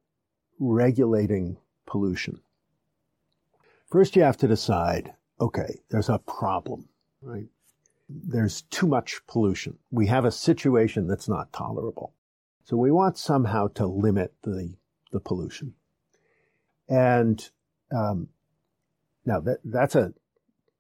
regulating 0.59 1.57
pollution, 1.87 2.41
first 3.91 4.17
you 4.17 4.23
have 4.23 4.37
to 4.39 4.49
decide. 4.49 5.15
Okay, 5.39 5.81
there's 5.91 6.09
a 6.09 6.19
problem, 6.19 6.89
right? 7.21 7.47
There's 8.09 8.63
too 8.63 8.87
much 8.87 9.21
pollution. 9.27 9.79
We 9.91 10.07
have 10.07 10.25
a 10.25 10.31
situation 10.31 11.07
that's 11.07 11.29
not 11.29 11.53
tolerable. 11.53 12.15
So 12.65 12.77
we 12.77 12.91
want 12.91 13.19
somehow 13.19 13.69
to 13.75 13.87
limit 13.87 14.33
the 14.43 14.75
the 15.13 15.21
pollution. 15.21 15.75
And 16.89 17.49
um, 17.95 18.29
now 19.25 19.41
that 19.41 19.59
that's 19.65 19.95
a 19.95 20.15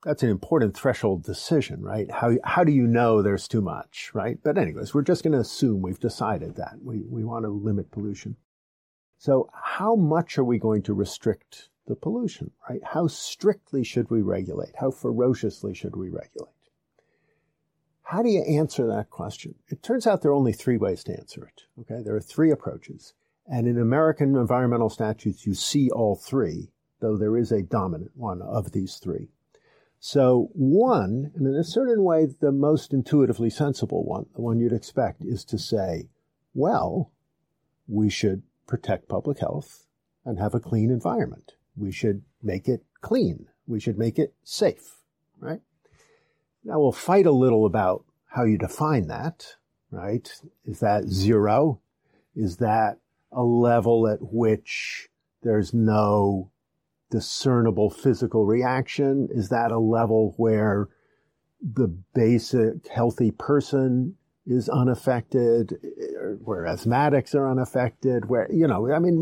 that's 0.06 0.22
an 0.22 0.30
important 0.30 0.76
threshold 0.76 1.24
decision, 1.24 1.82
right? 1.82 2.08
How 2.08 2.36
how 2.44 2.62
do 2.62 2.70
you 2.70 2.86
know 2.86 3.22
there's 3.22 3.48
too 3.48 3.60
much, 3.60 4.12
right? 4.14 4.38
But 4.40 4.56
anyways, 4.56 4.94
we're 4.94 5.02
just 5.02 5.24
going 5.24 5.32
to 5.32 5.40
assume 5.40 5.82
we've 5.82 5.98
decided 5.98 6.54
that 6.54 6.76
we 6.80 7.02
we 7.10 7.24
want 7.24 7.44
to 7.44 7.48
limit 7.48 7.90
pollution. 7.90 8.36
So 9.18 9.50
how 9.52 9.96
much 9.96 10.38
are 10.38 10.44
we 10.44 10.60
going 10.60 10.82
to 10.82 10.94
restrict 10.94 11.70
the 11.88 11.96
pollution, 11.96 12.52
right? 12.70 12.80
How 12.84 13.08
strictly 13.08 13.82
should 13.82 14.08
we 14.08 14.22
regulate? 14.22 14.76
How 14.76 14.92
ferociously 14.92 15.74
should 15.74 15.96
we 15.96 16.08
regulate? 16.08 16.52
How 18.02 18.22
do 18.22 18.28
you 18.28 18.42
answer 18.42 18.86
that 18.86 19.10
question? 19.10 19.56
It 19.66 19.82
turns 19.82 20.06
out 20.06 20.22
there 20.22 20.30
are 20.30 20.34
only 20.34 20.52
three 20.52 20.76
ways 20.76 21.02
to 21.04 21.18
answer 21.18 21.44
it. 21.44 21.62
Okay, 21.80 22.04
there 22.04 22.14
are 22.14 22.20
three 22.20 22.52
approaches. 22.52 23.14
And 23.48 23.66
in 23.66 23.76
American 23.76 24.36
environmental 24.36 24.90
statutes, 24.90 25.46
you 25.46 25.54
see 25.54 25.90
all 25.90 26.14
three, 26.14 26.70
though 27.00 27.16
there 27.16 27.36
is 27.36 27.50
a 27.50 27.62
dominant 27.62 28.12
one 28.14 28.40
of 28.40 28.70
these 28.70 28.96
three. 28.98 29.30
So, 29.98 30.50
one, 30.52 31.32
and 31.34 31.46
in 31.46 31.54
a 31.54 31.64
certain 31.64 32.04
way, 32.04 32.26
the 32.26 32.52
most 32.52 32.92
intuitively 32.92 33.50
sensible 33.50 34.04
one, 34.04 34.26
the 34.34 34.42
one 34.42 34.60
you'd 34.60 34.72
expect, 34.72 35.24
is 35.24 35.44
to 35.46 35.58
say, 35.58 36.08
well, 36.54 37.10
we 37.88 38.10
should 38.10 38.42
protect 38.66 39.08
public 39.08 39.38
health 39.38 39.86
and 40.24 40.38
have 40.38 40.54
a 40.54 40.60
clean 40.60 40.90
environment. 40.90 41.54
We 41.76 41.92
should 41.92 42.22
make 42.42 42.68
it 42.68 42.84
clean. 43.00 43.46
We 43.66 43.80
should 43.80 43.98
make 43.98 44.18
it 44.18 44.34
safe, 44.42 44.96
right? 45.38 45.60
Now 46.64 46.80
we'll 46.80 46.92
fight 46.92 47.26
a 47.26 47.32
little 47.32 47.64
about 47.64 48.04
how 48.26 48.44
you 48.44 48.58
define 48.58 49.06
that, 49.08 49.56
right? 49.90 50.30
Is 50.64 50.80
that 50.80 51.04
zero? 51.04 51.80
Is 52.34 52.58
that 52.58 52.98
a 53.32 53.42
level 53.42 54.08
at 54.08 54.18
which 54.20 55.08
there's 55.42 55.72
no 55.72 56.50
discernible 57.16 57.88
physical 57.88 58.44
reaction? 58.44 59.28
Is 59.30 59.48
that 59.48 59.72
a 59.72 59.78
level 59.78 60.34
where 60.36 60.88
the 61.62 61.88
basic 62.14 62.86
healthy 62.88 63.30
person 63.30 64.16
is 64.46 64.68
unaffected, 64.68 65.76
where 66.44 66.64
asthmatics 66.64 67.34
are 67.34 67.50
unaffected, 67.50 68.28
where, 68.28 68.46
you 68.52 68.66
know, 68.66 68.92
I 68.92 68.98
mean, 68.98 69.16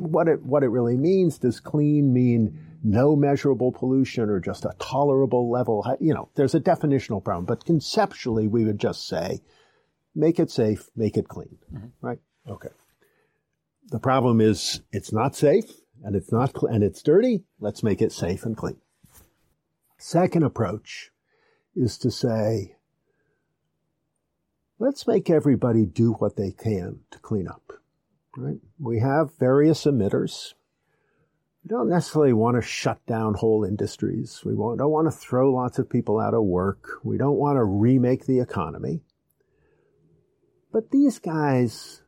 what 0.00 0.28
it, 0.28 0.42
what 0.42 0.62
it 0.62 0.68
really 0.68 0.96
means, 0.96 1.38
does 1.38 1.58
clean 1.60 2.12
mean 2.12 2.58
no 2.84 3.16
measurable 3.16 3.72
pollution 3.72 4.28
or 4.28 4.38
just 4.38 4.64
a 4.64 4.74
tolerable 4.78 5.50
level? 5.50 5.84
You 5.98 6.14
know, 6.14 6.28
there's 6.36 6.54
a 6.54 6.60
definitional 6.60 7.24
problem, 7.24 7.46
but 7.46 7.64
conceptually 7.64 8.46
we 8.48 8.64
would 8.64 8.78
just 8.78 9.08
say, 9.08 9.40
make 10.14 10.38
it 10.38 10.50
safe, 10.50 10.88
make 10.94 11.16
it 11.16 11.26
clean, 11.26 11.56
mm-hmm. 11.72 11.88
right? 12.06 12.18
Okay. 12.48 12.68
The 13.88 13.98
problem 13.98 14.40
is 14.40 14.82
it's 14.92 15.12
not 15.12 15.34
safe 15.34 15.68
and 16.02 16.16
it's 16.16 16.32
not, 16.32 16.50
cl- 16.58 16.72
and 16.72 16.82
it's 16.82 17.02
dirty. 17.02 17.44
Let's 17.58 17.82
make 17.82 18.00
it 18.00 18.12
safe 18.12 18.44
and 18.44 18.56
clean. 18.56 18.80
Second 19.98 20.44
approach 20.44 21.10
is 21.76 21.98
to 21.98 22.10
say, 22.10 22.76
let's 24.78 25.06
make 25.06 25.28
everybody 25.28 25.84
do 25.84 26.12
what 26.12 26.36
they 26.36 26.52
can 26.52 27.00
to 27.10 27.18
clean 27.18 27.46
up. 27.46 27.72
Right? 28.36 28.60
We 28.78 29.00
have 29.00 29.36
various 29.38 29.84
emitters. 29.84 30.54
We 31.62 31.68
don't 31.68 31.90
necessarily 31.90 32.32
want 32.32 32.56
to 32.56 32.62
shut 32.62 33.04
down 33.06 33.34
whole 33.34 33.64
industries. 33.64 34.40
We 34.44 34.52
don't 34.54 34.90
want 34.90 35.06
to 35.08 35.16
throw 35.16 35.52
lots 35.52 35.78
of 35.78 35.90
people 35.90 36.18
out 36.18 36.32
of 36.32 36.44
work. 36.44 37.00
We 37.04 37.18
don't 37.18 37.36
want 37.36 37.56
to 37.56 37.64
remake 37.64 38.24
the 38.24 38.40
economy. 38.40 39.02
But 40.72 40.90
these 40.90 41.18
guys 41.18 42.02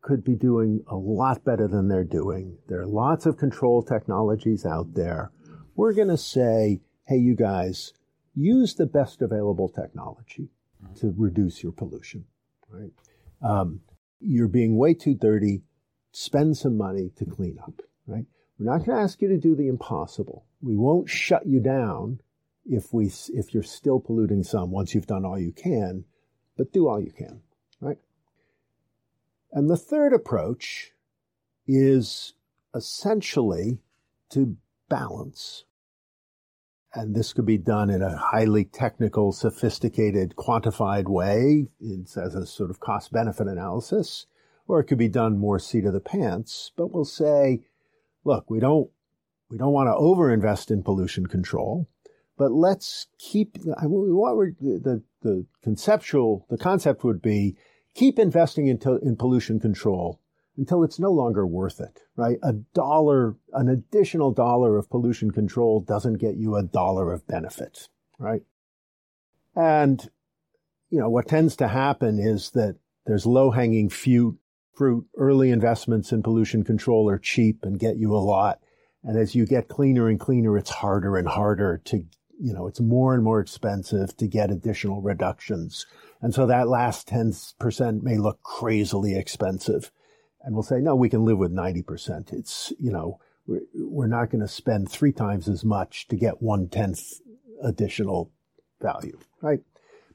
could 0.00 0.24
be 0.24 0.34
doing 0.34 0.82
a 0.86 0.96
lot 0.96 1.44
better 1.44 1.68
than 1.68 1.88
they're 1.88 2.04
doing. 2.04 2.56
There 2.68 2.80
are 2.80 2.86
lots 2.86 3.26
of 3.26 3.36
control 3.36 3.82
technologies 3.82 4.64
out 4.64 4.94
there. 4.94 5.32
We're 5.74 5.92
going 5.92 6.08
to 6.08 6.16
say, 6.16 6.80
hey, 7.06 7.16
you 7.16 7.34
guys, 7.34 7.92
use 8.34 8.74
the 8.74 8.86
best 8.86 9.22
available 9.22 9.68
technology 9.68 10.48
to 11.00 11.12
reduce 11.16 11.62
your 11.62 11.72
pollution, 11.72 12.24
right? 12.68 12.92
Um, 13.42 13.80
you're 14.20 14.48
being 14.48 14.76
way 14.76 14.94
too 14.94 15.14
dirty. 15.14 15.62
Spend 16.12 16.56
some 16.56 16.76
money 16.76 17.10
to 17.16 17.24
clean 17.24 17.58
up, 17.62 17.82
right? 18.06 18.24
We're 18.58 18.70
not 18.70 18.84
going 18.84 18.98
to 18.98 19.04
ask 19.04 19.20
you 19.20 19.28
to 19.28 19.38
do 19.38 19.54
the 19.54 19.68
impossible. 19.68 20.44
We 20.60 20.76
won't 20.76 21.08
shut 21.08 21.46
you 21.46 21.60
down 21.60 22.20
if 22.64 22.92
we 22.92 23.10
if 23.28 23.54
you're 23.54 23.62
still 23.62 24.00
polluting 24.00 24.42
some 24.42 24.70
once 24.70 24.94
you've 24.94 25.06
done 25.06 25.24
all 25.24 25.38
you 25.38 25.52
can, 25.52 26.04
but 26.56 26.72
do 26.72 26.88
all 26.88 27.00
you 27.00 27.12
can, 27.12 27.40
right? 27.80 27.98
And 29.52 29.70
the 29.70 29.76
third 29.76 30.12
approach 30.12 30.92
is 31.66 32.34
essentially 32.74 33.78
to 34.30 34.56
balance. 34.88 35.64
And 36.94 37.14
this 37.14 37.32
could 37.32 37.46
be 37.46 37.58
done 37.58 37.90
in 37.90 38.02
a 38.02 38.16
highly 38.16 38.64
technical, 38.64 39.32
sophisticated, 39.32 40.34
quantified 40.36 41.08
way 41.08 41.68
it's 41.80 42.16
as 42.16 42.34
a 42.34 42.46
sort 42.46 42.70
of 42.70 42.80
cost 42.80 43.12
benefit 43.12 43.46
analysis, 43.46 44.26
or 44.66 44.80
it 44.80 44.84
could 44.84 44.98
be 44.98 45.08
done 45.08 45.38
more 45.38 45.58
seat 45.58 45.84
of 45.84 45.92
the 45.92 46.00
pants. 46.00 46.72
But 46.76 46.92
we'll 46.92 47.04
say, 47.04 47.60
look, 48.24 48.50
we 48.50 48.60
don't, 48.60 48.90
we 49.50 49.58
don't 49.58 49.72
want 49.72 49.88
to 49.88 49.92
overinvest 49.92 50.70
in 50.70 50.82
pollution 50.82 51.26
control, 51.26 51.88
but 52.36 52.52
let's 52.52 53.06
keep, 53.18 53.58
what 53.64 54.36
we're, 54.36 54.52
the, 54.60 55.02
the 55.22 55.46
conceptual, 55.62 56.46
the 56.48 56.58
concept 56.58 57.04
would 57.04 57.20
be 57.20 57.56
keep 57.98 58.18
investing 58.18 58.68
in, 58.68 58.78
in 59.02 59.16
pollution 59.16 59.58
control 59.58 60.20
until 60.56 60.84
it's 60.84 61.00
no 61.00 61.10
longer 61.10 61.44
worth 61.44 61.80
it, 61.80 62.00
right? 62.16 62.38
A 62.44 62.52
dollar, 62.52 63.34
an 63.52 63.68
additional 63.68 64.32
dollar 64.32 64.78
of 64.78 64.88
pollution 64.88 65.32
control 65.32 65.80
doesn't 65.80 66.14
get 66.14 66.36
you 66.36 66.54
a 66.54 66.62
dollar 66.62 67.12
of 67.12 67.26
benefit, 67.26 67.88
right? 68.18 68.42
And, 69.56 70.08
you 70.90 71.00
know, 71.00 71.10
what 71.10 71.26
tends 71.26 71.56
to 71.56 71.66
happen 71.66 72.20
is 72.20 72.50
that 72.50 72.76
there's 73.04 73.26
low 73.26 73.50
hanging 73.50 73.88
fruit, 73.88 74.38
early 75.16 75.50
investments 75.50 76.12
in 76.12 76.22
pollution 76.22 76.62
control 76.62 77.10
are 77.10 77.18
cheap 77.18 77.64
and 77.64 77.80
get 77.80 77.96
you 77.96 78.14
a 78.14 78.18
lot. 78.18 78.60
And 79.02 79.18
as 79.18 79.34
you 79.34 79.44
get 79.44 79.68
cleaner 79.68 80.08
and 80.08 80.20
cleaner, 80.20 80.56
it's 80.56 80.70
harder 80.70 81.16
and 81.16 81.26
harder 81.26 81.80
to, 81.86 82.04
you 82.40 82.52
know, 82.52 82.66
it's 82.66 82.80
more 82.80 83.14
and 83.14 83.22
more 83.22 83.40
expensive 83.40 84.16
to 84.16 84.26
get 84.26 84.50
additional 84.50 85.00
reductions. 85.00 85.86
And 86.20 86.34
so 86.34 86.46
that 86.46 86.68
last 86.68 87.08
10% 87.08 88.02
may 88.02 88.16
look 88.16 88.42
crazily 88.42 89.16
expensive. 89.16 89.90
And 90.42 90.54
we'll 90.54 90.62
say, 90.62 90.80
no, 90.80 90.94
we 90.94 91.08
can 91.08 91.24
live 91.24 91.38
with 91.38 91.52
90%. 91.52 92.32
It's, 92.32 92.72
you 92.78 92.92
know, 92.92 93.18
we're, 93.46 93.62
we're 93.74 94.06
not 94.06 94.30
going 94.30 94.40
to 94.40 94.48
spend 94.48 94.90
three 94.90 95.12
times 95.12 95.48
as 95.48 95.64
much 95.64 96.06
to 96.08 96.16
get 96.16 96.42
one 96.42 96.68
tenth 96.68 97.20
additional 97.62 98.30
value, 98.80 99.18
right? 99.40 99.60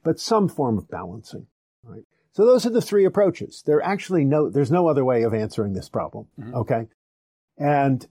But 0.02 0.18
some 0.18 0.48
form 0.48 0.78
of 0.78 0.88
balancing, 0.88 1.46
right? 1.82 2.04
So 2.32 2.44
those 2.44 2.66
are 2.66 2.70
the 2.70 2.82
three 2.82 3.04
approaches. 3.04 3.62
There 3.64 3.82
actually 3.82 4.24
no, 4.24 4.50
there's 4.50 4.70
no 4.70 4.88
other 4.88 5.04
way 5.04 5.22
of 5.22 5.34
answering 5.34 5.74
this 5.74 5.88
problem. 5.88 6.26
Mm-hmm. 6.40 6.54
Okay. 6.54 6.86
And 7.58 8.06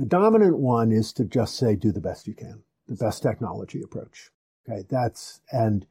the 0.00 0.06
dominant 0.06 0.56
one 0.56 0.92
is 0.92 1.12
to 1.12 1.26
just 1.26 1.56
say, 1.56 1.76
do 1.76 1.92
the 1.92 2.00
best 2.00 2.26
you 2.26 2.32
can, 2.32 2.62
the 2.88 2.96
best 2.96 3.22
technology 3.22 3.82
approach. 3.82 4.30
Okay. 4.66 4.82
That's, 4.88 5.42
and 5.52 5.86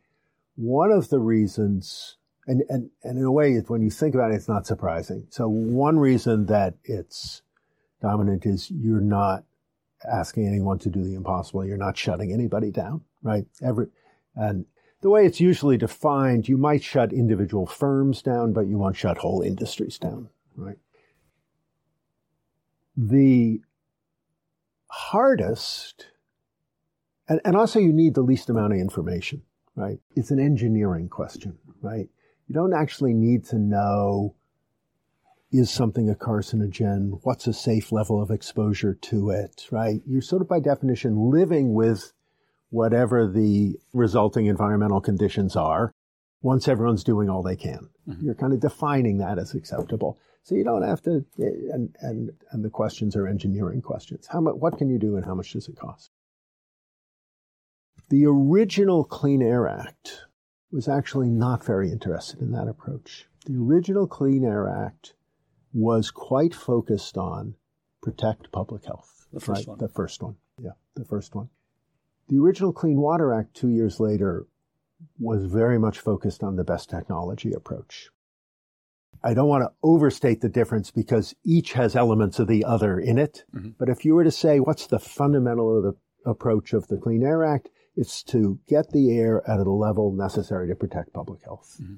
one 0.56 0.92
of 0.92 1.10
the 1.10 1.20
reasons, 1.20 2.18
and, 2.48 2.64
and, 2.70 2.90
and 3.04 3.20
in 3.20 3.24
a 3.24 3.32
way, 3.32 3.56
when 3.68 3.84
you 3.84 3.92
think 3.92 4.16
about 4.16 4.32
it, 4.32 4.36
it's 4.36 4.48
not 4.48 4.66
surprising. 4.66 5.28
So 5.30 5.48
one 5.48 6.00
reason 6.00 6.48
that 6.48 6.74
it's 6.84 7.44
dominant 8.02 8.48
is 8.48 8.72
you're 8.72 9.00
not 9.00 9.44
asking 10.12 10.48
anyone 10.48 10.80
to 10.80 10.90
do 10.90 11.04
the 11.04 11.14
impossible. 11.14 11.64
You're 11.64 11.78
not 11.78 11.96
shutting 11.96 12.34
anybody 12.34 12.72
down, 12.72 13.02
right? 13.22 13.46
Every, 13.62 13.90
and 14.36 14.66
the 15.02 15.12
way 15.12 15.28
it's 15.28 15.40
usually 15.40 15.78
defined, 15.78 16.50
you 16.50 16.58
might 16.58 16.82
shut 16.82 17.14
individual 17.14 17.68
firms 17.68 18.24
down, 18.24 18.54
but 18.54 18.66
you 18.66 18.80
won't 18.80 18.98
shut 18.98 19.20
whole 19.20 19.44
industries 19.44 20.00
down, 20.00 20.30
right? 20.56 20.80
The 22.98 23.62
hardest, 24.90 26.08
and, 27.28 27.40
and 27.46 27.56
also 27.56 27.80
you 27.80 27.94
need 27.94 28.16
the 28.16 28.22
least 28.22 28.50
amount 28.50 28.74
of 28.74 28.80
information 28.80 29.44
right? 29.80 30.00
It's 30.16 30.32
an 30.32 30.40
engineering 30.40 31.08
question, 31.08 31.58
right? 31.82 32.10
You 32.48 32.54
don't 32.54 32.74
actually 32.74 33.14
need 33.14 33.46
to 33.46 33.58
know 33.58 34.36
is 35.52 35.72
something 35.72 36.10
a 36.10 36.14
carcinogen? 36.14 37.20
What's 37.24 37.48
a 37.48 37.54
safe 37.54 37.92
level 37.92 38.22
of 38.22 38.30
exposure 38.30 38.94
to 38.94 39.32
it, 39.32 39.68
right? 39.72 40.02
You're 40.06 40.22
sort 40.22 40.44
of 40.44 40.48
by 40.48 40.60
definition 40.60 41.32
living 41.32 41.74
with 41.74 42.14
whatever 42.70 43.28
the 43.28 43.80
resulting 43.94 44.46
environmental 44.46 45.02
conditions 45.02 45.56
are 45.56 45.92
once 46.44 46.68
everyone's 46.68 47.04
doing 47.04 47.30
all 47.30 47.42
they 47.42 47.56
can. 47.56 47.90
Mm-hmm. 48.08 48.26
You're 48.26 48.36
kind 48.36 48.54
of 48.54 48.60
defining 48.60 49.18
that 49.20 49.40
as 49.40 49.56
acceptable. 49.56 50.20
So 50.50 50.56
you 50.56 50.64
don't 50.64 50.82
have 50.82 51.04
to, 51.04 51.24
and, 51.38 51.96
and, 52.02 52.32
and 52.50 52.66
the 52.66 52.72
questions 52.72 53.16
are 53.16 53.28
engineering 53.28 53.84
questions. 53.84 54.26
How 54.26 54.42
much, 54.42 54.56
what 54.56 54.80
can 54.80 54.90
you 54.90 54.98
do 54.98 55.16
and 55.16 55.24
how 55.24 55.36
much 55.36 55.54
does 55.54 55.68
it 55.68 55.76
cost? 55.76 56.10
The 58.10 58.26
original 58.26 59.04
Clean 59.04 59.44
Air 59.44 59.68
Act 59.68 60.26
was 60.72 60.88
actually 60.88 61.30
not 61.30 61.64
very 61.64 61.92
interested 61.92 62.42
in 62.42 62.52
that 62.54 62.68
approach. 62.68 63.28
The 63.46 63.58
original 63.58 64.08
Clean 64.08 64.44
Air 64.44 64.68
Act 64.68 65.14
was 65.72 66.10
quite 66.10 66.56
focused 66.56 67.16
on 67.16 67.54
protect 68.02 68.52
public 68.52 68.86
health. 68.86 69.28
The 69.32 69.42
first 69.42 69.60
right? 69.60 69.68
one. 69.68 69.78
The 69.78 69.88
first 69.88 70.24
one. 70.24 70.36
Yeah, 70.60 70.72
the 70.96 71.06
first 71.06 71.36
one. 71.36 71.50
The 72.28 72.40
original 72.40 72.74
Clean 72.74 72.98
Water 72.98 73.36
Act, 73.36 73.54
two 73.54 73.70
years 73.70 74.00
later, 74.00 74.48
was 75.20 75.46
very 75.46 75.78
much 75.78 76.00
focused 76.00 76.42
on 76.42 76.56
the 76.56 76.64
best 76.64 76.90
technology 76.90 77.54
approach. 77.54 78.10
I 79.24 79.34
don't 79.34 79.50
want 79.50 79.64
to 79.64 79.72
overstate 79.84 80.42
the 80.42 80.50
difference 80.50 80.92
because 80.92 81.36
each 81.44 81.74
has 81.74 81.96
elements 81.96 82.40
of 82.40 82.48
the 82.48 82.64
other 82.64 83.00
in 83.00 83.18
it. 83.18 83.44
Mm-hmm. 83.54 83.72
But 83.78 83.90
if 83.90 84.06
you 84.06 84.16
were 84.16 84.24
to 84.24 84.32
say, 84.32 84.60
what's 84.60 84.88
the 84.88 85.00
fundamental 85.00 85.78
of 85.78 85.84
the 85.84 86.30
approach 86.30 86.74
of 86.74 86.88
the 86.88 86.98
Clean 86.98 87.24
Air 87.24 87.44
Act? 87.44 87.70
It's 87.96 88.24
to 88.24 88.60
get 88.68 88.92
the 88.92 89.18
air 89.18 89.44
at 89.50 89.60
a 89.60 89.70
level 89.70 90.14
necessary 90.14 90.70
to 90.70 90.76
protect 90.76 91.14
public 91.14 91.44
health. 91.44 91.78
Mm-hmm. 91.82 91.96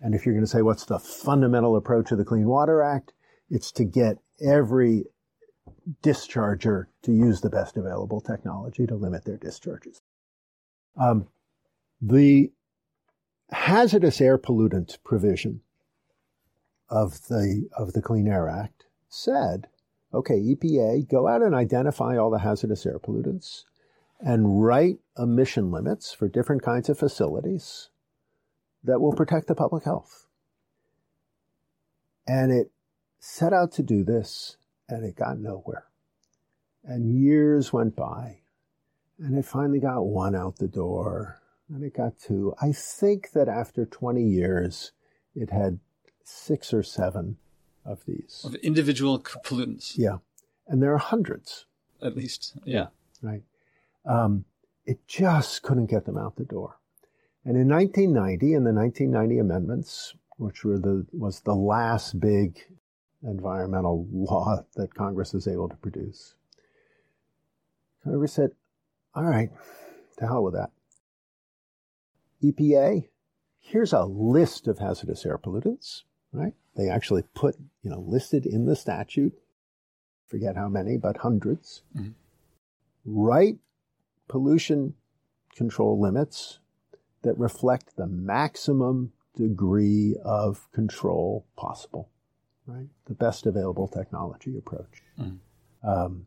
And 0.00 0.14
if 0.14 0.26
you're 0.26 0.34
going 0.34 0.44
to 0.44 0.50
say, 0.50 0.62
what's 0.62 0.84
the 0.84 0.98
fundamental 0.98 1.74
approach 1.74 2.12
of 2.12 2.18
the 2.18 2.24
Clean 2.24 2.46
Water 2.46 2.82
Act? 2.82 3.14
It's 3.48 3.72
to 3.72 3.84
get 3.84 4.18
every 4.44 5.04
discharger 6.02 6.84
to 7.02 7.12
use 7.12 7.40
the 7.40 7.50
best 7.50 7.76
available 7.76 8.20
technology 8.20 8.86
to 8.86 8.94
limit 8.94 9.24
their 9.24 9.38
discharges. 9.38 10.02
Um, 11.00 11.28
the 12.00 12.52
hazardous 13.50 14.20
air 14.20 14.36
pollutant 14.38 15.02
provision 15.02 15.62
of 16.88 17.26
the 17.28 17.68
of 17.76 17.92
the 17.92 18.02
Clean 18.02 18.26
Air 18.26 18.48
Act 18.48 18.86
said, 19.08 19.68
okay, 20.12 20.34
EPA, 20.34 21.08
go 21.08 21.28
out 21.28 21.42
and 21.42 21.54
identify 21.54 22.16
all 22.16 22.30
the 22.30 22.38
hazardous 22.38 22.86
air 22.86 22.98
pollutants 22.98 23.64
and 24.20 24.62
write 24.62 24.98
emission 25.16 25.70
limits 25.70 26.12
for 26.12 26.28
different 26.28 26.62
kinds 26.62 26.88
of 26.88 26.98
facilities 26.98 27.90
that 28.82 29.00
will 29.00 29.12
protect 29.12 29.46
the 29.46 29.54
public 29.54 29.84
health. 29.84 30.26
And 32.26 32.52
it 32.52 32.70
set 33.20 33.52
out 33.52 33.72
to 33.72 33.82
do 33.82 34.04
this 34.04 34.56
and 34.88 35.04
it 35.04 35.16
got 35.16 35.38
nowhere. 35.38 35.86
And 36.84 37.22
years 37.22 37.72
went 37.72 37.96
by 37.96 38.40
and 39.18 39.36
it 39.36 39.44
finally 39.44 39.80
got 39.80 40.02
one 40.02 40.34
out 40.34 40.56
the 40.56 40.68
door 40.68 41.40
and 41.68 41.82
it 41.84 41.94
got 41.94 42.18
two. 42.18 42.54
I 42.60 42.72
think 42.72 43.32
that 43.32 43.48
after 43.48 43.84
20 43.84 44.22
years, 44.22 44.92
it 45.34 45.50
had 45.50 45.80
six 46.28 46.72
or 46.72 46.82
seven 46.82 47.38
of 47.84 48.04
these. 48.06 48.42
Of 48.44 48.54
individual 48.56 49.18
pollutants. 49.18 49.94
Yeah. 49.96 50.18
And 50.66 50.82
there 50.82 50.92
are 50.92 50.98
hundreds. 50.98 51.66
At 52.02 52.16
least. 52.16 52.56
Yeah. 52.64 52.88
Right. 53.22 53.42
Um, 54.04 54.44
it 54.86 55.06
just 55.06 55.62
couldn't 55.62 55.86
get 55.86 56.04
them 56.04 56.18
out 56.18 56.36
the 56.36 56.44
door. 56.44 56.78
And 57.44 57.56
in 57.56 57.68
1990, 57.68 58.54
in 58.54 58.64
the 58.64 58.72
1990 58.72 59.38
amendments, 59.38 60.14
which 60.36 60.64
were 60.64 60.78
the, 60.78 61.06
was 61.12 61.40
the 61.40 61.54
last 61.54 62.20
big 62.20 62.58
environmental 63.22 64.06
law 64.12 64.64
that 64.76 64.94
Congress 64.94 65.32
was 65.32 65.48
able 65.48 65.68
to 65.68 65.76
produce, 65.76 66.34
Congress 68.04 68.34
said, 68.34 68.50
all 69.14 69.24
right, 69.24 69.50
to 70.18 70.26
hell 70.26 70.44
with 70.44 70.54
that. 70.54 70.70
EPA, 72.42 73.08
here's 73.58 73.92
a 73.92 74.04
list 74.04 74.68
of 74.68 74.78
hazardous 74.78 75.26
air 75.26 75.38
pollutants, 75.38 76.02
right? 76.32 76.54
They 76.76 76.88
actually 76.88 77.22
put, 77.34 77.56
you 77.82 77.90
know, 77.90 78.00
listed 78.00 78.46
in 78.46 78.66
the 78.66 78.76
statute, 78.76 79.38
forget 80.26 80.56
how 80.56 80.68
many, 80.68 80.96
but 80.96 81.18
100s 81.18 81.82
mm-hmm. 81.96 82.10
Write 83.04 83.56
pollution 84.28 84.94
control 85.56 85.98
limits 85.98 86.58
that 87.22 87.38
reflect 87.38 87.96
the 87.96 88.06
maximum 88.06 89.12
degree 89.34 90.14
of 90.22 90.70
control 90.72 91.46
possible, 91.56 92.10
right? 92.66 92.88
The 93.06 93.14
best 93.14 93.46
available 93.46 93.88
technology 93.88 94.58
approach. 94.58 95.02
Mm-hmm. 95.18 95.88
Um, 95.88 96.26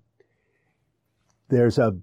there's 1.50 1.78
a 1.78 1.98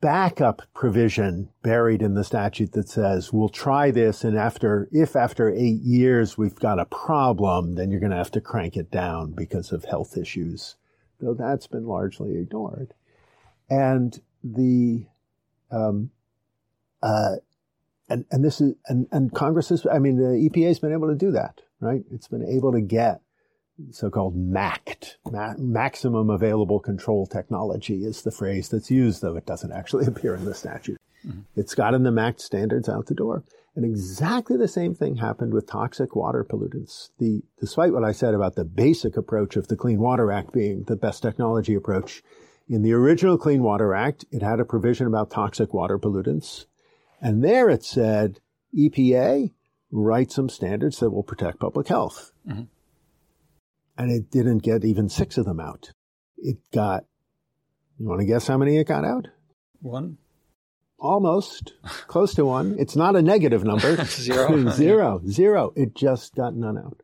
backup 0.00 0.62
provision 0.74 1.48
buried 1.62 2.02
in 2.02 2.14
the 2.14 2.22
statute 2.22 2.72
that 2.72 2.88
says 2.88 3.32
we'll 3.32 3.48
try 3.48 3.90
this 3.90 4.22
and 4.22 4.38
after 4.38 4.88
if 4.92 5.16
after 5.16 5.50
8 5.50 5.58
years 5.58 6.38
we've 6.38 6.54
got 6.54 6.78
a 6.78 6.84
problem 6.84 7.74
then 7.74 7.90
you're 7.90 8.00
going 8.00 8.12
to 8.12 8.16
have 8.16 8.30
to 8.30 8.40
crank 8.40 8.76
it 8.76 8.90
down 8.90 9.32
because 9.32 9.72
of 9.72 9.84
health 9.84 10.16
issues. 10.16 10.76
Though 11.20 11.34
that's 11.34 11.66
been 11.66 11.86
largely 11.86 12.36
ignored. 12.36 12.94
And 13.68 14.20
the 14.44 15.06
um, 15.70 16.10
uh, 17.02 17.36
and 18.08 18.24
and 18.30 18.44
this 18.44 18.60
is 18.60 18.74
and 18.86 19.08
and 19.10 19.34
Congress 19.34 19.70
has 19.70 19.84
I 19.90 19.98
mean 19.98 20.16
the 20.16 20.48
EPA 20.48 20.68
has 20.68 20.78
been 20.78 20.92
able 20.92 21.08
to 21.08 21.16
do 21.16 21.32
that 21.32 21.60
right? 21.80 22.02
It's 22.10 22.28
been 22.28 22.44
able 22.44 22.72
to 22.72 22.80
get 22.80 23.20
so-called 23.90 24.36
MACT, 24.36 25.18
ma- 25.30 25.54
maximum 25.58 26.30
available 26.30 26.80
control 26.80 27.26
technology 27.26 28.04
is 28.04 28.22
the 28.22 28.30
phrase 28.30 28.68
that's 28.68 28.90
used, 28.90 29.22
though 29.22 29.36
it 29.36 29.46
doesn't 29.46 29.72
actually 29.72 30.06
appear 30.08 30.34
in 30.34 30.44
the 30.44 30.54
statute. 30.54 30.98
Mm-hmm. 31.26 31.40
It's 31.56 31.74
gotten 31.74 32.02
the 32.02 32.10
MACT 32.10 32.40
standards 32.40 32.88
out 32.88 33.06
the 33.06 33.14
door. 33.14 33.44
And 33.76 33.84
exactly 33.84 34.56
the 34.56 34.66
same 34.66 34.94
thing 34.94 35.16
happened 35.16 35.54
with 35.54 35.68
toxic 35.68 36.16
water 36.16 36.44
pollutants. 36.44 37.10
The, 37.18 37.42
despite 37.60 37.92
what 37.92 38.02
I 38.02 38.10
said 38.10 38.34
about 38.34 38.56
the 38.56 38.64
basic 38.64 39.16
approach 39.16 39.54
of 39.54 39.68
the 39.68 39.76
Clean 39.76 40.00
Water 40.00 40.32
Act 40.32 40.52
being 40.52 40.82
the 40.84 40.96
best 40.96 41.22
technology 41.22 41.74
approach, 41.74 42.22
in 42.68 42.82
the 42.82 42.92
original 42.92 43.38
Clean 43.38 43.62
Water 43.62 43.94
Act, 43.94 44.24
it 44.32 44.42
had 44.42 44.58
a 44.58 44.64
provision 44.64 45.06
about 45.06 45.30
toxic 45.30 45.72
water 45.72 45.98
pollutants. 45.98 46.66
And 47.20 47.44
there 47.44 47.68
it 47.70 47.84
said, 47.84 48.40
EPA, 48.76 49.52
write 49.92 50.32
some 50.32 50.48
standards 50.48 50.98
that 50.98 51.10
will 51.10 51.22
protect 51.22 51.60
public 51.60 51.86
health. 51.86 52.32
Mm-hmm 52.48 52.64
and 53.98 54.12
it 54.12 54.30
didn't 54.30 54.58
get 54.58 54.84
even 54.84 55.08
six 55.08 55.36
of 55.36 55.44
them 55.44 55.58
out. 55.58 55.92
It 56.38 56.58
got, 56.72 57.04
you 57.98 58.08
want 58.08 58.20
to 58.20 58.26
guess 58.26 58.46
how 58.46 58.56
many 58.56 58.78
it 58.78 58.86
got 58.86 59.04
out? 59.04 59.26
One. 59.80 60.18
Almost. 61.00 61.74
Close 62.06 62.32
to 62.34 62.46
one. 62.46 62.76
It's 62.78 62.94
not 62.94 63.16
a 63.16 63.22
negative 63.22 63.64
number. 63.64 64.02
zero. 64.04 64.70
zero. 64.70 65.20
Zero. 65.28 65.72
It 65.76 65.96
just 65.96 66.36
got 66.36 66.54
none 66.54 66.78
out. 66.78 67.02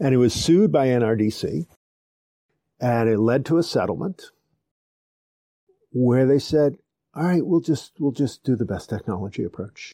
And 0.00 0.14
it 0.14 0.18
was 0.18 0.32
sued 0.32 0.72
by 0.72 0.88
NRDC. 0.88 1.66
And 2.80 3.08
it 3.08 3.18
led 3.18 3.44
to 3.46 3.58
a 3.58 3.62
settlement 3.62 4.30
where 5.92 6.26
they 6.26 6.38
said, 6.38 6.78
all 7.14 7.22
right, 7.22 7.46
we'll 7.46 7.60
just, 7.60 7.92
we'll 8.00 8.12
just 8.12 8.42
do 8.42 8.56
the 8.56 8.64
best 8.64 8.90
technology 8.90 9.44
approach. 9.44 9.92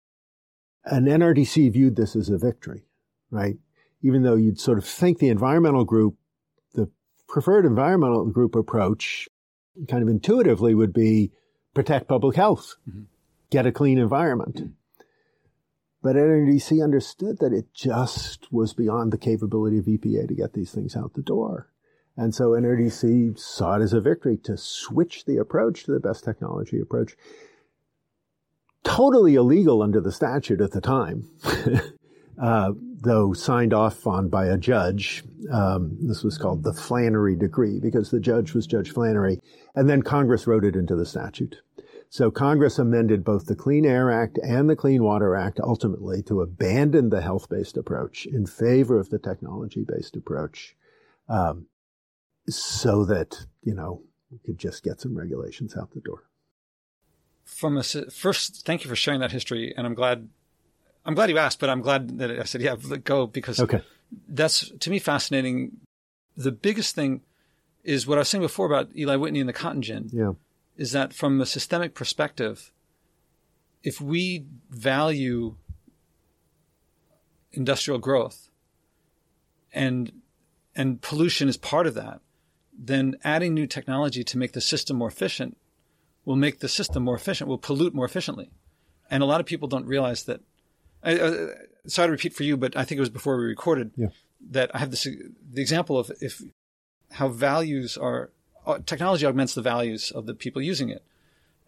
And 0.84 1.06
NRDC 1.06 1.72
viewed 1.72 1.96
this 1.96 2.16
as 2.16 2.30
a 2.30 2.38
victory, 2.38 2.84
right? 3.30 3.56
Even 4.02 4.22
though 4.22 4.36
you'd 4.36 4.58
sort 4.58 4.78
of 4.78 4.84
think 4.86 5.18
the 5.18 5.28
environmental 5.28 5.84
group 5.84 6.16
preferred 7.30 7.64
environmental 7.64 8.26
group 8.26 8.54
approach, 8.54 9.28
kind 9.88 10.02
of 10.02 10.08
intuitively, 10.08 10.74
would 10.74 10.92
be 10.92 11.32
protect 11.74 12.08
public 12.08 12.36
health, 12.36 12.76
mm-hmm. 12.88 13.04
get 13.50 13.66
a 13.66 13.72
clean 13.72 13.98
environment. 13.98 14.56
Mm-hmm. 14.56 14.70
But 16.02 16.16
NRDC 16.16 16.82
understood 16.82 17.38
that 17.40 17.52
it 17.52 17.74
just 17.74 18.50
was 18.50 18.72
beyond 18.72 19.12
the 19.12 19.18
capability 19.18 19.78
of 19.78 19.84
EPA 19.84 20.28
to 20.28 20.34
get 20.34 20.54
these 20.54 20.72
things 20.72 20.96
out 20.96 21.12
the 21.12 21.22
door. 21.22 21.68
And 22.16 22.34
so 22.34 22.50
NRDC 22.50 23.38
saw 23.38 23.76
it 23.76 23.82
as 23.82 23.92
a 23.92 24.00
victory 24.00 24.36
to 24.44 24.56
switch 24.56 25.24
the 25.26 25.36
approach 25.36 25.84
to 25.84 25.92
the 25.92 26.00
best 26.00 26.24
technology 26.24 26.80
approach. 26.80 27.16
Totally 28.82 29.34
illegal 29.34 29.82
under 29.82 30.00
the 30.00 30.10
statute 30.10 30.60
at 30.62 30.72
the 30.72 30.80
time. 30.80 31.28
uh, 32.38 32.72
though 33.00 33.32
signed 33.32 33.72
off 33.72 34.06
on 34.06 34.28
by 34.28 34.46
a 34.46 34.58
judge. 34.58 35.24
Um, 35.50 35.96
this 36.00 36.22
was 36.22 36.38
called 36.38 36.62
the 36.62 36.72
Flannery 36.72 37.36
Decree 37.36 37.80
because 37.80 38.10
the 38.10 38.20
judge 38.20 38.52
was 38.52 38.66
Judge 38.66 38.92
Flannery. 38.92 39.40
And 39.74 39.88
then 39.88 40.02
Congress 40.02 40.46
wrote 40.46 40.64
it 40.64 40.76
into 40.76 40.96
the 40.96 41.06
statute. 41.06 41.56
So 42.12 42.28
Congress 42.30 42.78
amended 42.80 43.22
both 43.24 43.46
the 43.46 43.54
Clean 43.54 43.86
Air 43.86 44.10
Act 44.10 44.36
and 44.42 44.68
the 44.68 44.74
Clean 44.74 45.02
Water 45.02 45.36
Act 45.36 45.60
ultimately 45.60 46.22
to 46.24 46.40
abandon 46.40 47.10
the 47.10 47.20
health-based 47.20 47.76
approach 47.76 48.26
in 48.26 48.46
favor 48.46 48.98
of 48.98 49.10
the 49.10 49.18
technology-based 49.20 50.16
approach, 50.16 50.74
um, 51.28 51.66
so 52.48 53.04
that 53.04 53.46
you 53.62 53.74
know 53.74 54.02
we 54.32 54.38
could 54.38 54.58
just 54.58 54.82
get 54.82 55.00
some 55.00 55.16
regulations 55.16 55.76
out 55.76 55.92
the 55.92 56.00
door. 56.00 56.24
From 57.44 57.76
a 57.76 57.84
first, 57.84 58.66
thank 58.66 58.82
you 58.82 58.90
for 58.90 58.96
sharing 58.96 59.20
that 59.20 59.30
history, 59.30 59.72
and 59.76 59.86
I'm 59.86 59.94
glad 59.94 60.28
I'm 61.10 61.16
glad 61.16 61.28
you 61.28 61.38
asked, 61.38 61.58
but 61.58 61.68
I'm 61.68 61.80
glad 61.80 62.18
that 62.18 62.30
I 62.30 62.44
said, 62.44 62.62
yeah, 62.62 62.76
go 63.02 63.26
because 63.26 63.58
okay. 63.58 63.82
that's 64.28 64.70
to 64.78 64.90
me 64.90 65.00
fascinating 65.00 65.78
the 66.36 66.52
biggest 66.52 66.94
thing 66.94 67.22
is 67.82 68.06
what 68.06 68.16
I 68.16 68.20
was 68.20 68.28
saying 68.28 68.42
before 68.42 68.66
about 68.66 68.90
Eli 68.96 69.16
Whitney 69.16 69.40
and 69.40 69.48
the 69.48 69.52
cotton 69.52 69.82
gin. 69.82 70.08
Yeah. 70.12 70.34
Is 70.76 70.92
that 70.92 71.12
from 71.12 71.40
a 71.40 71.46
systemic 71.46 71.94
perspective, 71.94 72.70
if 73.82 74.00
we 74.00 74.46
value 74.70 75.56
industrial 77.50 77.98
growth 77.98 78.48
and 79.72 80.12
and 80.76 81.02
pollution 81.02 81.48
is 81.48 81.56
part 81.56 81.88
of 81.88 81.94
that, 81.94 82.20
then 82.72 83.16
adding 83.24 83.52
new 83.52 83.66
technology 83.66 84.22
to 84.22 84.38
make 84.38 84.52
the 84.52 84.60
system 84.60 84.98
more 84.98 85.08
efficient 85.08 85.56
will 86.24 86.36
make 86.36 86.60
the 86.60 86.68
system 86.68 87.02
more 87.02 87.16
efficient, 87.16 87.48
will 87.48 87.58
pollute 87.58 87.94
more 87.94 88.04
efficiently. 88.04 88.52
And 89.10 89.24
a 89.24 89.26
lot 89.26 89.40
of 89.40 89.46
people 89.46 89.66
don't 89.66 89.86
realize 89.86 90.22
that. 90.26 90.42
I, 91.02 91.18
uh, 91.18 91.46
sorry 91.86 92.08
to 92.08 92.12
repeat 92.12 92.34
for 92.34 92.42
you, 92.42 92.56
but 92.56 92.76
I 92.76 92.84
think 92.84 92.98
it 92.98 93.00
was 93.00 93.08
before 93.10 93.36
we 93.38 93.44
recorded 93.44 93.92
Yeah. 93.96 94.08
that 94.50 94.74
I 94.74 94.78
have 94.78 94.90
this 94.90 95.04
the 95.04 95.60
example 95.62 95.98
of 95.98 96.10
if 96.20 96.42
how 97.12 97.28
values 97.28 97.96
are 97.96 98.30
uh, 98.66 98.78
technology 98.84 99.26
augments 99.26 99.54
the 99.54 99.62
values 99.62 100.10
of 100.10 100.26
the 100.26 100.34
people 100.34 100.60
using 100.62 100.88
it. 100.90 101.02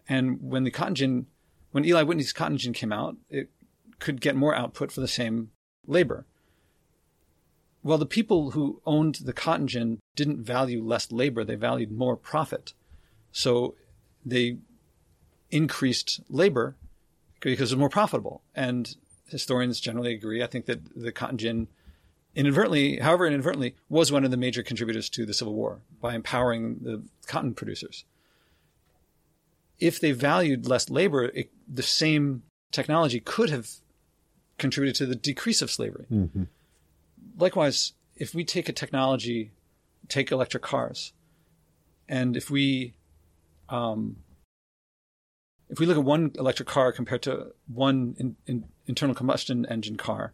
And 0.07 0.41
when 0.41 0.63
the 0.63 0.71
cotton 0.71 0.95
gin, 0.95 1.25
when 1.71 1.85
Eli 1.85 2.03
Whitney's 2.03 2.33
cotton 2.33 2.57
gin 2.57 2.73
came 2.73 2.93
out, 2.93 3.17
it 3.29 3.49
could 3.99 4.21
get 4.21 4.35
more 4.35 4.53
output 4.55 4.91
for 4.91 5.01
the 5.01 5.07
same 5.07 5.49
labor. 5.87 6.25
Well, 7.81 7.97
the 7.97 8.05
people 8.05 8.51
who 8.51 8.81
owned 8.85 9.15
the 9.15 9.33
cotton 9.33 9.67
gin 9.67 9.99
didn't 10.15 10.43
value 10.43 10.83
less 10.83 11.11
labor; 11.11 11.43
they 11.43 11.55
valued 11.55 11.91
more 11.91 12.15
profit. 12.15 12.73
So 13.31 13.75
they 14.25 14.57
increased 15.51 16.21
labor 16.29 16.75
because 17.41 17.71
it 17.71 17.75
was 17.75 17.79
more 17.79 17.89
profitable. 17.89 18.41
And 18.55 18.95
historians 19.33 19.81
generally 19.81 20.13
agree. 20.13 20.41
I 20.41 20.47
think 20.47 20.65
that 20.67 20.79
the 20.95 21.11
cotton 21.11 21.37
gin 21.37 21.67
inadvertently, 22.35 22.97
however 22.99 23.27
inadvertently, 23.27 23.75
was 23.89 24.11
one 24.11 24.23
of 24.23 24.31
the 24.31 24.37
major 24.37 24.63
contributors 24.63 25.09
to 25.09 25.25
the 25.25 25.33
Civil 25.33 25.53
War 25.53 25.81
by 26.01 26.15
empowering 26.15 26.79
the 26.81 27.03
cotton 27.27 27.53
producers. 27.53 28.05
If 29.79 29.99
they 29.99 30.13
valued 30.13 30.65
less 30.65 30.89
labor, 30.89 31.25
it, 31.25 31.51
the 31.67 31.83
same 31.83 32.43
technology 32.71 33.19
could 33.19 33.49
have 33.49 33.69
contributed 34.57 34.95
to 34.95 35.05
the 35.05 35.15
decrease 35.15 35.61
of 35.61 35.69
slavery. 35.69 36.05
Mhm. 36.11 36.47
Likewise, 37.37 37.93
if 38.15 38.33
we 38.33 38.45
take 38.45 38.69
a 38.69 38.73
technology, 38.73 39.51
take 40.07 40.31
electric 40.31 40.63
cars, 40.63 41.13
and 42.07 42.37
if 42.37 42.49
we 42.49 42.93
um, 43.69 44.17
if 45.69 45.79
we 45.79 45.85
look 45.85 45.97
at 45.97 46.03
one 46.03 46.31
electric 46.37 46.67
car 46.67 46.91
compared 46.91 47.23
to 47.23 47.53
one 47.67 48.15
in, 48.19 48.35
in, 48.45 48.65
internal 48.87 49.15
combustion 49.15 49.65
engine 49.67 49.97
car, 49.97 50.33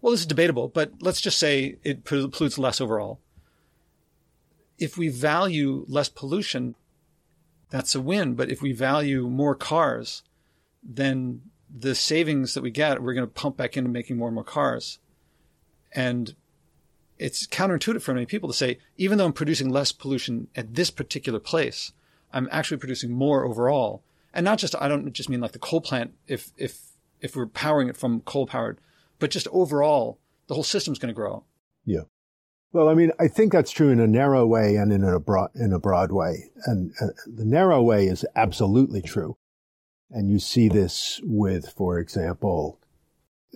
well, 0.00 0.12
this 0.12 0.20
is 0.20 0.26
debatable, 0.26 0.68
but 0.68 0.92
let's 1.00 1.20
just 1.20 1.38
say 1.38 1.76
it 1.82 2.04
pollutes 2.04 2.58
less 2.58 2.80
overall. 2.80 3.18
If 4.78 4.96
we 4.96 5.08
value 5.08 5.84
less 5.88 6.08
pollution, 6.08 6.76
that's 7.70 7.94
a 7.94 8.00
win. 8.00 8.34
But 8.34 8.50
if 8.50 8.62
we 8.62 8.72
value 8.72 9.28
more 9.28 9.54
cars, 9.54 10.22
then 10.82 11.42
the 11.74 11.94
savings 11.94 12.54
that 12.54 12.62
we 12.62 12.70
get, 12.70 13.02
we're 13.02 13.14
going 13.14 13.26
to 13.26 13.32
pump 13.32 13.56
back 13.56 13.76
into 13.76 13.90
making 13.90 14.16
more 14.16 14.28
and 14.28 14.34
more 14.34 14.44
cars. 14.44 14.98
And 15.92 16.34
it's 17.18 17.46
counterintuitive 17.46 18.02
for 18.02 18.14
many 18.14 18.26
people 18.26 18.48
to 18.48 18.54
say, 18.54 18.78
even 18.96 19.18
though 19.18 19.26
I'm 19.26 19.32
producing 19.32 19.68
less 19.68 19.92
pollution 19.92 20.48
at 20.54 20.74
this 20.74 20.90
particular 20.90 21.40
place, 21.40 21.92
I'm 22.32 22.48
actually 22.52 22.76
producing 22.76 23.10
more 23.10 23.44
overall. 23.44 24.02
And 24.32 24.44
not 24.44 24.58
just, 24.58 24.74
I 24.80 24.88
don't 24.88 25.12
just 25.12 25.28
mean 25.28 25.40
like 25.40 25.52
the 25.52 25.58
coal 25.58 25.80
plant, 25.80 26.14
if, 26.26 26.52
if, 26.56 26.80
if 27.20 27.36
we're 27.36 27.46
powering 27.46 27.88
it 27.88 27.96
from 27.96 28.20
coal 28.20 28.46
powered, 28.46 28.80
but 29.18 29.30
just 29.30 29.48
overall, 29.52 30.18
the 30.46 30.54
whole 30.54 30.64
system's 30.64 30.98
going 30.98 31.08
to 31.08 31.14
grow. 31.14 31.44
Yeah. 31.84 32.02
Well, 32.72 32.88
I 32.88 32.94
mean, 32.94 33.12
I 33.18 33.28
think 33.28 33.52
that's 33.52 33.70
true 33.70 33.90
in 33.90 34.00
a 34.00 34.06
narrow 34.06 34.46
way 34.46 34.76
and 34.76 34.92
in 34.92 35.02
a 35.02 35.18
broad, 35.18 35.50
in 35.54 35.72
a 35.72 35.78
broad 35.78 36.12
way. 36.12 36.50
And 36.66 36.92
uh, 37.00 37.06
the 37.26 37.44
narrow 37.44 37.82
way 37.82 38.06
is 38.06 38.26
absolutely 38.36 39.00
true. 39.00 39.36
And 40.10 40.30
you 40.30 40.38
see 40.38 40.68
this 40.68 41.20
with, 41.24 41.70
for 41.70 41.98
example, 41.98 42.78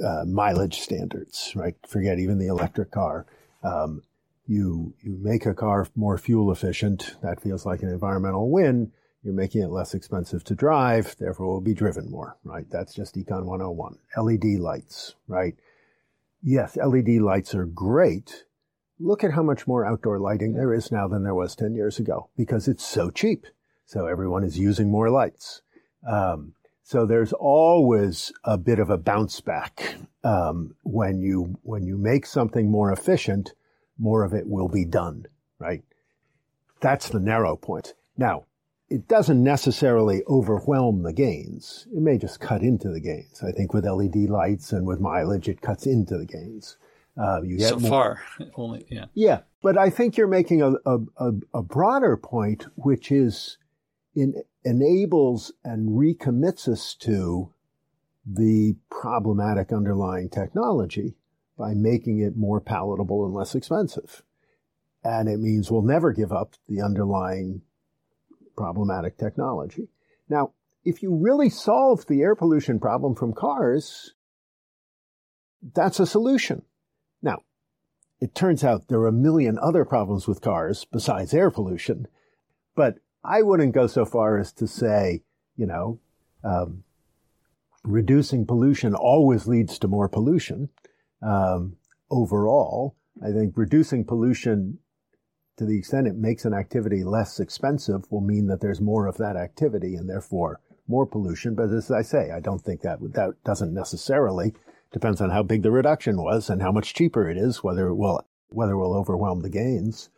uh, 0.02 0.24
mileage 0.26 0.80
standards, 0.80 1.52
right? 1.54 1.74
Forget 1.86 2.18
even 2.18 2.38
the 2.38 2.46
electric 2.46 2.90
car. 2.90 3.26
Um, 3.62 4.02
you, 4.46 4.94
you 5.02 5.18
make 5.20 5.46
a 5.46 5.54
car 5.54 5.86
more 5.94 6.18
fuel 6.18 6.50
efficient. 6.50 7.16
That 7.22 7.42
feels 7.42 7.64
like 7.66 7.82
an 7.82 7.90
environmental 7.90 8.50
win. 8.50 8.92
You're 9.22 9.34
making 9.34 9.62
it 9.62 9.70
less 9.70 9.94
expensive 9.94 10.42
to 10.44 10.54
drive, 10.54 11.16
therefore 11.18 11.46
will 11.46 11.60
be 11.60 11.74
driven 11.74 12.10
more, 12.10 12.36
right? 12.42 12.66
That's 12.70 12.92
just 12.92 13.14
Econ 13.14 13.44
101. 13.44 13.98
LED 14.16 14.60
lights, 14.60 15.14
right? 15.28 15.54
Yes, 16.42 16.76
LED 16.76 17.20
lights 17.20 17.54
are 17.54 17.66
great. 17.66 18.44
Look 18.98 19.22
at 19.22 19.32
how 19.32 19.42
much 19.42 19.66
more 19.66 19.86
outdoor 19.86 20.18
lighting 20.18 20.54
there 20.54 20.74
is 20.74 20.90
now 20.90 21.06
than 21.06 21.22
there 21.22 21.34
was 21.34 21.54
10 21.54 21.74
years 21.74 22.00
ago 22.00 22.30
because 22.36 22.66
it's 22.66 22.84
so 22.84 23.10
cheap. 23.10 23.46
So 23.86 24.06
everyone 24.06 24.42
is 24.42 24.58
using 24.58 24.90
more 24.90 25.10
lights. 25.10 25.62
Um, 26.08 26.54
so 26.82 27.06
there's 27.06 27.32
always 27.32 28.32
a 28.42 28.58
bit 28.58 28.80
of 28.80 28.90
a 28.90 28.98
bounce 28.98 29.40
back 29.40 29.96
um, 30.24 30.74
when 30.82 31.20
you 31.20 31.58
when 31.62 31.84
you 31.84 31.96
make 31.96 32.26
something 32.26 32.70
more 32.70 32.92
efficient, 32.92 33.54
more 33.98 34.24
of 34.24 34.32
it 34.32 34.48
will 34.48 34.68
be 34.68 34.84
done, 34.84 35.26
right? 35.58 35.82
That's 36.80 37.08
the 37.08 37.20
narrow 37.20 37.56
point. 37.56 37.94
Now, 38.16 38.44
it 38.92 39.08
doesn't 39.08 39.42
necessarily 39.42 40.22
overwhelm 40.28 41.02
the 41.02 41.12
gains. 41.14 41.86
It 41.94 42.02
may 42.02 42.18
just 42.18 42.40
cut 42.40 42.62
into 42.62 42.88
the 42.90 43.00
gains. 43.00 43.42
I 43.42 43.50
think 43.50 43.72
with 43.72 43.86
LED 43.86 44.28
lights 44.28 44.70
and 44.72 44.86
with 44.86 45.00
mileage, 45.00 45.48
it 45.48 45.62
cuts 45.62 45.86
into 45.86 46.18
the 46.18 46.26
gains. 46.26 46.76
Uh, 47.16 47.40
you 47.42 47.56
get 47.56 47.70
so 47.70 47.78
more- 47.78 47.90
far, 47.90 48.22
only, 48.56 48.86
yeah. 48.90 49.06
yeah, 49.14 49.40
but 49.62 49.78
I 49.78 49.90
think 49.90 50.16
you're 50.16 50.26
making 50.28 50.62
a, 50.62 50.72
a, 50.86 50.98
a, 51.18 51.32
a 51.54 51.62
broader 51.62 52.16
point, 52.16 52.66
which 52.74 53.10
is 53.10 53.58
in, 54.14 54.42
enables 54.64 55.52
and 55.64 55.90
recommits 55.90 56.68
us 56.68 56.94
to 57.00 57.52
the 58.26 58.76
problematic 58.90 59.72
underlying 59.72 60.28
technology 60.28 61.16
by 61.58 61.74
making 61.74 62.18
it 62.20 62.36
more 62.36 62.60
palatable 62.60 63.24
and 63.24 63.34
less 63.34 63.54
expensive. 63.54 64.22
And 65.04 65.28
it 65.28 65.38
means 65.38 65.70
we'll 65.70 65.82
never 65.82 66.12
give 66.12 66.32
up 66.32 66.54
the 66.68 66.80
underlying 66.80 67.62
problematic 68.56 69.18
technology. 69.18 69.88
Now, 70.28 70.52
if 70.84 71.02
you 71.02 71.14
really 71.14 71.48
solve 71.48 72.06
the 72.06 72.22
air 72.22 72.34
pollution 72.34 72.80
problem 72.80 73.14
from 73.14 73.32
cars, 73.32 74.14
that's 75.74 76.00
a 76.00 76.06
solution. 76.06 76.62
Now, 77.22 77.38
it 78.20 78.34
turns 78.34 78.64
out 78.64 78.88
there 78.88 79.00
are 79.00 79.08
a 79.08 79.12
million 79.12 79.58
other 79.58 79.84
problems 79.84 80.26
with 80.26 80.40
cars 80.40 80.84
besides 80.84 81.34
air 81.34 81.50
pollution, 81.50 82.06
but 82.74 82.96
I 83.24 83.42
wouldn't 83.42 83.74
go 83.74 83.86
so 83.86 84.04
far 84.04 84.38
as 84.38 84.52
to 84.54 84.66
say, 84.66 85.22
you 85.56 85.66
know, 85.66 86.00
um, 86.42 86.82
reducing 87.84 88.46
pollution 88.46 88.94
always 88.94 89.46
leads 89.46 89.78
to 89.78 89.88
more 89.88 90.08
pollution. 90.08 90.68
Um, 91.20 91.76
overall, 92.10 92.96
I 93.24 93.30
think 93.30 93.54
reducing 93.56 94.04
pollution 94.04 94.78
to 95.56 95.66
the 95.66 95.78
extent 95.78 96.06
it 96.06 96.16
makes 96.16 96.44
an 96.44 96.54
activity 96.54 97.04
less 97.04 97.38
expensive 97.38 98.10
will 98.10 98.20
mean 98.20 98.46
that 98.46 98.60
there's 98.60 98.80
more 98.80 99.06
of 99.06 99.18
that 99.18 99.36
activity 99.36 99.94
and 99.94 100.08
therefore 100.08 100.60
more 100.88 101.06
pollution. 101.06 101.54
But 101.54 101.70
as 101.70 101.90
I 101.90 102.02
say, 102.02 102.30
I 102.30 102.40
don't 102.40 102.60
think 102.60 102.80
that 102.82 102.98
that 103.14 103.34
doesn't 103.44 103.74
necessarily 103.74 104.54
depends 104.92 105.20
on 105.20 105.30
how 105.30 105.42
big 105.42 105.62
the 105.62 105.70
reduction 105.70 106.16
was 106.16 106.50
and 106.50 106.62
how 106.62 106.72
much 106.72 106.94
cheaper 106.94 107.28
it 107.28 107.36
is, 107.36 107.62
whether 107.62 107.88
it 107.88 107.94
will 107.94 108.26
whether 108.48 108.72
it 108.72 108.78
will 108.78 108.94
overwhelm 108.94 109.40
the 109.40 109.48
gains. 109.50 110.10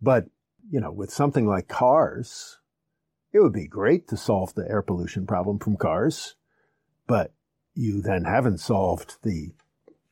But 0.00 0.26
you 0.70 0.80
know, 0.80 0.92
with 0.92 1.10
something 1.10 1.46
like 1.46 1.68
cars, 1.68 2.58
it 3.32 3.40
would 3.40 3.52
be 3.52 3.66
great 3.66 4.08
to 4.08 4.16
solve 4.16 4.54
the 4.54 4.68
air 4.68 4.82
pollution 4.82 5.26
problem 5.26 5.58
from 5.58 5.76
cars, 5.76 6.36
but 7.06 7.32
you 7.74 8.02
then 8.02 8.24
haven't 8.24 8.58
solved 8.58 9.16
the 9.22 9.52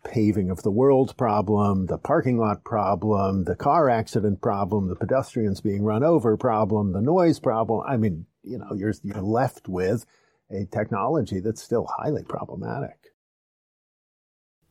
paving 0.04 0.50
of 0.50 0.62
the 0.62 0.70
world 0.70 1.16
problem, 1.16 1.86
the 1.86 1.98
parking 1.98 2.38
lot 2.38 2.64
problem, 2.64 3.44
the 3.44 3.56
car 3.56 3.88
accident 3.90 4.40
problem, 4.40 4.88
the 4.88 4.96
pedestrians 4.96 5.60
being 5.60 5.82
run 5.82 6.02
over 6.02 6.36
problem, 6.36 6.92
the 6.92 7.00
noise 7.00 7.38
problem. 7.38 7.84
I 7.86 7.96
mean, 7.96 8.26
you 8.42 8.58
know, 8.58 8.74
you're, 8.74 8.94
you're 9.02 9.22
left 9.22 9.68
with 9.68 10.06
a 10.50 10.66
technology 10.66 11.40
that's 11.40 11.62
still 11.62 11.86
highly 11.98 12.24
problematic. 12.24 13.00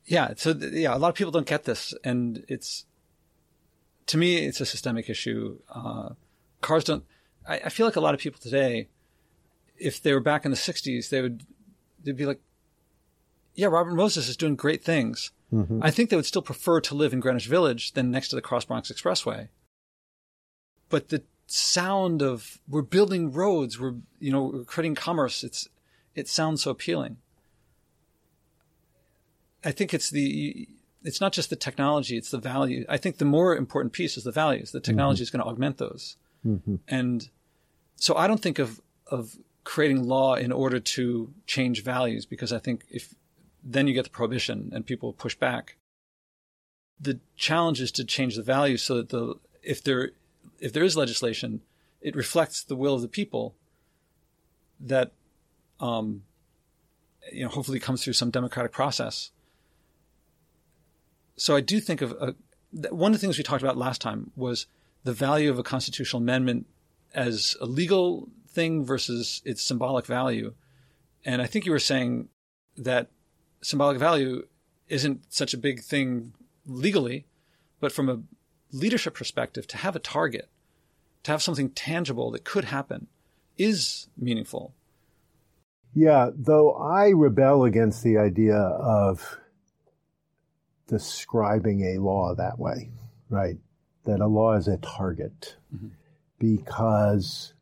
Yeah. 0.05 0.33
So 0.35 0.51
yeah, 0.51 0.95
a 0.95 0.97
lot 0.97 1.09
of 1.09 1.15
people 1.15 1.31
don't 1.31 1.45
get 1.45 1.65
this, 1.65 1.93
and 2.03 2.43
it's 2.47 2.85
to 4.07 4.17
me, 4.17 4.37
it's 4.37 4.59
a 4.59 4.65
systemic 4.65 5.07
issue. 5.07 5.59
Uh, 5.69 6.09
cars 6.61 6.83
don't. 6.83 7.03
I, 7.47 7.61
I 7.65 7.69
feel 7.69 7.85
like 7.85 7.95
a 7.95 8.01
lot 8.01 8.15
of 8.15 8.19
people 8.19 8.39
today, 8.41 8.89
if 9.77 10.01
they 10.01 10.13
were 10.13 10.19
back 10.19 10.45
in 10.45 10.51
the 10.51 10.57
'60s, 10.57 11.09
they 11.09 11.21
would 11.21 11.43
they'd 12.03 12.17
be 12.17 12.25
like, 12.25 12.41
"Yeah, 13.59 13.67
Robert 13.67 13.93
Moses 13.93 14.27
is 14.27 14.37
doing 14.37 14.55
great 14.55 14.83
things." 14.83 15.31
Mm-hmm. 15.53 15.79
I 15.81 15.91
think 15.91 16.09
they 16.09 16.15
would 16.15 16.25
still 16.25 16.41
prefer 16.41 16.79
to 16.81 16.95
live 16.95 17.13
in 17.13 17.19
Greenwich 17.19 17.47
Village 17.47 17.93
than 17.93 18.11
next 18.11 18.29
to 18.29 18.35
the 18.35 18.41
Cross 18.41 18.65
Bronx 18.65 18.91
Expressway. 18.91 19.49
But 20.89 21.09
the 21.09 21.23
sound 21.47 22.21
of 22.21 22.59
we're 22.67 22.83
building 22.83 23.31
roads, 23.31 23.79
we're 23.79 23.95
you 24.19 24.31
know 24.31 24.43
we're 24.43 24.63
creating 24.63 24.95
commerce. 24.95 25.43
It's 25.43 25.67
it 26.15 26.27
sounds 26.27 26.63
so 26.63 26.71
appealing. 26.71 27.17
I 29.63 29.71
think 29.71 29.93
it's 29.93 30.09
the 30.09 30.67
it's 31.03 31.21
not 31.21 31.33
just 31.33 31.49
the 31.49 31.55
technology, 31.55 32.17
it's 32.17 32.31
the 32.31 32.37
value. 32.37 32.85
I 32.89 32.97
think 32.97 33.17
the 33.17 33.25
more 33.25 33.55
important 33.55 33.93
piece 33.93 34.17
is 34.17 34.23
the 34.23 34.31
values. 34.31 34.71
The 34.71 34.79
technology 34.79 35.17
mm-hmm. 35.17 35.23
is 35.23 35.29
going 35.29 35.43
to 35.43 35.49
augment 35.49 35.77
those. 35.77 36.17
Mm-hmm. 36.45 36.75
And 36.87 37.29
so 37.95 38.15
I 38.15 38.27
don't 38.27 38.41
think 38.41 38.59
of, 38.59 38.81
of 39.07 39.37
creating 39.63 40.03
law 40.03 40.35
in 40.35 40.51
order 40.51 40.79
to 40.79 41.33
change 41.47 41.83
values 41.83 42.25
because 42.25 42.51
I 42.51 42.59
think 42.59 42.85
if 42.89 43.13
then 43.63 43.87
you 43.87 43.93
get 43.93 44.03
the 44.03 44.09
prohibition 44.09 44.71
and 44.73 44.85
people 44.85 45.13
push 45.13 45.35
back. 45.35 45.77
The 46.99 47.19
challenge 47.35 47.81
is 47.81 47.91
to 47.93 48.03
change 48.03 48.35
the 48.35 48.43
values 48.43 48.81
so 48.81 48.95
that 48.95 49.09
the 49.09 49.35
if 49.63 49.83
there 49.83 50.11
if 50.59 50.73
there 50.73 50.83
is 50.83 50.97
legislation, 50.97 51.61
it 52.01 52.15
reflects 52.15 52.63
the 52.63 52.75
will 52.75 52.95
of 52.95 53.01
the 53.01 53.07
people 53.07 53.55
that 54.79 55.11
um, 55.79 56.23
you 57.31 57.43
know 57.43 57.49
hopefully 57.49 57.79
comes 57.79 58.03
through 58.03 58.13
some 58.13 58.31
democratic 58.31 58.71
process. 58.71 59.31
So 61.35 61.55
I 61.55 61.61
do 61.61 61.79
think 61.79 62.01
of 62.01 62.11
a, 62.13 62.35
one 62.93 63.13
of 63.13 63.19
the 63.19 63.21
things 63.21 63.37
we 63.37 63.43
talked 63.43 63.63
about 63.63 63.77
last 63.77 64.01
time 64.01 64.31
was 64.35 64.67
the 65.03 65.13
value 65.13 65.49
of 65.49 65.57
a 65.57 65.63
constitutional 65.63 66.21
amendment 66.21 66.67
as 67.13 67.55
a 67.61 67.65
legal 67.65 68.29
thing 68.49 68.83
versus 68.83 69.41
its 69.45 69.63
symbolic 69.63 70.05
value. 70.05 70.53
And 71.25 71.41
I 71.41 71.47
think 71.47 71.65
you 71.65 71.71
were 71.71 71.79
saying 71.79 72.29
that 72.77 73.09
symbolic 73.61 73.97
value 73.97 74.45
isn't 74.87 75.31
such 75.31 75.53
a 75.53 75.57
big 75.57 75.81
thing 75.81 76.33
legally, 76.65 77.25
but 77.79 77.91
from 77.91 78.09
a 78.09 78.21
leadership 78.71 79.15
perspective, 79.15 79.67
to 79.67 79.77
have 79.77 79.95
a 79.95 79.99
target, 79.99 80.49
to 81.23 81.31
have 81.31 81.41
something 81.41 81.69
tangible 81.69 82.31
that 82.31 82.43
could 82.43 82.65
happen 82.65 83.07
is 83.57 84.07
meaningful. 84.17 84.73
Yeah, 85.93 86.29
though 86.35 86.73
I 86.73 87.09
rebel 87.09 87.63
against 87.63 88.03
the 88.03 88.17
idea 88.17 88.57
of 88.57 89.37
describing 90.87 91.81
a 91.81 92.01
law 92.01 92.33
that 92.35 92.59
way, 92.59 92.91
right? 93.29 93.57
That 94.05 94.21
a 94.21 94.27
law 94.27 94.53
is 94.53 94.67
a 94.67 94.77
target, 94.77 95.55
mm-hmm. 95.75 95.89
because 96.39 97.53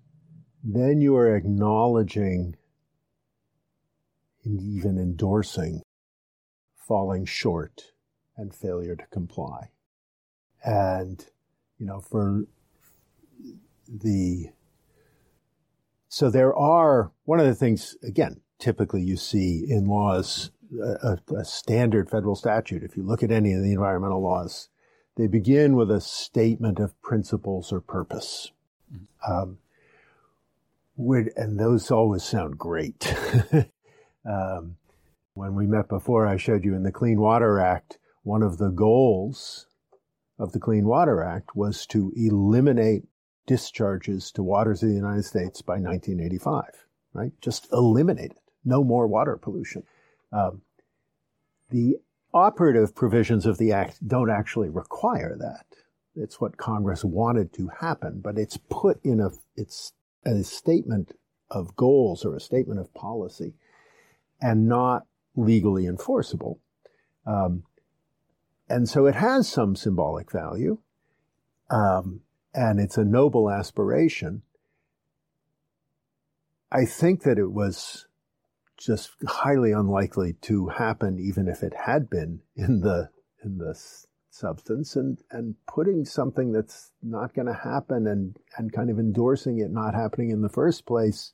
then 0.63 1.01
you 1.01 1.15
are 1.15 1.35
acknowledging 1.35 2.55
and 4.43 4.61
even 4.61 4.97
endorsing 4.97 5.81
falling 6.87 7.25
short 7.25 7.91
and 8.35 8.53
failure 8.53 8.95
to 8.95 9.05
comply. 9.07 9.71
And, 10.63 11.25
you 11.77 11.85
know, 11.85 11.99
for 11.99 12.45
the, 13.87 14.49
so 16.07 16.29
there 16.29 16.55
are, 16.55 17.11
one 17.25 17.39
of 17.39 17.45
the 17.45 17.55
things, 17.55 17.95
again, 18.03 18.41
typically 18.59 19.01
you 19.01 19.17
see 19.17 19.65
in 19.67 19.87
laws, 19.87 20.51
a, 20.81 21.17
a 21.35 21.45
standard 21.45 22.09
federal 22.09 22.35
statute, 22.35 22.83
if 22.83 22.97
you 22.97 23.03
look 23.03 23.23
at 23.23 23.31
any 23.31 23.53
of 23.53 23.63
the 23.63 23.71
environmental 23.71 24.21
laws, 24.21 24.69
they 25.15 25.27
begin 25.27 25.75
with 25.75 25.89
a 25.89 26.01
statement 26.01 26.79
of 26.79 26.99
principles 27.01 27.71
or 27.71 27.81
purpose. 27.81 28.51
Mm-hmm. 28.93 29.31
Um, 29.31 29.57
would, 30.95 31.31
and 31.35 31.59
those 31.59 31.91
always 31.91 32.23
sound 32.23 32.57
great. 32.57 33.15
um, 34.25 34.77
when 35.37 35.53
we 35.53 35.67
met 35.67 35.87
before, 35.87 36.25
I 36.25 36.35
showed 36.35 36.65
you 36.65 36.73
in 36.73 36.81
the 36.81 36.91
Clean 36.91 37.19
Water 37.19 37.59
Act, 37.59 37.99
one 38.23 38.41
of 38.41 38.57
the 38.57 38.69
goals 38.69 39.67
of 40.39 40.51
the 40.51 40.59
Clean 40.59 40.85
Water 40.85 41.23
Act 41.23 41.55
was 41.55 41.85
to 41.87 42.11
eliminate 42.15 43.03
discharges 43.45 44.31
to 44.31 44.41
waters 44.41 44.81
of 44.81 44.89
the 44.89 44.95
United 44.95 45.23
States 45.23 45.61
by 45.61 45.73
1985, 45.73 46.85
right? 47.13 47.31
Just 47.39 47.71
eliminate 47.71 48.31
it. 48.31 48.39
No 48.65 48.83
more 48.83 49.05
water 49.05 49.37
pollution. 49.37 49.83
Um, 50.33 50.63
the 51.69 51.97
operative 52.33 52.95
provisions 52.95 53.45
of 53.45 53.59
the 53.59 53.71
act 53.71 54.05
don't 54.05 54.31
actually 54.31 54.69
require 54.69 55.37
that. 55.39 55.65
It's 56.15 56.41
what 56.41 56.57
Congress 56.57 57.05
wanted 57.05 57.53
to 57.53 57.69
happen, 57.79 58.21
but 58.21 58.39
it's 58.39 58.57
put 58.57 58.99
in 59.05 59.19
a, 59.19 59.29
it's 59.55 59.93
a 60.25 60.43
statement 60.43 61.13
of 61.51 61.75
goals 61.75 62.25
or 62.25 62.35
a 62.35 62.41
statement 62.41 62.79
of 62.79 62.91
policy 62.95 63.53
and 64.41 64.67
not 64.67 65.05
legally 65.37 65.85
enforceable. 65.85 66.59
Um, 67.25 67.63
and 68.67 68.89
so 68.89 69.05
it 69.05 69.15
has 69.15 69.47
some 69.47 69.75
symbolic 69.75 70.31
value, 70.31 70.79
um, 71.69 72.21
and 72.53 72.79
it's 72.79 72.97
a 72.97 73.05
noble 73.05 73.49
aspiration. 73.49 74.41
I 76.69 76.83
think 76.83 77.23
that 77.23 77.37
it 77.37 77.51
was 77.51 78.07
just 78.77 79.11
highly 79.25 79.71
unlikely 79.71 80.33
to 80.41 80.67
happen, 80.67 81.17
even 81.19 81.47
if 81.47 81.63
it 81.63 81.73
had 81.85 82.09
been 82.09 82.41
in 82.55 82.81
the 82.81 83.09
in 83.43 83.57
the 83.57 83.79
substance, 84.29 84.95
and 84.95 85.17
and 85.31 85.55
putting 85.65 86.03
something 86.03 86.51
that's 86.51 86.91
not 87.01 87.33
going 87.33 87.47
to 87.47 87.53
happen 87.53 88.05
and 88.05 88.37
and 88.57 88.73
kind 88.73 88.89
of 88.89 88.99
endorsing 88.99 89.59
it 89.59 89.71
not 89.71 89.93
happening 89.93 90.29
in 90.29 90.41
the 90.41 90.49
first 90.49 90.85
place 90.85 91.31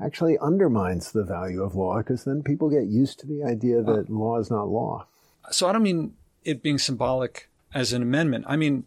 actually 0.00 0.38
undermines 0.38 1.12
the 1.12 1.24
value 1.24 1.62
of 1.62 1.74
law 1.74 1.98
because 1.98 2.24
then 2.24 2.42
people 2.42 2.70
get 2.70 2.86
used 2.86 3.18
to 3.20 3.26
the 3.26 3.42
idea 3.42 3.82
that 3.82 4.06
uh, 4.08 4.12
law 4.12 4.38
is 4.38 4.50
not 4.50 4.68
law. 4.68 5.06
So 5.50 5.68
I 5.68 5.72
don't 5.72 5.82
mean 5.82 6.14
it 6.44 6.62
being 6.62 6.78
symbolic 6.78 7.48
as 7.74 7.92
an 7.92 8.02
amendment. 8.02 8.44
I 8.48 8.56
mean, 8.56 8.86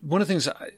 one 0.00 0.20
of 0.20 0.26
the 0.26 0.32
things, 0.32 0.48
I, 0.48 0.70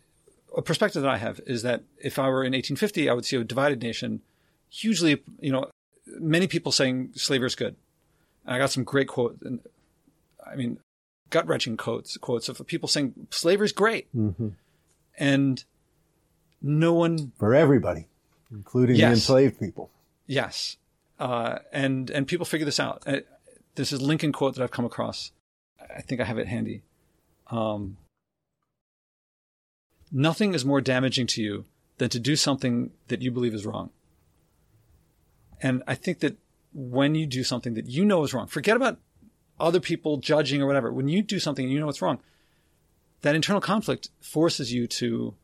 a 0.57 0.62
perspective 0.62 1.03
that 1.03 1.11
I 1.11 1.16
have 1.16 1.41
is 1.47 1.62
that 1.62 1.83
if 1.99 2.18
I 2.18 2.29
were 2.29 2.45
in 2.45 2.53
1850, 2.53 3.09
I 3.09 3.14
would 3.14 3.24
see 3.24 3.37
a 3.37 3.45
divided 3.45 3.83
nation, 3.83 4.20
hugely, 4.68 5.22
you 5.41 5.53
know, 5.53 5.70
many 6.07 6.47
people 6.47 6.70
saying 6.70 7.12
slavery 7.14 7.47
is 7.47 7.55
good. 7.55 7.77
And 8.45 8.55
I 8.55 8.59
got 8.59 8.70
some 8.70 8.85
great 8.85 9.09
quotes. 9.09 9.41
And 9.43 9.61
I 10.47 10.55
mean, 10.55 10.79
gut 11.31 11.47
wrenching 11.47 11.77
quotes, 11.77 12.16
quotes 12.18 12.49
of 12.49 12.64
people 12.66 12.89
saying 12.89 13.27
slavery 13.31 13.66
is 13.66 13.72
great. 13.72 14.14
Mm-hmm. 14.14 14.49
And 15.18 15.64
no 16.61 16.93
one. 16.93 17.33
For 17.39 17.55
everybody 17.55 18.09
including 18.51 18.97
yes. 18.97 19.09
the 19.09 19.12
enslaved 19.12 19.61
people. 19.61 19.90
Yes, 20.26 20.76
uh, 21.18 21.59
and 21.72 22.11
and 22.11 22.26
people 22.26 22.47
figure 22.47 22.64
this 22.64 22.80
out. 22.80 23.03
Uh, 23.07 23.20
this 23.74 23.92
is 23.92 24.01
Lincoln 24.01 24.32
quote 24.32 24.55
that 24.55 24.62
I've 24.62 24.70
come 24.70 24.84
across. 24.84 25.32
I 25.80 26.01
think 26.01 26.20
I 26.20 26.24
have 26.24 26.38
it 26.38 26.49
handy. 26.49 26.82
Um, 27.51 27.97
Nothing 30.12 30.55
is 30.55 30.64
more 30.64 30.80
damaging 30.80 31.26
to 31.28 31.42
you 31.42 31.64
than 31.99 32.09
to 32.11 32.20
do 32.20 32.36
something 32.36 32.90
that 33.09 33.22
you 33.22 33.30
believe 33.30 33.55
is 33.55 33.66
wrong. 33.66 33.90
And 35.61 35.82
I 35.86 35.94
think 35.94 36.20
that 36.20 36.36
when 36.72 37.14
you 37.14 37.26
do 37.26 37.42
something 37.42 37.74
that 37.74 37.86
you 37.86 38.05
know 38.05 38.22
is 38.22 38.32
wrong, 38.32 38.47
forget 38.47 38.76
about 38.76 38.99
other 39.59 39.80
people 39.80 40.18
judging 40.18 40.62
or 40.62 40.66
whatever. 40.66 40.92
When 40.92 41.09
you 41.09 41.22
do 41.22 41.38
something 41.38 41.64
and 41.64 41.72
you 41.72 41.80
know 41.80 41.88
it's 41.88 42.03
wrong, 42.03 42.20
that 43.22 43.34
internal 43.34 43.61
conflict 43.61 44.11
forces 44.20 44.72
you 44.72 44.86
to 44.86 45.34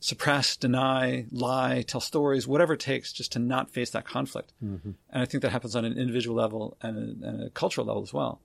suppress, 0.00 0.56
deny, 0.56 1.26
lie, 1.30 1.82
tell 1.82 2.00
stories, 2.00 2.46
whatever 2.46 2.74
it 2.74 2.80
takes 2.80 3.12
just 3.12 3.32
to 3.32 3.38
not 3.38 3.70
face 3.70 3.90
that 3.90 4.04
conflict. 4.04 4.52
Mm-hmm. 4.62 4.90
And 5.10 5.22
I 5.22 5.24
think 5.24 5.42
that 5.42 5.50
happens 5.50 5.74
on 5.74 5.84
an 5.84 5.98
individual 5.98 6.36
level 6.36 6.76
and 6.82 7.24
a, 7.24 7.28
and 7.28 7.42
a, 7.44 7.50
cultural 7.50 7.86
level 7.86 8.02
as 8.02 8.12
well. 8.12 8.40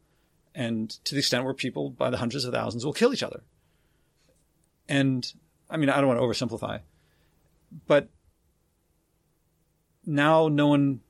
And 0.56 0.90
to 1.06 1.16
the 1.16 1.20
extent 1.20 1.44
where 1.44 1.54
people 1.54 1.90
by 1.90 2.10
the 2.10 2.18
hundreds 2.18 2.46
of 2.46 2.54
thousands 2.54 2.86
will 2.86 2.94
kill 2.94 3.14
each 3.14 3.24
other. 3.24 3.44
And 4.88 5.32
I 5.70 5.78
mean, 5.78 5.90
I 5.90 5.98
don't 5.98 6.08
want 6.08 6.20
to 6.20 6.26
oversimplify, 6.26 6.82
but 7.88 8.10
now 10.06 10.48
no 10.48 10.68
one 10.68 11.02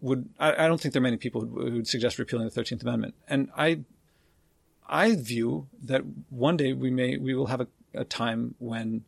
would, 0.00 0.28
I, 0.38 0.64
I 0.64 0.68
don't 0.68 0.80
think 0.80 0.92
there 0.94 1.00
are 1.00 1.02
many 1.02 1.16
people 1.16 1.42
who 1.42 1.72
would 1.72 1.88
suggest 1.88 2.18
repealing 2.18 2.48
the 2.48 2.60
13th 2.60 2.82
Amendment. 2.82 3.14
And 3.28 3.50
I, 3.56 3.80
I 4.88 5.16
view 5.16 5.68
that 5.82 6.02
one 6.30 6.56
day 6.56 6.72
we 6.72 6.90
may, 6.90 7.16
we 7.16 7.34
will 7.34 7.46
have 7.46 7.60
a, 7.60 7.66
a 7.94 8.04
time 8.04 8.54
when 8.58 9.04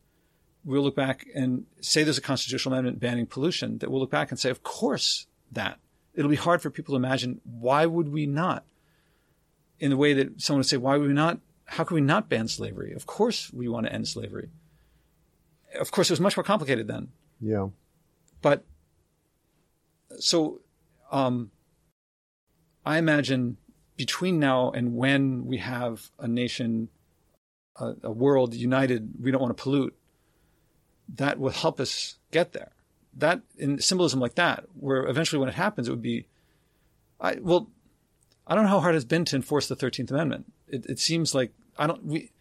we'll 0.63 0.81
look 0.83 0.95
back 0.95 1.25
and 1.33 1.65
say 1.81 2.03
there's 2.03 2.17
a 2.17 2.21
constitutional 2.21 2.73
amendment 2.73 2.99
banning 2.99 3.25
pollution, 3.25 3.77
that 3.79 3.89
we'll 3.89 4.01
look 4.01 4.11
back 4.11 4.31
and 4.31 4.39
say, 4.39 4.49
of 4.49 4.63
course, 4.63 5.27
that. 5.51 5.79
It'll 6.13 6.29
be 6.29 6.35
hard 6.35 6.61
for 6.61 6.69
people 6.69 6.93
to 6.93 6.97
imagine 6.97 7.39
why 7.43 7.85
would 7.85 8.09
we 8.09 8.25
not? 8.25 8.65
In 9.79 9.89
the 9.89 9.97
way 9.97 10.13
that 10.13 10.41
someone 10.41 10.59
would 10.59 10.67
say, 10.67 10.77
why 10.77 10.97
would 10.97 11.07
we 11.07 11.13
not? 11.13 11.39
How 11.65 11.83
could 11.83 11.95
we 11.95 12.01
not 12.01 12.27
ban 12.27 12.47
slavery? 12.47 12.93
Of 12.93 13.05
course, 13.05 13.53
we 13.53 13.69
want 13.69 13.85
to 13.85 13.93
end 13.93 14.07
slavery. 14.07 14.49
Of 15.79 15.91
course, 15.91 16.09
it 16.09 16.13
was 16.13 16.19
much 16.19 16.35
more 16.35 16.43
complicated 16.43 16.87
then. 16.87 17.09
Yeah. 17.39 17.69
But 18.41 18.65
so, 20.17 20.59
um, 21.11 21.51
I 22.85 22.97
imagine 22.97 23.57
between 23.95 24.39
now 24.39 24.71
and 24.71 24.95
when 24.95 25.45
we 25.45 25.57
have 25.57 26.09
a 26.17 26.27
nation, 26.27 26.89
a, 27.75 27.93
a 28.03 28.11
world 28.11 28.53
united, 28.53 29.13
we 29.21 29.31
don't 29.31 29.41
want 29.41 29.55
to 29.55 29.61
pollute 29.61 29.95
that 31.15 31.39
will 31.39 31.49
help 31.51 31.79
us 31.79 32.15
get 32.31 32.53
there. 32.53 32.71
That 33.15 33.41
in 33.57 33.79
symbolism 33.79 34.19
like 34.19 34.35
that, 34.35 34.65
where 34.79 35.05
eventually 35.05 35.39
when 35.39 35.49
it 35.49 35.55
happens, 35.55 35.87
it 35.87 35.91
would 35.91 36.01
be, 36.01 36.27
I 37.19 37.37
well, 37.41 37.69
I 38.45 38.55
don't 38.55 38.63
know 38.63 38.69
how 38.69 38.79
hard 38.79 38.95
it's 38.95 39.05
been 39.05 39.25
to 39.25 39.35
enforce 39.35 39.67
the 39.67 39.75
Thirteenth 39.75 40.11
Amendment. 40.11 40.51
It, 40.67 40.85
it 40.85 40.99
seems 40.99 41.33
like 41.33 41.51
I 41.77 41.87
don't 41.87 42.05
we, 42.05 42.31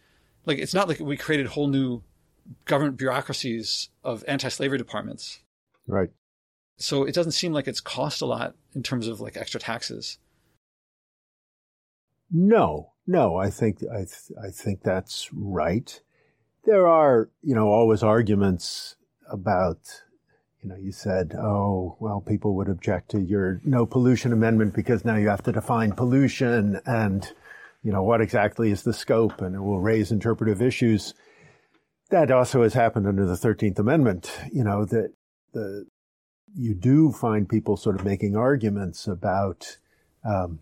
like 0.44 0.58
it's 0.58 0.74
not 0.74 0.88
like 0.88 1.00
we 1.00 1.16
created 1.16 1.46
whole 1.46 1.68
new 1.68 2.02
government 2.64 2.96
bureaucracies 2.96 3.88
of 4.04 4.24
anti-slavery 4.28 4.78
departments. 4.78 5.40
Right. 5.86 6.10
So 6.76 7.04
it 7.04 7.14
doesn't 7.14 7.32
seem 7.32 7.52
like 7.52 7.66
it's 7.66 7.80
cost 7.80 8.20
a 8.20 8.26
lot 8.26 8.54
in 8.74 8.82
terms 8.82 9.08
of 9.08 9.20
like 9.20 9.36
extra 9.36 9.60
taxes. 9.60 10.18
No, 12.30 12.92
no, 13.06 13.36
I 13.36 13.50
think 13.50 13.82
I 13.90 13.98
th- 13.98 14.38
I 14.42 14.50
think 14.50 14.82
that's 14.82 15.30
right. 15.32 16.00
There 16.68 16.86
are, 16.86 17.30
you 17.42 17.54
know, 17.54 17.68
always 17.68 18.02
arguments 18.02 18.96
about, 19.26 19.78
you 20.62 20.68
know, 20.68 20.76
you 20.76 20.92
said, 20.92 21.34
oh, 21.34 21.96
well, 21.98 22.20
people 22.20 22.56
would 22.56 22.68
object 22.68 23.10
to 23.12 23.20
your 23.20 23.62
no 23.64 23.86
pollution 23.86 24.34
amendment 24.34 24.74
because 24.74 25.02
now 25.02 25.16
you 25.16 25.30
have 25.30 25.42
to 25.44 25.52
define 25.52 25.92
pollution 25.92 26.78
and, 26.84 27.32
you 27.82 27.90
know, 27.90 28.02
what 28.02 28.20
exactly 28.20 28.70
is 28.70 28.82
the 28.82 28.92
scope, 28.92 29.40
and 29.40 29.54
it 29.56 29.60
will 29.60 29.80
raise 29.80 30.12
interpretive 30.12 30.60
issues. 30.60 31.14
That 32.10 32.30
also 32.30 32.62
has 32.62 32.74
happened 32.74 33.06
under 33.06 33.24
the 33.24 33.36
Thirteenth 33.38 33.78
Amendment. 33.78 34.30
You 34.52 34.64
know 34.64 34.84
that 34.84 35.14
the 35.54 35.86
you 36.54 36.74
do 36.74 37.12
find 37.12 37.48
people 37.48 37.78
sort 37.78 37.96
of 37.96 38.04
making 38.04 38.36
arguments 38.36 39.06
about 39.06 39.78
um, 40.22 40.58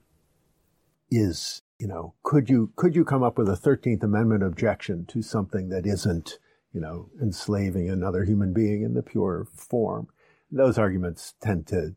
is 1.11 1.63
you 1.79 1.87
know 1.87 2.15
could 2.23 2.49
you 2.49 2.73
could 2.77 2.95
you 2.95 3.05
come 3.05 3.23
up 3.23 3.39
with 3.39 3.49
a 3.49 3.57
13th 3.57 4.03
amendment 4.03 4.43
objection 4.43 5.05
to 5.07 5.23
something 5.23 5.69
that 5.69 5.87
isn't 5.87 6.39
you 6.73 6.81
know 6.81 7.11
enslaving 7.21 7.89
another 7.89 8.25
human 8.25 8.53
being 8.53 8.83
in 8.83 8.95
the 8.95 9.03
pure 9.03 9.47
form? 9.55 10.09
Those 10.51 10.79
arguments 10.79 11.35
tend 11.41 11.67
to 11.69 11.95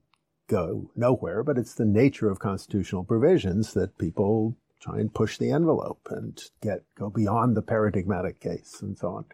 go 0.47 0.89
nowhere 0.95 1.43
but 1.43 1.57
it's 1.57 1.75
the 1.75 1.85
nature 1.85 2.29
of 2.29 2.39
constitutional 2.39 3.03
provisions 3.03 3.73
that 3.73 3.97
people 3.97 4.55
try 4.79 4.99
and 4.99 5.13
push 5.13 5.37
the 5.37 5.51
envelope 5.51 6.07
and 6.09 6.41
get 6.61 6.83
go 6.95 7.09
beyond 7.09 7.55
the 7.55 7.61
paradigmatic 7.61 8.39
case 8.39 8.79
and 8.81 8.97
so 8.97 9.09
on. 9.09 9.25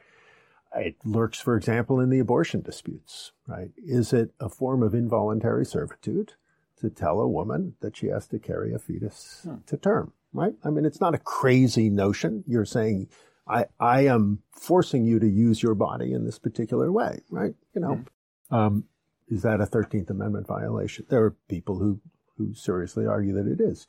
It 0.77 0.97
lurks, 1.05 1.39
for 1.39 1.55
example, 1.55 2.01
in 2.01 2.09
the 2.09 2.19
abortion 2.19 2.61
disputes, 2.61 3.31
right? 3.47 3.69
Is 3.77 4.11
it 4.11 4.33
a 4.41 4.49
form 4.49 4.83
of 4.83 4.93
involuntary 4.93 5.65
servitude 5.65 6.33
to 6.81 6.89
tell 6.89 7.19
a 7.19 7.27
woman 7.27 7.75
that 7.81 7.95
she 7.95 8.07
has 8.07 8.27
to 8.27 8.39
carry 8.39 8.73
a 8.73 8.79
fetus 8.79 9.41
hmm. 9.43 9.55
to 9.67 9.77
term, 9.77 10.13
right? 10.33 10.53
I 10.63 10.69
mean, 10.69 10.85
it's 10.85 11.01
not 11.01 11.15
a 11.15 11.19
crazy 11.19 11.89
notion. 11.89 12.43
You're 12.47 12.65
saying, 12.65 13.09
I, 13.47 13.65
I 13.79 14.05
am 14.07 14.39
forcing 14.51 15.05
you 15.05 15.19
to 15.19 15.27
use 15.27 15.61
your 15.61 15.75
body 15.75 16.13
in 16.13 16.25
this 16.25 16.39
particular 16.39 16.91
way, 16.91 17.21
right? 17.29 17.53
You 17.73 17.81
know, 17.81 18.05
hmm. 18.49 18.55
um, 18.55 18.83
is 19.27 19.41
that 19.43 19.61
a 19.61 19.65
13th 19.65 20.09
Amendment 20.09 20.47
violation? 20.47 21.05
There 21.09 21.23
are 21.23 21.35
people 21.49 21.79
who, 21.79 22.01
who 22.37 22.53
seriously 22.53 23.05
argue 23.05 23.33
that 23.33 23.47
it 23.47 23.61
is. 23.61 23.87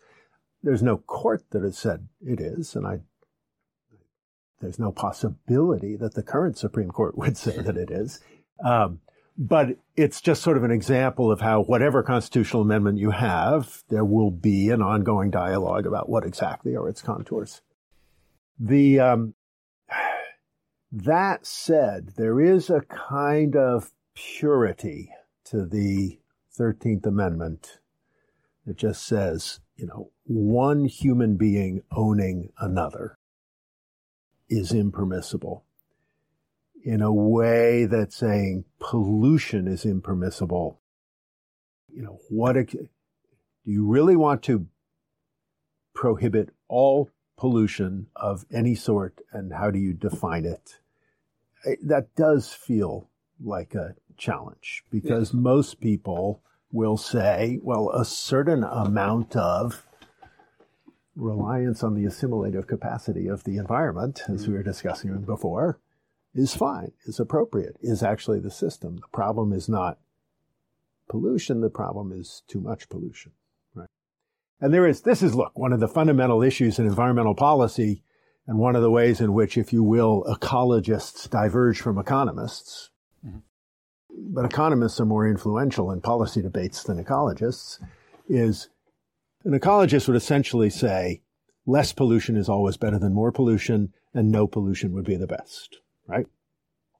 There's 0.63 0.83
no 0.83 0.97
court 0.97 1.45
that 1.51 1.63
has 1.63 1.79
said 1.79 2.09
it 2.25 2.41
is, 2.41 2.75
and 2.75 2.87
I 2.87 3.01
there's 4.61 4.79
no 4.79 4.91
possibility 4.91 5.97
that 5.97 6.15
the 6.15 6.23
current 6.23 6.57
Supreme 6.57 6.91
Court 6.91 7.17
would 7.19 7.37
say 7.37 7.59
that 7.59 7.77
it 7.77 7.91
is. 7.91 8.21
Um, 8.65 9.01
but 9.39 9.77
it's 9.97 10.21
just 10.21 10.43
sort 10.43 10.57
of 10.57 10.65
an 10.65 10.71
example 10.71 11.31
of 11.31 11.41
how 11.41 11.63
whatever 11.63 12.03
constitutional 12.03 12.63
amendment 12.63 12.99
you 12.99 13.11
have, 13.11 13.83
there 13.89 14.05
will 14.05 14.31
be 14.31 14.71
an 14.71 14.81
ongoing 14.81 15.31
dialogue 15.31 15.87
about 15.87 16.09
what 16.09 16.25
exactly 16.25 16.75
are 16.75 16.89
its 16.89 17.03
contours. 17.03 17.61
The 18.59 19.01
um, 19.01 19.35
that 20.93 21.47
said, 21.47 22.13
there 22.17 22.41
is 22.41 22.71
a 22.71 22.81
kind 22.81 23.57
of 23.57 23.93
purity 24.15 25.11
to 25.45 25.67
the 25.67 26.19
Thirteenth 26.51 27.05
Amendment 27.05 27.81
that 28.65 28.79
just 28.79 29.07
says, 29.07 29.61
you 29.77 29.87
know, 29.87 30.11
one 30.25 30.87
human 30.87 31.37
being 31.37 31.83
owning 31.95 32.51
another 32.59 33.19
is 34.49 34.73
impermissible 34.73 35.66
in 36.85 37.03
a 37.03 37.13
way 37.13 37.85
that 37.85 38.13
saying 38.13 38.65
pollution 38.79 39.67
is 39.67 39.85
impermissible. 39.85 40.81
You 41.93 42.03
know, 42.03 42.19
what 42.29 42.53
do 42.53 42.89
you 43.65 43.87
really 43.87 44.17
want 44.17 44.43
to 44.45 44.67
prohibit 45.95 46.51
all 46.69 47.11
pollution 47.37 48.07
of 48.15 48.45
any 48.53 48.75
sort 48.75 49.21
and 49.33 49.53
how 49.53 49.71
do 49.71 49.79
you 49.79 49.93
define 49.93 50.45
it? 50.45 50.79
That 51.83 52.15
does 52.15 52.53
feel 52.53 53.09
like 53.43 53.75
a 53.75 53.95
challenge 54.17 54.85
because 54.91 55.31
yes. 55.31 55.35
most 55.35 55.81
people 55.81 56.43
will 56.71 56.97
say, 56.97 57.59
well, 57.63 57.91
a 57.91 58.05
certain 58.05 58.63
amount 58.63 59.37
of 59.37 59.87
reliance 61.15 61.83
on 61.83 61.95
the 61.95 62.05
assimilative 62.05 62.67
capacity 62.67 63.27
of 63.27 63.45
the 63.45 63.57
environment, 63.57 64.23
as 64.29 64.47
we 64.47 64.53
were 64.53 64.61
mm-hmm. 64.61 64.69
discussing 64.69 65.19
before, 65.23 65.79
is 66.39 66.55
fine, 66.55 66.93
is 67.05 67.21
appropriate, 67.21 67.77
is 67.81 68.03
actually 68.03 68.41
the 68.41 68.51
system. 68.51 68.97
The 68.97 69.09
problem 69.13 69.53
is 69.53 69.69
not 69.69 69.99
pollution, 71.09 71.61
the 71.61 71.71
problem 71.71 72.13
is 72.13 72.43
too 72.49 72.61
much 72.61 72.89
pollution. 72.89 73.33
Right? 73.75 73.89
And 74.61 74.73
there 74.73 74.87
is, 74.87 75.03
this 75.03 75.23
is, 75.23 75.35
look, 75.35 75.59
one 75.59 75.73
of 75.73 75.81
the 75.81 75.89
fundamental 75.89 76.43
issues 76.43 76.79
in 76.79 76.87
environmental 76.87 77.35
policy, 77.35 78.03
and 78.47 78.59
one 78.59 78.77
of 78.77 78.83
the 78.83 78.91
ways 78.91 79.21
in 79.21 79.33
which, 79.33 79.59
if 79.59 79.73
you 79.73 79.83
will, 79.83 80.25
ecologists 80.29 81.29
diverge 81.29 81.81
from 81.81 81.99
economists. 81.99 82.91
Mm-hmm. 83.27 83.39
But 84.35 84.45
economists 84.45 85.01
are 85.01 85.07
more 85.07 85.29
influential 85.29 85.91
in 85.91 86.01
policy 86.01 86.43
debates 86.43 86.83
than 86.85 87.03
ecologists, 87.03 87.81
is 88.29 88.69
an 89.45 89.59
ecologist 89.59 90.09
would 90.09 90.17
essentially 90.17 90.71
say 90.71 91.23
less 91.67 91.93
pollution 91.93 92.37
is 92.37 92.49
always 92.49 92.77
better 92.77 92.99
than 92.99 93.13
more 93.13 93.33
pollution, 93.33 93.93
and 94.15 94.31
no 94.31 94.47
pollution 94.47 94.93
would 94.93 95.05
be 95.05 95.17
the 95.17 95.27
best, 95.27 95.79
right? 96.07 96.27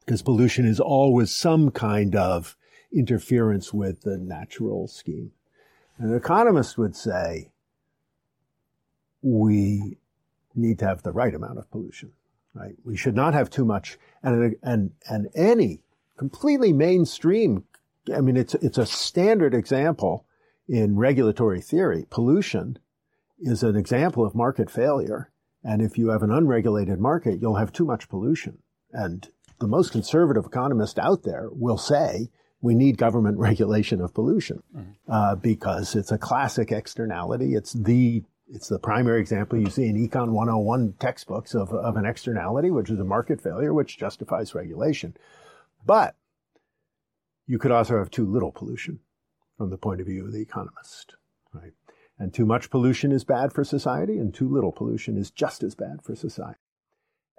Because 0.05 0.23
pollution 0.23 0.67
is 0.67 0.81
always 0.81 1.31
some 1.31 1.71
kind 1.71 2.15
of 2.15 2.57
interference 2.93 3.73
with 3.73 4.03
the 4.03 4.17
natural 4.17 4.87
scheme. 4.89 5.33
An 5.99 6.15
economist 6.15 6.79
would 6.79 6.95
say 6.95 7.51
we 9.23 9.99
need 10.55 10.79
to 10.79 10.87
have 10.87 11.03
the 11.03 11.13
right 11.13 11.35
amount 11.35 11.59
of 11.59 11.71
pollution, 11.71 12.13
right? 12.55 12.75
We 12.85 12.97
should 12.97 13.17
not 13.17 13.35
have 13.35 13.51
too 13.51 13.65
much, 13.65 13.99
and 14.23 14.57
and 14.63 14.93
and 15.09 15.29
any 15.35 15.81
completely 16.17 16.73
mainstream. 16.73 17.65
I 18.15 18.21
mean, 18.21 18.37
it's 18.37 18.55
it's 18.57 18.79
a 18.79 18.87
standard 18.87 19.55
example 19.55 20.27
in 20.69 20.97
regulatory 20.97 21.61
theory, 21.61 22.07
pollution 22.11 22.79
is 23.39 23.63
an 23.63 23.77
example 23.77 24.25
of 24.25 24.35
market 24.35 24.71
failure. 24.71 25.31
And 25.63 25.83
if 25.83 25.99
you 25.99 26.11
have 26.11 26.23
an 26.23 26.31
unregulated 26.31 27.01
market, 27.01 27.41
you'll 27.41 27.57
have 27.57 27.73
too 27.73 27.85
much 27.85 28.09
pollution. 28.09 28.59
And 28.97 29.29
the 29.61 29.69
most 29.69 29.93
conservative 29.93 30.47
economist 30.47 30.99
out 30.99 31.23
there 31.23 31.49
will 31.53 31.77
say 31.77 32.31
we 32.63 32.75
need 32.75 32.97
government 32.97 33.39
regulation 33.51 34.01
of 34.01 34.15
pollution 34.15 34.63
mm-hmm. 34.75 34.91
uh, 35.07 35.35
because 35.37 35.95
it's 35.95 36.11
a 36.11 36.19
classic 36.19 36.73
externality. 36.73 37.55
It's 37.55 37.75
the 37.75 38.25
it's 38.49 38.69
the 38.69 38.79
primary 38.79 39.21
example 39.21 39.59
you 39.59 39.69
see 39.69 39.87
in 39.87 39.97
Econ 39.97 40.31
101 40.31 40.95
textbooks 41.01 41.53
of, 41.53 41.73
of 41.73 41.97
an 41.97 42.07
externality, 42.07 42.71
which 42.71 42.91
is 42.91 43.01
a 43.01 43.05
market 43.05 43.41
failure, 43.41 43.75
which 43.75 43.99
justifies 43.99 44.55
regulation. 44.55 45.17
But 45.85 46.15
you 47.45 47.59
could 47.59 47.73
also 47.73 47.99
have 47.99 48.09
too 48.09 48.25
little 48.25 48.53
pollution 48.53 49.01
from 49.59 49.71
the 49.71 49.77
point 49.77 50.01
of 50.01 50.07
view 50.07 50.25
of 50.25 50.33
the 50.33 50.41
economist, 50.41 51.17
right? 51.53 51.73
And 52.21 52.33
too 52.33 52.47
much 52.47 52.71
pollution 52.71 53.11
is 53.11 53.25
bad 53.25 53.53
for 53.53 53.65
society, 53.65 54.17
and 54.17 54.33
too 54.33 54.49
little 54.49 54.71
pollution 54.71 55.19
is 55.19 55.33
just 55.33 55.65
as 55.65 55.75
bad 55.75 56.03
for 56.05 56.15
society. 56.15 56.61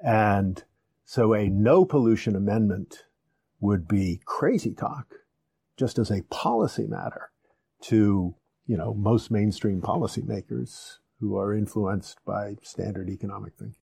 And 0.03 0.61
so 1.07 1.33
a 1.33 1.47
no 1.47 1.85
pollution 1.85 2.35
amendment 2.35 3.05
would 3.61 3.87
be 3.87 4.19
crazy 4.25 4.73
talk, 4.73 5.15
just 5.77 5.97
as 5.97 6.11
a 6.11 6.23
policy 6.23 6.85
matter 6.85 7.31
to, 7.83 8.35
you 8.65 8.77
know, 8.77 8.93
most 8.93 9.31
mainstream 9.31 9.81
policymakers 9.81 10.97
who 11.21 11.37
are 11.37 11.53
influenced 11.53 12.19
by 12.25 12.57
standard 12.61 13.09
economic 13.09 13.53
thinking. 13.57 13.79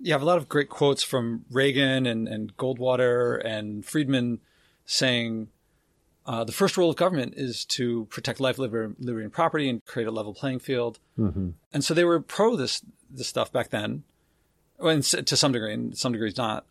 You 0.00 0.12
have 0.12 0.22
a 0.22 0.24
lot 0.24 0.38
of 0.38 0.48
great 0.48 0.68
quotes 0.68 1.04
from 1.04 1.44
Reagan 1.52 2.04
and, 2.04 2.26
and 2.26 2.56
Goldwater 2.56 3.40
and 3.46 3.86
Friedman 3.86 4.40
saying 4.84 5.50
uh, 6.26 6.42
the 6.42 6.50
first 6.50 6.76
role 6.76 6.90
of 6.90 6.96
government 6.96 7.34
is 7.36 7.64
to 7.66 8.06
protect 8.06 8.40
life, 8.40 8.58
liberty, 8.58 8.92
liberty, 8.98 9.22
and 9.22 9.32
property, 9.32 9.68
and 9.68 9.84
create 9.84 10.08
a 10.08 10.10
level 10.10 10.34
playing 10.34 10.58
field. 10.58 10.98
Mm-hmm. 11.16 11.50
And 11.72 11.84
so 11.84 11.94
they 11.94 12.04
were 12.04 12.18
pro 12.18 12.56
this 12.56 12.82
this 13.08 13.28
stuff 13.28 13.52
back 13.52 13.70
then, 13.70 14.02
and 14.88 15.02
to 15.02 15.36
some 15.36 15.52
degree, 15.52 15.72
and 15.72 15.96
some 15.96 16.12
degrees 16.12 16.36
not. 16.36 16.66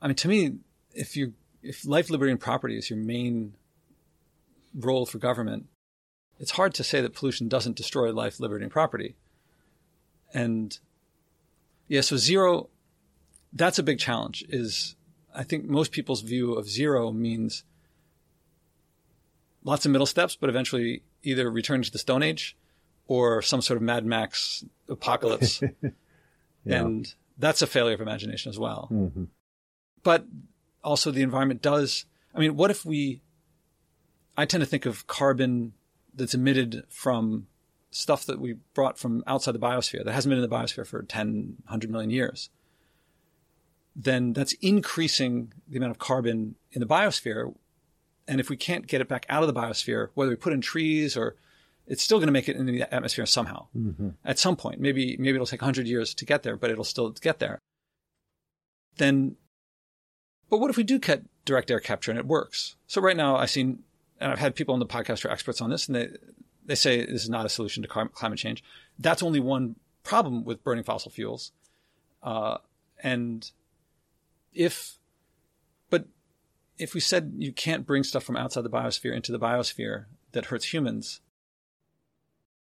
I 0.00 0.06
mean, 0.06 0.16
to 0.16 0.28
me, 0.28 0.56
if 0.94 1.16
you 1.16 1.34
if 1.62 1.86
life, 1.86 2.10
liberty, 2.10 2.30
and 2.30 2.40
property 2.40 2.76
is 2.76 2.90
your 2.90 2.98
main 2.98 3.54
role 4.74 5.06
for 5.06 5.18
government, 5.18 5.66
it's 6.38 6.52
hard 6.52 6.74
to 6.74 6.84
say 6.84 7.00
that 7.00 7.14
pollution 7.14 7.48
doesn't 7.48 7.76
destroy 7.76 8.12
life, 8.12 8.40
liberty, 8.40 8.64
and 8.64 8.72
property. 8.72 9.16
And 10.32 10.78
yeah, 11.88 12.00
so 12.00 12.16
zero, 12.16 12.68
that's 13.52 13.78
a 13.78 13.82
big 13.82 13.98
challenge. 13.98 14.44
Is 14.48 14.96
I 15.34 15.42
think 15.42 15.66
most 15.66 15.92
people's 15.92 16.22
view 16.22 16.54
of 16.54 16.68
zero 16.68 17.12
means 17.12 17.64
lots 19.64 19.84
of 19.84 19.92
middle 19.92 20.06
steps, 20.06 20.36
but 20.36 20.48
eventually 20.48 21.02
either 21.22 21.50
return 21.50 21.82
to 21.82 21.90
the 21.90 21.98
Stone 21.98 22.22
Age 22.22 22.56
or 23.06 23.42
some 23.42 23.60
sort 23.60 23.76
of 23.76 23.82
Mad 23.82 24.06
Max 24.06 24.64
apocalypse. 24.88 25.60
yeah. 26.64 26.80
And 26.80 27.12
that's 27.40 27.62
a 27.62 27.66
failure 27.66 27.94
of 27.94 28.00
imagination 28.00 28.50
as 28.50 28.58
well. 28.58 28.88
Mm-hmm. 28.92 29.24
But 30.02 30.26
also, 30.84 31.10
the 31.10 31.22
environment 31.22 31.62
does. 31.62 32.06
I 32.34 32.38
mean, 32.38 32.56
what 32.56 32.70
if 32.70 32.84
we? 32.84 33.22
I 34.36 34.44
tend 34.44 34.62
to 34.62 34.66
think 34.66 34.86
of 34.86 35.06
carbon 35.06 35.72
that's 36.14 36.34
emitted 36.34 36.84
from 36.88 37.46
stuff 37.90 38.24
that 38.26 38.40
we 38.40 38.54
brought 38.74 38.98
from 38.98 39.24
outside 39.26 39.52
the 39.52 39.58
biosphere 39.58 40.04
that 40.04 40.12
hasn't 40.12 40.30
been 40.30 40.42
in 40.42 40.48
the 40.48 40.56
biosphere 40.56 40.86
for 40.86 41.02
10, 41.02 41.56
100 41.64 41.90
million 41.90 42.10
years, 42.10 42.48
then 43.96 44.32
that's 44.32 44.52
increasing 44.54 45.52
the 45.68 45.76
amount 45.76 45.90
of 45.90 45.98
carbon 45.98 46.54
in 46.72 46.80
the 46.80 46.86
biosphere. 46.86 47.52
And 48.28 48.38
if 48.38 48.48
we 48.48 48.56
can't 48.56 48.86
get 48.86 49.00
it 49.00 49.08
back 49.08 49.26
out 49.28 49.42
of 49.42 49.52
the 49.52 49.60
biosphere, 49.60 50.10
whether 50.14 50.30
we 50.30 50.36
put 50.36 50.52
in 50.52 50.60
trees 50.60 51.16
or 51.16 51.34
it's 51.90 52.04
still 52.04 52.18
going 52.18 52.28
to 52.28 52.32
make 52.32 52.48
it 52.48 52.56
into 52.56 52.70
the 52.70 52.94
atmosphere 52.94 53.26
somehow 53.26 53.66
mm-hmm. 53.76 54.10
at 54.24 54.38
some 54.38 54.54
point. 54.54 54.80
Maybe 54.80 55.16
maybe 55.18 55.34
it'll 55.34 55.44
take 55.44 55.60
100 55.60 55.88
years 55.88 56.14
to 56.14 56.24
get 56.24 56.44
there, 56.44 56.56
but 56.56 56.70
it'll 56.70 56.84
still 56.84 57.10
get 57.10 57.40
there. 57.40 57.58
Then, 58.96 59.34
but 60.48 60.58
what 60.60 60.70
if 60.70 60.76
we 60.76 60.84
do 60.84 61.00
get 61.00 61.24
direct 61.44 61.68
air 61.68 61.80
capture 61.80 62.12
and 62.12 62.18
it 62.18 62.26
works? 62.26 62.76
So 62.86 63.00
right 63.00 63.16
now, 63.16 63.36
I've 63.36 63.50
seen, 63.50 63.80
and 64.20 64.30
I've 64.30 64.38
had 64.38 64.54
people 64.54 64.72
on 64.72 64.78
the 64.78 64.86
podcast 64.86 65.22
who 65.22 65.28
are 65.28 65.32
experts 65.32 65.60
on 65.60 65.68
this, 65.68 65.88
and 65.88 65.96
they 65.96 66.08
they 66.64 66.76
say 66.76 67.04
this 67.04 67.24
is 67.24 67.28
not 67.28 67.44
a 67.44 67.48
solution 67.48 67.82
to 67.82 67.88
climate 67.88 68.38
change. 68.38 68.62
That's 68.96 69.22
only 69.22 69.40
one 69.40 69.74
problem 70.04 70.44
with 70.44 70.62
burning 70.62 70.84
fossil 70.84 71.10
fuels, 71.10 71.50
uh, 72.22 72.58
and 73.02 73.50
if, 74.52 74.96
but 75.90 76.06
if 76.78 76.94
we 76.94 77.00
said 77.00 77.32
you 77.36 77.52
can't 77.52 77.84
bring 77.84 78.04
stuff 78.04 78.22
from 78.22 78.36
outside 78.36 78.62
the 78.62 78.70
biosphere 78.70 79.12
into 79.12 79.32
the 79.32 79.40
biosphere 79.40 80.04
that 80.30 80.46
hurts 80.46 80.72
humans 80.72 81.20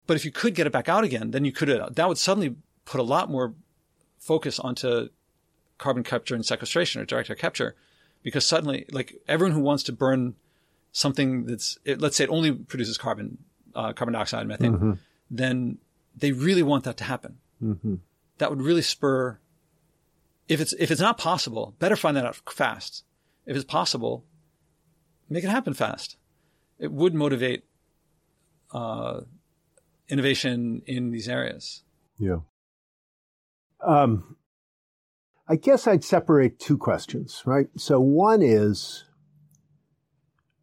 but 0.07 0.15
if 0.15 0.25
you 0.25 0.31
could 0.31 0.55
get 0.55 0.67
it 0.67 0.73
back 0.73 0.89
out 0.89 1.03
again, 1.03 1.31
then 1.31 1.45
you 1.45 1.51
could, 1.51 1.69
that 1.95 2.07
would 2.07 2.17
suddenly 2.17 2.55
put 2.85 2.99
a 2.99 3.03
lot 3.03 3.29
more 3.29 3.53
focus 4.19 4.59
onto 4.59 5.09
carbon 5.77 6.03
capture 6.03 6.35
and 6.35 6.45
sequestration 6.45 7.01
or 7.01 7.05
direct 7.05 7.29
air 7.29 7.35
capture 7.35 7.75
because 8.21 8.45
suddenly, 8.45 8.85
like 8.91 9.15
everyone 9.27 9.53
who 9.53 9.61
wants 9.61 9.83
to 9.83 9.91
burn 9.91 10.35
something 10.91 11.45
that's, 11.45 11.77
it, 11.83 11.99
let's 11.99 12.15
say 12.15 12.23
it 12.23 12.29
only 12.29 12.51
produces 12.51 12.97
carbon, 12.97 13.37
uh, 13.75 13.93
carbon 13.93 14.13
dioxide, 14.13 14.47
methane, 14.47 14.73
mm-hmm. 14.73 14.91
then 15.29 15.77
they 16.15 16.31
really 16.31 16.63
want 16.63 16.83
that 16.85 16.97
to 16.97 17.03
happen. 17.03 17.37
Mm-hmm. 17.61 17.95
That 18.37 18.49
would 18.49 18.61
really 18.61 18.81
spur, 18.81 19.39
if 20.47 20.61
it's, 20.61 20.73
if 20.73 20.91
it's 20.91 21.01
not 21.01 21.17
possible, 21.17 21.75
better 21.79 21.95
find 21.95 22.15
that 22.17 22.25
out 22.25 22.35
fast. 22.49 23.03
If 23.45 23.55
it's 23.55 23.65
possible, 23.65 24.23
make 25.29 25.43
it 25.43 25.49
happen 25.49 25.73
fast. 25.73 26.17
It 26.79 26.91
would 26.91 27.13
motivate, 27.13 27.65
uh, 28.71 29.21
innovation 30.14 30.84
in 30.86 31.09
these 31.09 31.28
areas? 31.28 31.84
Yeah. 32.20 32.41
Um, 33.84 34.38
I 35.47 35.55
guess 35.55 35.88
I'd 35.88 36.03
separate 36.03 36.59
two 36.59 36.78
questions, 36.78 37.41
right? 37.45 37.66
So 37.76 37.99
one 37.99 38.43
is, 38.43 39.05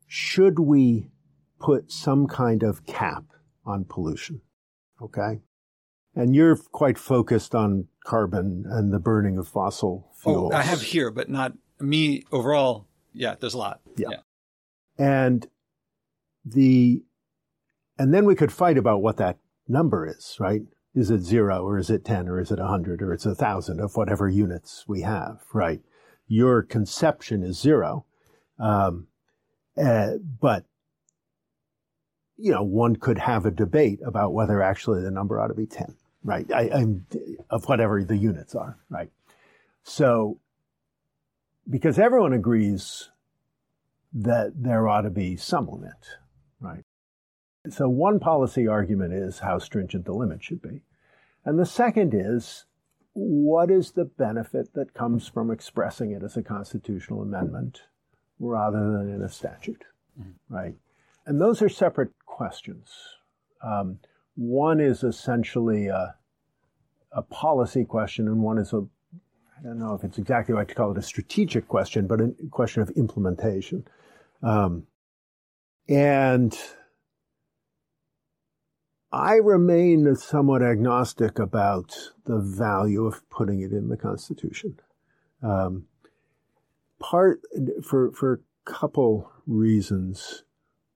should 0.06 0.60
we 0.60 1.10
put 1.58 1.90
some 1.90 2.28
kind 2.28 2.62
of 2.62 2.86
cap 2.86 3.24
on 3.66 3.84
pollution? 3.84 4.40
Okay. 5.02 5.40
And 6.14 6.34
you're 6.34 6.56
quite 6.56 6.96
focused 6.96 7.52
on 7.54 7.88
carbon 8.04 8.64
and 8.68 8.92
the 8.92 9.00
burning 9.00 9.36
of 9.36 9.48
fossil 9.48 10.12
fuels. 10.22 10.52
Oh, 10.54 10.56
I 10.56 10.62
have 10.62 10.80
here, 10.80 11.10
but 11.10 11.28
not 11.28 11.54
me 11.80 12.24
overall. 12.30 12.86
Yeah, 13.12 13.34
there's 13.38 13.54
a 13.54 13.58
lot. 13.58 13.80
Yeah. 13.96 14.08
yeah. 14.12 14.20
And 14.96 15.46
the 16.44 17.02
and 18.00 18.14
then 18.14 18.24
we 18.24 18.34
could 18.34 18.50
fight 18.50 18.78
about 18.78 19.02
what 19.02 19.18
that 19.18 19.36
number 19.68 20.06
is, 20.06 20.38
right? 20.40 20.62
Is 20.94 21.10
it 21.10 21.20
zero 21.20 21.62
or 21.62 21.76
is 21.76 21.90
it 21.90 22.02
10 22.02 22.30
or 22.30 22.40
is 22.40 22.50
it 22.50 22.58
100 22.58 23.02
or 23.02 23.12
it's 23.12 23.26
a 23.26 23.34
thousand 23.34 23.78
of 23.78 23.94
whatever 23.94 24.26
units 24.26 24.86
we 24.88 25.02
have, 25.02 25.42
right? 25.52 25.82
Your 26.26 26.62
conception 26.62 27.42
is 27.42 27.60
zero. 27.60 28.06
Um, 28.58 29.08
uh, 29.76 30.12
but, 30.40 30.64
you 32.38 32.50
know, 32.50 32.62
one 32.62 32.96
could 32.96 33.18
have 33.18 33.44
a 33.44 33.50
debate 33.50 34.00
about 34.02 34.32
whether 34.32 34.62
actually 34.62 35.02
the 35.02 35.10
number 35.10 35.38
ought 35.38 35.48
to 35.48 35.54
be 35.54 35.66
10, 35.66 35.94
right? 36.24 36.50
I, 36.50 36.86
of 37.50 37.66
whatever 37.66 38.02
the 38.02 38.16
units 38.16 38.54
are, 38.54 38.78
right? 38.88 39.10
So, 39.82 40.40
because 41.68 41.98
everyone 41.98 42.32
agrees 42.32 43.10
that 44.14 44.52
there 44.56 44.88
ought 44.88 45.02
to 45.02 45.10
be 45.10 45.36
some 45.36 45.68
limit? 45.68 46.16
So, 47.68 47.88
one 47.88 48.20
policy 48.20 48.66
argument 48.66 49.12
is 49.12 49.40
how 49.40 49.58
stringent 49.58 50.06
the 50.06 50.12
limit 50.12 50.42
should 50.42 50.62
be. 50.62 50.82
And 51.44 51.58
the 51.58 51.66
second 51.66 52.14
is 52.14 52.64
what 53.12 53.70
is 53.70 53.92
the 53.92 54.04
benefit 54.04 54.72
that 54.74 54.94
comes 54.94 55.28
from 55.28 55.50
expressing 55.50 56.12
it 56.12 56.22
as 56.22 56.36
a 56.36 56.42
constitutional 56.42 57.22
amendment 57.22 57.82
rather 58.38 58.78
than 58.78 59.12
in 59.12 59.22
a 59.22 59.28
statute, 59.28 59.84
mm-hmm. 60.18 60.54
right? 60.54 60.74
And 61.26 61.40
those 61.40 61.60
are 61.60 61.68
separate 61.68 62.12
questions. 62.24 62.90
Um, 63.62 63.98
one 64.36 64.80
is 64.80 65.02
essentially 65.02 65.88
a, 65.88 66.14
a 67.12 67.22
policy 67.22 67.84
question, 67.84 68.26
and 68.26 68.40
one 68.40 68.58
is 68.58 68.72
a 68.72 68.86
I 69.58 69.62
don't 69.62 69.78
know 69.78 69.92
if 69.92 70.04
it's 70.04 70.16
exactly 70.16 70.54
right 70.54 70.66
to 70.66 70.74
call 70.74 70.92
it 70.92 70.96
a 70.96 71.02
strategic 71.02 71.68
question, 71.68 72.06
but 72.06 72.22
a 72.22 72.32
question 72.50 72.80
of 72.80 72.88
implementation. 72.90 73.86
Um, 74.42 74.86
and 75.86 76.58
I 79.12 79.36
remain 79.36 80.14
somewhat 80.14 80.62
agnostic 80.62 81.38
about 81.38 81.96
the 82.26 82.38
value 82.38 83.06
of 83.06 83.28
putting 83.28 83.60
it 83.60 83.72
in 83.72 83.88
the 83.88 83.96
Constitution. 83.96 84.78
Um, 85.42 85.86
part 87.00 87.40
for 87.82 88.12
for 88.12 88.34
a 88.34 88.70
couple 88.70 89.32
reasons. 89.46 90.44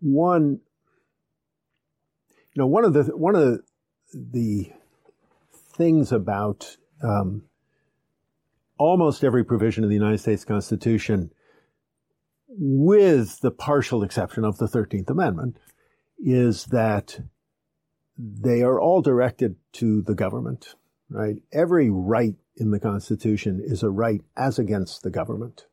One, 0.00 0.60
you 2.52 2.60
know, 2.60 2.66
one 2.66 2.84
of 2.84 2.92
the 2.92 3.02
one 3.16 3.34
of 3.34 3.60
the, 4.12 4.70
things 5.52 6.12
about 6.12 6.76
um, 7.02 7.42
almost 8.78 9.24
every 9.24 9.44
provision 9.44 9.82
of 9.82 9.90
the 9.90 9.96
United 9.96 10.18
States 10.18 10.44
Constitution, 10.44 11.32
with 12.46 13.40
the 13.40 13.50
partial 13.50 14.04
exception 14.04 14.44
of 14.44 14.58
the 14.58 14.68
Thirteenth 14.68 15.10
Amendment, 15.10 15.58
is 16.18 16.66
that 16.66 17.18
they 18.16 18.62
are 18.62 18.80
all 18.80 19.02
directed 19.02 19.56
to 19.72 20.02
the 20.02 20.14
government, 20.14 20.74
right? 21.10 21.36
Every 21.52 21.90
right 21.90 22.36
in 22.56 22.70
the 22.70 22.80
Constitution 22.80 23.60
is 23.64 23.82
a 23.82 23.90
right 23.90 24.22
as 24.36 24.58
against 24.58 25.02
the 25.02 25.10
government. 25.10 25.66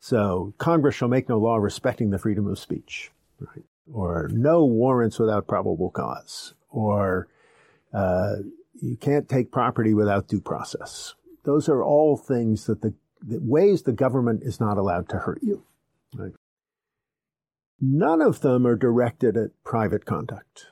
So 0.00 0.54
Congress 0.58 0.94
shall 0.94 1.08
make 1.08 1.28
no 1.28 1.38
law 1.38 1.56
respecting 1.56 2.10
the 2.10 2.18
freedom 2.18 2.46
of 2.46 2.58
speech, 2.58 3.10
right? 3.40 3.64
Or 3.92 4.28
no 4.32 4.64
warrants 4.64 5.18
without 5.18 5.46
probable 5.48 5.90
cause, 5.90 6.54
or 6.70 7.28
uh, 7.92 8.36
you 8.80 8.96
can't 8.96 9.28
take 9.28 9.50
property 9.50 9.94
without 9.94 10.28
due 10.28 10.40
process. 10.40 11.14
Those 11.44 11.68
are 11.68 11.82
all 11.82 12.16
things 12.16 12.66
that 12.66 12.82
the 12.82 12.94
that 13.26 13.42
ways 13.42 13.82
the 13.82 13.92
government 13.92 14.42
is 14.44 14.60
not 14.60 14.78
allowed 14.78 15.08
to 15.08 15.18
hurt 15.18 15.40
you. 15.42 15.64
Right? 16.14 16.32
None 17.80 18.22
of 18.22 18.40
them 18.40 18.66
are 18.66 18.76
directed 18.76 19.36
at 19.36 19.50
private 19.64 20.04
conduct. 20.04 20.66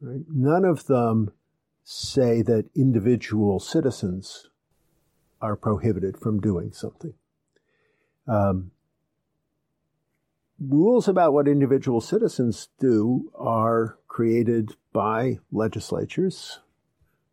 Right? 0.00 0.24
None 0.28 0.64
of 0.64 0.86
them 0.86 1.32
say 1.84 2.42
that 2.42 2.70
individual 2.74 3.58
citizens 3.60 4.48
are 5.40 5.56
prohibited 5.56 6.18
from 6.18 6.40
doing 6.40 6.72
something. 6.72 7.14
Um, 8.26 8.70
rules 10.58 11.08
about 11.08 11.32
what 11.32 11.48
individual 11.48 12.00
citizens 12.00 12.68
do 12.78 13.30
are 13.34 13.98
created 14.06 14.76
by 14.92 15.38
legislatures 15.50 16.60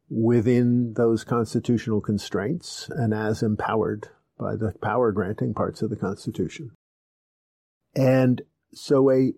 within 0.09 0.93
those 0.93 1.23
constitutional 1.23 1.99
constraints 1.99 2.89
and 2.89 3.13
as 3.13 3.43
empowered 3.43 4.07
by 4.39 4.55
the 4.55 4.73
power 4.81 5.11
granting 5.11 5.53
parts 5.53 5.81
of 5.81 5.89
the 5.89 5.95
Constitution. 5.95 6.71
And 7.95 8.41
so 8.73 9.11
a 9.11 9.33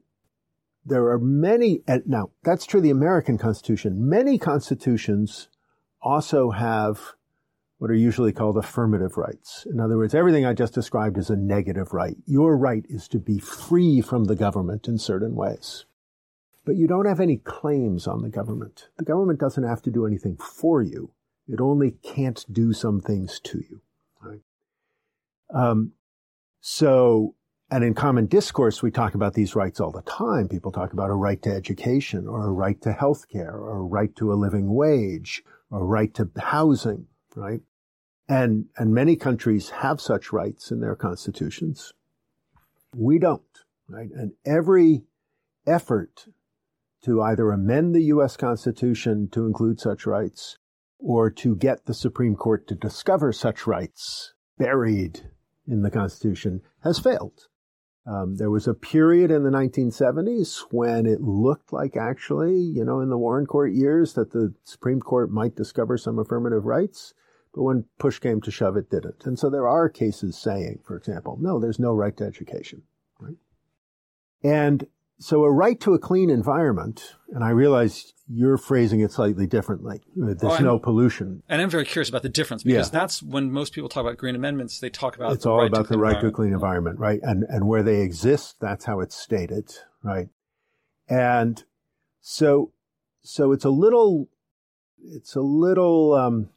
there 0.89 1.07
are 1.09 1.19
many, 1.19 1.81
now 2.05 2.31
that's 2.43 2.65
true 2.65 2.79
of 2.79 2.83
the 2.83 2.89
American 2.89 3.37
Constitution. 3.37 4.09
Many 4.09 4.37
constitutions 4.37 5.47
also 6.01 6.51
have 6.51 7.13
what 7.77 7.89
are 7.89 7.95
usually 7.95 8.33
called 8.33 8.57
affirmative 8.57 9.15
rights. 9.15 9.65
In 9.71 9.79
other 9.79 9.97
words, 9.97 10.13
everything 10.13 10.45
I 10.45 10.53
just 10.53 10.73
described 10.73 11.17
is 11.17 11.29
a 11.29 11.37
negative 11.37 11.93
right. 11.93 12.17
Your 12.25 12.57
right 12.57 12.85
is 12.89 13.07
to 13.09 13.19
be 13.19 13.39
free 13.39 14.01
from 14.01 14.25
the 14.25 14.35
government 14.35 14.87
in 14.87 14.97
certain 14.97 15.33
ways. 15.33 15.85
But 16.65 16.75
you 16.75 16.87
don't 16.87 17.07
have 17.07 17.21
any 17.21 17.37
claims 17.37 18.05
on 18.05 18.21
the 18.21 18.29
government. 18.29 18.89
The 18.97 19.05
government 19.05 19.39
doesn't 19.39 19.63
have 19.63 19.81
to 19.83 19.91
do 19.91 20.05
anything 20.05 20.35
for 20.37 20.81
you. 20.81 21.13
It 21.47 21.61
only 21.61 21.91
can't 21.91 22.45
do 22.51 22.73
some 22.73 22.99
things 22.99 23.39
to 23.45 23.59
you. 23.59 23.81
Right? 24.21 24.41
Um, 25.53 25.93
so 26.59 27.35
and 27.72 27.84
in 27.84 27.93
common 27.93 28.26
discourse, 28.26 28.82
we 28.82 28.89
talk 28.89 29.13
about 29.13 29.36
these 29.36 29.55
rights 29.55 29.80
all 29.80 29.91
the 29.91 30.01
time. 30.01 30.47
People 30.47 30.72
talk 30.72 30.91
about 30.93 31.11
a 31.11 31.15
right 31.15 31.41
to 31.43 31.51
education 31.51 32.28
or 32.28 32.47
a 32.47 32.51
right 32.51 32.82
to 32.82 32.91
health 32.91 33.30
care 33.30 33.55
or 33.55 33.78
a 33.78 33.84
right 33.84 34.15
to 34.15 34.34
a 34.34 34.36
living 34.36 34.74
wage 34.74 35.43
or 35.70 35.82
a 35.82 35.86
right 35.86 36.13
to 36.15 36.30
housing, 36.38 37.05
right? 37.36 37.61
And, 38.28 38.65
and 38.78 38.93
many 38.93 39.15
countries 39.15 39.70
have 39.70 40.01
such 40.01 40.34
rights 40.34 40.72
in 40.72 40.80
their 40.80 40.95
constitutions. 40.95 41.93
We 42.95 43.20
don't, 43.20 43.43
right? 43.88 44.09
And 44.15 44.34
every 44.45 45.03
effort 45.67 46.26
to 47.03 47.22
either 47.22 47.51
amend 47.51 47.93
the 47.93 48.03
U.S. 48.05 48.36
Constitution 48.36 49.30
to 49.32 49.45
include 49.45 49.80
such 49.80 50.07
rights 50.07 50.57
or 50.97 51.30
to 51.30 51.55
get 51.55 51.86
the 51.86 51.93
Supreme 51.93 52.36
Court 52.36 52.67
to 52.67 52.76
discover 52.76 53.32
such 53.32 53.67
rights 53.67 54.34
buried 54.57 55.30
in 55.67 55.84
the 55.84 55.91
Constitution 55.91 56.61
has 56.84 56.99
failed. 56.99 57.47
Um, 58.10 58.38
there 58.38 58.49
was 58.49 58.68
a 58.68 58.74
period 58.74 59.30
in 59.30 59.43
the 59.43 59.51
1970s 59.51 60.62
when 60.72 61.05
it 61.05 61.22
looked 61.22 61.72
like 61.72 61.95
actually, 61.95 62.57
you 62.57 62.84
know, 62.84 63.01
in 63.01 63.10
the 63.10 63.20
Warren 63.20 63.45
Court 63.45 63.72
years 63.72 64.14
that 64.14 64.32
the 64.32 64.55
Supreme 64.64 64.99
Court 64.99 65.30
might 65.30 65.55
discover 65.55 65.95
some 65.95 66.18
affirmative 66.18 66.66
rights. 66.66 67.14
But 67.53 67.64
when 67.64 67.86
push 67.99 68.18
came 68.18 68.41
to 68.41 68.51
shove, 68.51 68.78
it 68.78 68.89
didn't. 68.89 69.26
And 69.26 69.38
so 69.38 69.51
there 69.51 69.68
are 69.68 69.89
cases 69.89 70.38
saying, 70.38 70.80
for 70.84 70.97
example, 70.97 71.38
no, 71.39 71.60
there's 71.60 71.78
no 71.78 71.93
right 71.93 72.16
to 72.18 72.24
education, 72.24 72.82
right? 73.20 73.38
And 74.43 74.88
so 75.20 75.43
a 75.43 75.51
right 75.51 75.80
to 75.82 75.93
a 75.93 75.99
clean 75.99 76.32
environment, 76.32 77.16
and 77.30 77.43
I 77.43 77.49
realize 77.49 78.14
you're 78.32 78.57
phrasing 78.57 78.99
it 78.99 79.11
slightly 79.11 79.47
differently. 79.47 80.01
There's 80.15 80.43
oh, 80.43 80.57
no 80.59 80.80
pollution. 80.80 81.41
And 81.49 81.61
I'm 81.61 81.69
very 81.69 81.86
curious 81.86 82.09
about 82.09 82.21
the 82.21 82.30
difference 82.30 82.63
because 82.63 82.88
yeah. 82.88 82.99
that's 82.99 83.23
when 83.23 83.51
most 83.51 83.73
people 83.73 83.89
talk 83.89 84.01
about 84.01 84.17
green 84.17 84.36
amendments, 84.36 84.80
they 84.80 84.89
talk 84.89 85.15
about 85.15 85.34
it's 85.34 85.45
all 85.45 85.57
right 85.57 85.67
about 85.67 85.89
the 85.89 85.97
right 85.97 86.19
to 86.21 86.27
a 86.27 86.32
clean 86.32 86.53
environment, 86.53 86.99
right? 86.99 87.19
And 87.23 87.43
and 87.49 87.67
where 87.67 87.82
they 87.82 88.01
exist, 88.01 88.57
that's 88.61 88.86
how 88.86 88.99
it's 88.99 89.15
stated, 89.15 89.71
right? 90.03 90.30
And 91.09 91.63
so 92.21 92.71
so 93.23 93.51
it's 93.51 93.65
a 93.65 93.71
little 93.71 94.30
it's 95.03 95.36
a 95.36 95.41
little 95.41 96.13
um, 96.13 96.49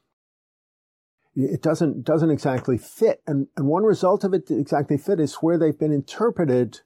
it 1.35 1.63
doesn't 1.63 2.05
doesn't 2.05 2.31
exactly 2.31 2.77
fit. 2.77 3.23
And 3.27 3.49
and 3.57 3.67
one 3.67 3.85
result 3.85 4.25
of 4.25 4.35
it 4.35 4.51
exactly 4.51 4.99
fit 4.99 5.21
is 5.21 5.37
where 5.37 5.59
they've 5.59 5.79
been 5.79 5.93
interpreted 5.93 6.81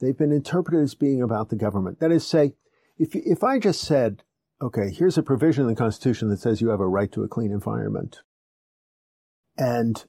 They've 0.00 0.16
been 0.16 0.32
interpreted 0.32 0.82
as 0.82 0.94
being 0.94 1.22
about 1.22 1.50
the 1.50 1.56
government. 1.56 2.00
That 2.00 2.10
is, 2.10 2.26
say, 2.26 2.54
if, 2.98 3.14
if 3.14 3.42
I 3.42 3.58
just 3.58 3.80
said, 3.80 4.22
okay, 4.60 4.90
here's 4.90 5.18
a 5.18 5.22
provision 5.22 5.64
in 5.64 5.70
the 5.70 5.76
Constitution 5.76 6.28
that 6.28 6.40
says 6.40 6.60
you 6.60 6.68
have 6.68 6.80
a 6.80 6.88
right 6.88 7.10
to 7.12 7.22
a 7.22 7.28
clean 7.28 7.50
environment, 7.50 8.20
and 9.56 10.04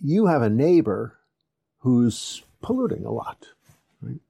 you 0.00 0.26
have 0.26 0.42
a 0.42 0.50
neighbor 0.50 1.18
who's 1.78 2.42
polluting 2.62 3.04
a 3.04 3.10
lot, 3.10 3.48
right? 4.00 4.20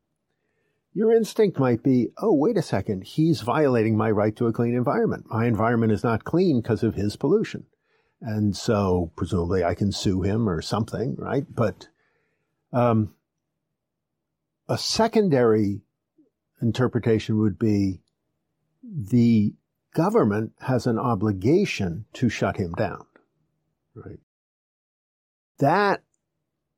Your 0.92 1.12
instinct 1.12 1.58
might 1.58 1.82
be, 1.82 2.08
oh, 2.18 2.34
wait 2.34 2.56
a 2.56 2.62
second, 2.62 3.04
he's 3.04 3.40
violating 3.40 3.96
my 3.96 4.10
right 4.10 4.34
to 4.36 4.46
a 4.46 4.52
clean 4.52 4.74
environment. 4.74 5.26
My 5.28 5.46
environment 5.46 5.92
is 5.92 6.04
not 6.04 6.24
clean 6.24 6.60
because 6.60 6.82
of 6.82 6.94
his 6.94 7.16
pollution. 7.16 7.66
And 8.20 8.56
so 8.56 9.12
presumably 9.16 9.64
I 9.64 9.74
can 9.74 9.92
sue 9.92 10.22
him 10.22 10.48
or 10.48 10.62
something, 10.62 11.16
right? 11.18 11.44
But 11.48 11.88
um, 12.72 13.14
a 14.68 14.78
secondary 14.78 15.82
interpretation 16.60 17.38
would 17.38 17.58
be 17.58 18.00
the 18.82 19.54
government 19.94 20.52
has 20.60 20.86
an 20.86 20.98
obligation 20.98 22.04
to 22.12 22.28
shut 22.28 22.56
him 22.56 22.72
down. 22.72 23.06
Right. 23.94 24.18
That 25.58 26.02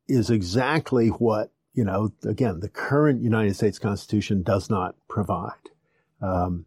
is 0.07 0.31
exactly 0.31 1.09
what, 1.09 1.51
you 1.73 1.85
know, 1.85 2.13
again, 2.25 2.61
the 2.61 2.69
current 2.69 3.23
United 3.23 3.57
States 3.57 3.79
Constitution 3.79 4.43
does 4.43 4.71
not 4.71 4.95
provide. 5.09 5.71
Um, 6.21 6.67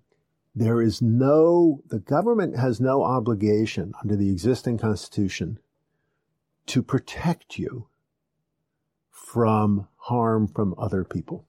there 0.56 0.82
is 0.82 1.02
no, 1.02 1.84
the 1.88 2.00
government 2.00 2.58
has 2.58 2.82
no 2.82 3.04
obligation 3.04 3.94
under 4.02 4.16
the 4.16 4.32
existing 4.32 4.78
Constitution 4.80 5.60
to 6.66 6.84
protect 6.84 7.58
you 7.58 7.88
from 9.12 9.88
harm 9.98 10.48
from 10.48 10.76
other 10.78 11.04
people, 11.04 11.46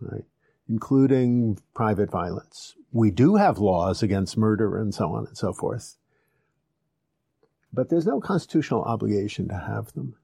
right? 0.00 0.24
Including 0.68 1.58
private 1.74 2.10
violence. 2.10 2.74
We 2.92 3.10
do 3.10 3.36
have 3.36 3.58
laws 3.58 4.02
against 4.02 4.36
murder 4.36 4.76
and 4.76 4.94
so 4.94 5.12
on 5.12 5.26
and 5.26 5.36
so 5.36 5.52
forth. 5.52 5.96
But 7.72 7.88
there's 7.88 8.06
no 8.06 8.20
constitutional 8.20 8.82
obligation 8.82 9.48
to 9.48 9.58
have 9.58 9.92
them. 9.94 10.14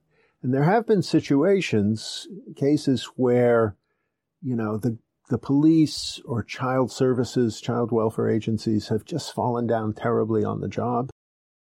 And 0.43 0.55
there 0.55 0.65
have 0.65 0.87
been 0.87 1.03
situations, 1.03 2.29
cases 2.55 3.11
where, 3.17 3.75
you 4.43 4.55
know, 4.55 4.77
the, 4.77 4.99
the 5.31 5.39
police 5.39 6.21
or 6.25 6.43
child 6.43 6.93
services, 6.93 7.61
child 7.61 7.91
welfare 7.91 8.29
agencies 8.29 8.89
have 8.89 9.05
just 9.05 9.35
fallen 9.35 9.67
down 9.67 9.95
terribly 9.95 10.45
on 10.45 10.61
the 10.61 10.69
job 10.69 11.11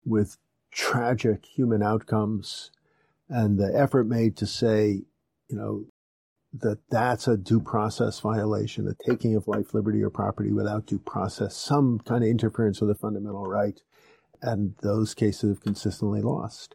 with 0.04 0.36
tragic 0.70 1.44
human 1.46 1.82
outcomes 1.82 2.70
and 3.28 3.58
the 3.58 3.72
effort 3.74 4.06
made 4.06 4.36
to 4.36 4.46
say, 4.46 5.02
you 5.48 5.56
know, 5.56 5.84
that 6.52 6.78
that's 6.90 7.28
a 7.28 7.36
due 7.36 7.60
process 7.60 8.20
violation, 8.20 8.88
a 8.88 9.08
taking 9.08 9.36
of 9.36 9.46
life, 9.46 9.72
liberty, 9.72 10.02
or 10.02 10.10
property 10.10 10.52
without 10.52 10.86
due 10.86 10.98
process, 10.98 11.56
some 11.56 12.00
kind 12.00 12.24
of 12.24 12.30
interference 12.30 12.80
with 12.80 12.90
a 12.90 12.94
fundamental 12.94 13.46
right. 13.46 13.80
And 14.42 14.74
those 14.82 15.14
cases 15.14 15.50
have 15.50 15.62
consistently 15.62 16.22
lost. 16.22 16.74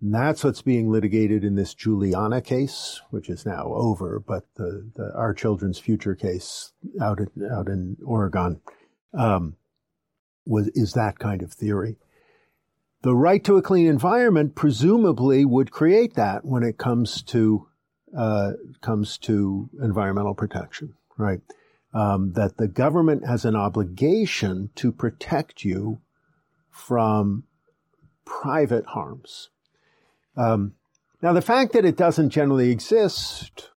And 0.00 0.14
that's 0.14 0.44
what's 0.44 0.60
being 0.60 0.90
litigated 0.90 1.44
in 1.44 1.54
this 1.54 1.72
Juliana 1.72 2.42
case, 2.42 3.00
which 3.10 3.30
is 3.30 3.46
now 3.46 3.72
over, 3.72 4.20
but 4.20 4.44
the, 4.56 4.90
the 4.94 5.14
Our 5.14 5.32
Children's 5.32 5.78
Future 5.78 6.14
case 6.14 6.72
out 7.00 7.20
in, 7.20 7.28
out 7.50 7.68
in 7.68 7.96
Oregon 8.04 8.60
um, 9.14 9.56
was 10.44 10.68
is 10.74 10.92
that 10.92 11.18
kind 11.18 11.42
of 11.42 11.52
theory. 11.52 11.96
The 13.02 13.14
right 13.14 13.42
to 13.44 13.56
a 13.56 13.62
clean 13.62 13.86
environment 13.86 14.54
presumably 14.54 15.44
would 15.44 15.70
create 15.70 16.14
that 16.14 16.44
when 16.44 16.62
it 16.62 16.78
comes 16.78 17.22
to 17.24 17.68
uh, 18.16 18.52
comes 18.80 19.18
to 19.18 19.68
environmental 19.82 20.34
protection, 20.34 20.94
right? 21.16 21.40
Um, 21.92 22.32
that 22.32 22.56
the 22.56 22.68
government 22.68 23.26
has 23.26 23.44
an 23.44 23.54
obligation 23.54 24.70
to 24.76 24.90
protect 24.92 25.64
you 25.64 26.00
from 26.70 27.44
private 28.24 28.86
harms. 28.86 29.50
Um, 30.36 30.74
now, 31.22 31.32
the 31.32 31.42
fact 31.42 31.72
that 31.72 31.84
it 31.84 31.96
doesn't 31.96 32.30
generally 32.30 32.70
exist 32.70 33.70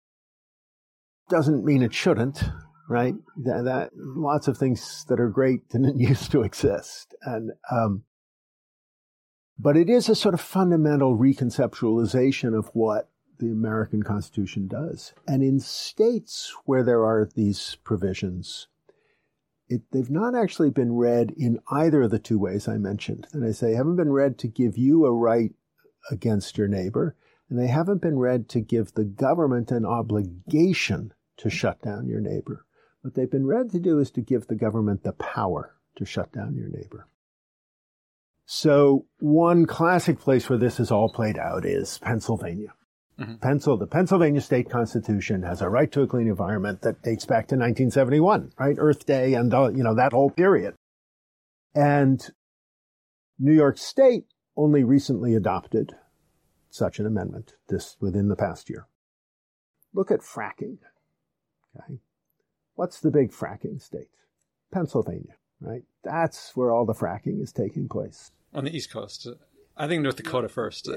doesn't 1.28 1.64
mean 1.64 1.82
it 1.82 1.94
shouldn't, 1.94 2.42
right? 2.88 3.14
That, 3.36 3.64
that 3.64 3.90
lots 3.94 4.48
of 4.48 4.58
things 4.58 5.04
that 5.08 5.20
are 5.20 5.28
great 5.28 5.68
didn't 5.70 5.98
used 5.98 6.30
to 6.32 6.42
exist, 6.42 7.14
and 7.22 7.52
um, 7.70 8.04
but 9.58 9.76
it 9.76 9.90
is 9.90 10.08
a 10.08 10.14
sort 10.14 10.34
of 10.34 10.40
fundamental 10.40 11.16
reconceptualization 11.16 12.56
of 12.56 12.68
what 12.74 13.08
the 13.38 13.50
American 13.50 14.02
Constitution 14.02 14.68
does. 14.68 15.12
And 15.26 15.42
in 15.42 15.60
states 15.60 16.54
where 16.64 16.82
there 16.82 17.04
are 17.04 17.28
these 17.34 17.76
provisions, 17.84 18.68
it, 19.68 19.82
they've 19.92 20.10
not 20.10 20.34
actually 20.34 20.70
been 20.70 20.94
read 20.94 21.32
in 21.36 21.58
either 21.70 22.02
of 22.02 22.10
the 22.10 22.18
two 22.18 22.38
ways 22.38 22.68
I 22.68 22.78
mentioned. 22.78 23.26
And 23.32 23.44
I 23.44 23.52
say, 23.52 23.74
haven't 23.74 23.96
been 23.96 24.12
read 24.12 24.38
to 24.38 24.48
give 24.48 24.78
you 24.78 25.04
a 25.04 25.12
right 25.12 25.52
against 26.10 26.56
your 26.56 26.68
neighbor, 26.68 27.16
and 27.48 27.58
they 27.58 27.66
haven't 27.66 28.02
been 28.02 28.18
read 28.18 28.48
to 28.50 28.60
give 28.60 28.94
the 28.94 29.04
government 29.04 29.70
an 29.70 29.84
obligation 29.84 31.12
to 31.38 31.50
shut 31.50 31.82
down 31.82 32.08
your 32.08 32.20
neighbor. 32.20 32.64
What 33.02 33.14
they've 33.14 33.30
been 33.30 33.46
read 33.46 33.70
to 33.70 33.78
do 33.78 33.98
is 33.98 34.10
to 34.12 34.20
give 34.20 34.46
the 34.46 34.56
government 34.56 35.02
the 35.02 35.12
power 35.12 35.74
to 35.96 36.04
shut 36.04 36.32
down 36.32 36.56
your 36.56 36.68
neighbor. 36.68 37.06
So, 38.50 39.04
one 39.18 39.66
classic 39.66 40.18
place 40.18 40.48
where 40.48 40.58
this 40.58 40.80
is 40.80 40.90
all 40.90 41.10
played 41.10 41.36
out 41.36 41.66
is 41.66 41.98
Pennsylvania. 41.98 42.72
Mm-hmm. 43.18 43.36
Pencil, 43.36 43.76
the 43.76 43.86
Pennsylvania 43.86 44.40
state 44.40 44.70
constitution 44.70 45.42
has 45.42 45.60
a 45.60 45.68
right 45.68 45.90
to 45.90 46.02
a 46.02 46.06
clean 46.06 46.28
environment 46.28 46.82
that 46.82 47.02
dates 47.02 47.24
back 47.24 47.48
to 47.48 47.56
1971, 47.56 48.52
right? 48.58 48.76
Earth 48.78 49.06
Day 49.06 49.34
and, 49.34 49.52
uh, 49.52 49.70
you 49.70 49.82
know, 49.82 49.94
that 49.94 50.12
whole 50.12 50.30
period. 50.30 50.74
And 51.74 52.24
New 53.38 53.52
York 53.52 53.76
State 53.76 54.26
only 54.56 54.84
recently 54.84 55.34
adopted 55.34 55.94
such 56.70 56.98
an 56.98 57.06
amendment 57.06 57.54
this 57.68 57.96
within 58.00 58.28
the 58.28 58.36
past 58.36 58.70
year. 58.70 58.86
Look 59.92 60.10
at 60.10 60.20
fracking. 60.20 60.78
Okay. 61.76 61.98
What's 62.74 63.00
the 63.00 63.10
big 63.10 63.32
fracking 63.32 63.80
state? 63.82 64.10
Pennsylvania, 64.72 65.34
right? 65.60 65.82
That's 66.04 66.54
where 66.54 66.70
all 66.70 66.84
the 66.84 66.94
fracking 66.94 67.42
is 67.42 67.52
taking 67.52 67.88
place. 67.88 68.30
On 68.54 68.64
the 68.64 68.74
East 68.74 68.92
Coast. 68.92 69.26
I 69.78 69.86
think 69.86 70.02
North 70.02 70.16
Dakota 70.16 70.48
first. 70.48 70.88
Uh, 70.88 70.92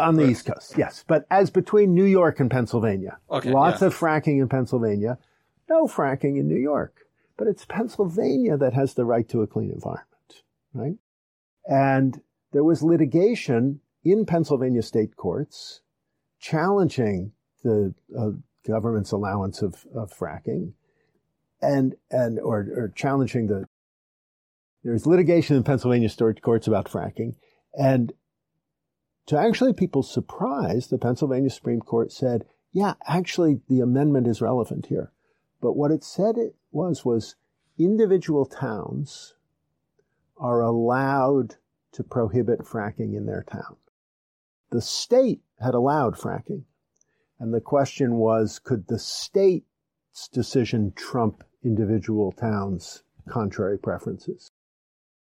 on 0.00 0.16
the 0.16 0.22
but, 0.22 0.30
East 0.30 0.46
Coast, 0.46 0.74
yes. 0.78 1.04
But 1.06 1.26
as 1.30 1.50
between 1.50 1.94
New 1.94 2.04
York 2.04 2.40
and 2.40 2.50
Pennsylvania, 2.50 3.18
okay, 3.30 3.52
lots 3.52 3.82
yeah. 3.82 3.88
of 3.88 3.96
fracking 3.96 4.40
in 4.40 4.48
Pennsylvania, 4.48 5.18
no 5.68 5.86
fracking 5.86 6.38
in 6.38 6.48
New 6.48 6.58
York. 6.58 7.02
But 7.36 7.46
it's 7.46 7.66
Pennsylvania 7.66 8.56
that 8.56 8.72
has 8.72 8.94
the 8.94 9.04
right 9.04 9.28
to 9.28 9.42
a 9.42 9.46
clean 9.46 9.70
environment, 9.70 10.42
right? 10.72 10.96
And 11.66 12.22
there 12.52 12.64
was 12.64 12.82
litigation 12.82 13.80
in 14.02 14.24
Pennsylvania 14.24 14.82
state 14.82 15.16
courts 15.16 15.82
challenging 16.40 17.32
the 17.62 17.92
uh, 18.18 18.30
government's 18.66 19.12
allowance 19.12 19.60
of, 19.60 19.84
of 19.94 20.10
fracking 20.10 20.72
and, 21.60 21.96
and, 22.10 22.38
or, 22.38 22.66
or 22.74 22.92
challenging 22.94 23.48
the, 23.48 23.66
there's 24.82 25.06
litigation 25.06 25.56
in 25.56 25.64
Pennsylvania 25.64 26.08
state 26.08 26.40
courts 26.40 26.66
about 26.66 26.86
fracking 26.86 27.34
and 27.76 28.12
to 29.26 29.38
actually 29.38 29.72
people's 29.72 30.12
surprise, 30.12 30.86
the 30.86 30.98
Pennsylvania 30.98 31.50
Supreme 31.50 31.80
Court 31.80 32.12
said, 32.12 32.44
yeah, 32.72 32.94
actually, 33.06 33.60
the 33.68 33.80
amendment 33.80 34.26
is 34.26 34.40
relevant 34.40 34.86
here. 34.86 35.12
But 35.60 35.76
what 35.76 35.90
it 35.90 36.04
said 36.04 36.36
it 36.38 36.54
was 36.70 37.04
was 37.04 37.36
individual 37.78 38.46
towns 38.46 39.34
are 40.36 40.60
allowed 40.60 41.56
to 41.92 42.04
prohibit 42.04 42.60
fracking 42.60 43.16
in 43.16 43.26
their 43.26 43.44
town. 43.50 43.76
The 44.70 44.82
state 44.82 45.42
had 45.60 45.74
allowed 45.74 46.16
fracking. 46.16 46.64
And 47.38 47.52
the 47.52 47.60
question 47.60 48.16
was, 48.16 48.58
could 48.58 48.86
the 48.86 48.98
state's 48.98 50.28
decision 50.32 50.92
trump 50.94 51.44
individual 51.64 52.32
towns' 52.32 53.02
contrary 53.28 53.78
preferences? 53.78 54.50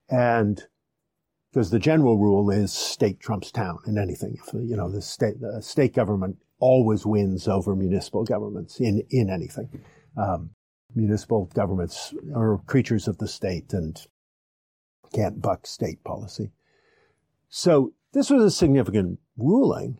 And 0.09 0.63
because 1.55 1.69
the 1.69 1.79
general 1.79 2.17
rule 2.17 2.51
is 2.51 2.73
state 2.73 3.21
trumps 3.21 3.49
town 3.49 3.79
in 3.87 3.97
anything. 3.97 4.35
If, 4.45 4.53
you 4.53 4.75
know, 4.75 4.91
the 4.91 5.01
state, 5.01 5.39
the 5.39 5.61
state 5.61 5.95
government 5.95 6.35
always 6.59 7.05
wins 7.05 7.47
over 7.47 7.77
municipal 7.77 8.25
governments 8.25 8.81
in, 8.81 9.03
in 9.09 9.29
anything. 9.29 9.69
Um, 10.17 10.49
municipal 10.93 11.49
governments 11.53 12.13
are 12.35 12.57
creatures 12.65 13.07
of 13.07 13.19
the 13.19 13.27
state 13.29 13.71
and 13.71 13.97
can't 15.13 15.41
buck 15.41 15.65
state 15.65 16.03
policy. 16.03 16.51
So 17.47 17.93
this 18.11 18.29
was 18.29 18.43
a 18.43 18.51
significant 18.51 19.19
ruling, 19.37 19.99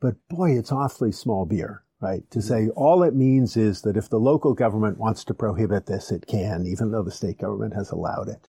but 0.00 0.16
boy, 0.28 0.58
it's 0.58 0.72
awfully 0.72 1.12
small 1.12 1.46
beer, 1.46 1.84
right? 2.00 2.28
To 2.32 2.42
say 2.42 2.68
all 2.74 3.04
it 3.04 3.14
means 3.14 3.56
is 3.56 3.82
that 3.82 3.96
if 3.96 4.10
the 4.10 4.18
local 4.18 4.54
government 4.54 4.98
wants 4.98 5.22
to 5.26 5.34
prohibit 5.34 5.86
this, 5.86 6.10
it 6.10 6.26
can, 6.26 6.66
even 6.66 6.90
though 6.90 7.04
the 7.04 7.12
state 7.12 7.38
government 7.38 7.74
has 7.74 7.92
allowed 7.92 8.28
it. 8.28 8.48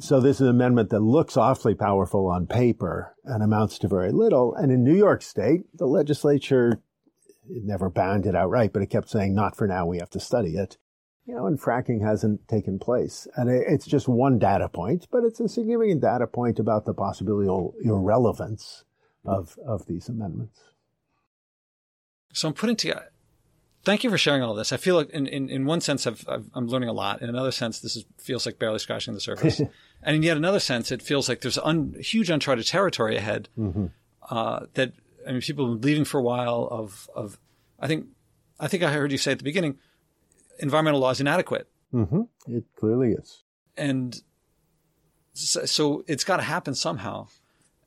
So 0.00 0.20
this 0.20 0.36
is 0.36 0.42
an 0.42 0.48
amendment 0.48 0.90
that 0.90 1.00
looks 1.00 1.36
awfully 1.36 1.74
powerful 1.74 2.28
on 2.28 2.46
paper 2.46 3.16
and 3.24 3.42
amounts 3.42 3.78
to 3.80 3.88
very 3.88 4.12
little. 4.12 4.54
And 4.54 4.70
in 4.70 4.84
New 4.84 4.94
York 4.94 5.22
State, 5.22 5.62
the 5.74 5.86
legislature 5.86 6.80
it 7.50 7.64
never 7.64 7.88
banned 7.88 8.26
it 8.26 8.36
outright, 8.36 8.72
but 8.72 8.82
it 8.82 8.90
kept 8.90 9.08
saying, 9.08 9.34
not 9.34 9.56
for 9.56 9.66
now, 9.66 9.86
we 9.86 9.98
have 9.98 10.10
to 10.10 10.20
study 10.20 10.56
it. 10.56 10.76
You 11.26 11.34
know, 11.34 11.46
and 11.46 11.60
fracking 11.60 12.02
hasn't 12.02 12.48
taken 12.48 12.78
place. 12.78 13.26
And 13.36 13.50
it's 13.50 13.86
just 13.86 14.08
one 14.08 14.38
data 14.38 14.68
point, 14.68 15.08
but 15.10 15.24
it's 15.24 15.40
a 15.40 15.48
significant 15.48 16.00
data 16.00 16.26
point 16.26 16.58
about 16.58 16.86
the 16.86 16.94
possible 16.94 17.74
irrelevance 17.84 18.84
of, 19.26 19.58
of 19.66 19.86
these 19.86 20.08
amendments. 20.08 20.60
So 22.32 22.48
I'm 22.48 22.54
putting 22.54 22.76
together, 22.76 23.10
thank 23.88 24.04
you 24.04 24.10
for 24.10 24.18
sharing 24.18 24.42
all 24.42 24.52
this. 24.52 24.70
I 24.70 24.76
feel 24.76 24.96
like 24.96 25.08
in, 25.10 25.26
in, 25.26 25.48
in 25.48 25.64
one 25.64 25.80
sense, 25.80 26.06
i 26.06 26.12
am 26.54 26.66
learning 26.66 26.90
a 26.90 26.92
lot. 26.92 27.22
In 27.22 27.30
another 27.30 27.50
sense, 27.50 27.80
this 27.80 27.96
is, 27.96 28.04
feels 28.18 28.44
like 28.44 28.58
barely 28.58 28.78
scratching 28.78 29.14
the 29.14 29.20
surface. 29.20 29.60
and 30.02 30.16
in 30.16 30.22
yet 30.22 30.36
another 30.36 30.60
sense, 30.60 30.92
it 30.92 31.00
feels 31.00 31.26
like 31.26 31.40
there's 31.40 31.56
un, 31.56 31.94
huge 31.98 32.28
uncharted 32.28 32.66
territory 32.66 33.16
ahead 33.16 33.48
mm-hmm. 33.58 33.86
uh, 34.28 34.66
that 34.74 34.92
I 35.26 35.32
mean, 35.32 35.40
people 35.40 35.70
have 35.70 35.80
been 35.80 35.88
leaving 35.88 36.04
for 36.04 36.18
a 36.18 36.22
while. 36.22 36.68
Of 36.70 37.08
of, 37.14 37.38
I 37.80 37.86
think, 37.86 38.08
I 38.60 38.68
think 38.68 38.82
I 38.82 38.92
heard 38.92 39.10
you 39.10 39.16
say 39.16 39.32
at 39.32 39.38
the 39.38 39.44
beginning, 39.44 39.78
environmental 40.58 41.00
law 41.00 41.10
is 41.10 41.20
inadequate. 41.20 41.66
Mm-hmm. 41.94 42.22
It 42.46 42.64
clearly 42.76 43.12
is, 43.12 43.42
and 43.74 44.20
so, 45.32 45.64
so 45.64 46.04
it's 46.06 46.24
got 46.24 46.36
to 46.36 46.42
happen 46.42 46.74
somehow. 46.74 47.28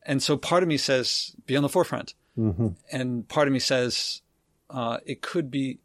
And 0.03 0.23
so 0.23 0.35
part 0.35 0.63
of 0.63 0.69
me 0.69 0.77
says, 0.77 1.35
be 1.45 1.55
on 1.55 1.61
the 1.61 1.69
forefront, 1.69 2.15
mm-hmm. 2.35 2.69
and 2.91 3.27
part 3.27 3.47
of 3.47 3.53
me 3.53 3.59
says, 3.59 4.23
uh, 4.71 4.97
it 5.05 5.21
could 5.21 5.51
be 5.51 5.79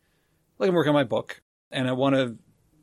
like 0.58 0.68
I'm 0.68 0.74
working 0.74 0.90
on 0.90 0.94
my 0.94 1.04
book, 1.04 1.42
and 1.70 1.88
I 1.88 1.92
want 1.92 2.14
to 2.14 2.36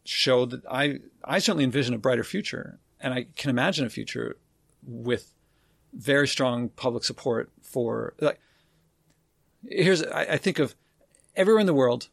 show 0.06 0.45
that 0.45 0.66
I 0.70 1.00
I 1.24 1.40
certainly 1.40 1.64
envision 1.64 1.94
a 1.94 1.98
brighter 1.98 2.24
future, 2.24 2.80
and 3.00 3.14
I 3.14 3.28
can 3.36 3.50
imagine 3.50 3.86
a 3.86 3.90
future 3.90 4.38
with 4.86 5.34
very 5.94 6.28
strong 6.28 6.70
public 6.70 7.04
support 7.04 7.52
for 7.62 8.14
like 8.20 8.40
here's 9.68 10.04
I, 10.04 10.22
I, 10.22 10.38
think 10.38 10.60
of 10.60 10.76
everywhere 11.36 11.62
in 11.62 11.68
the 11.68 11.74
world, 11.74 12.10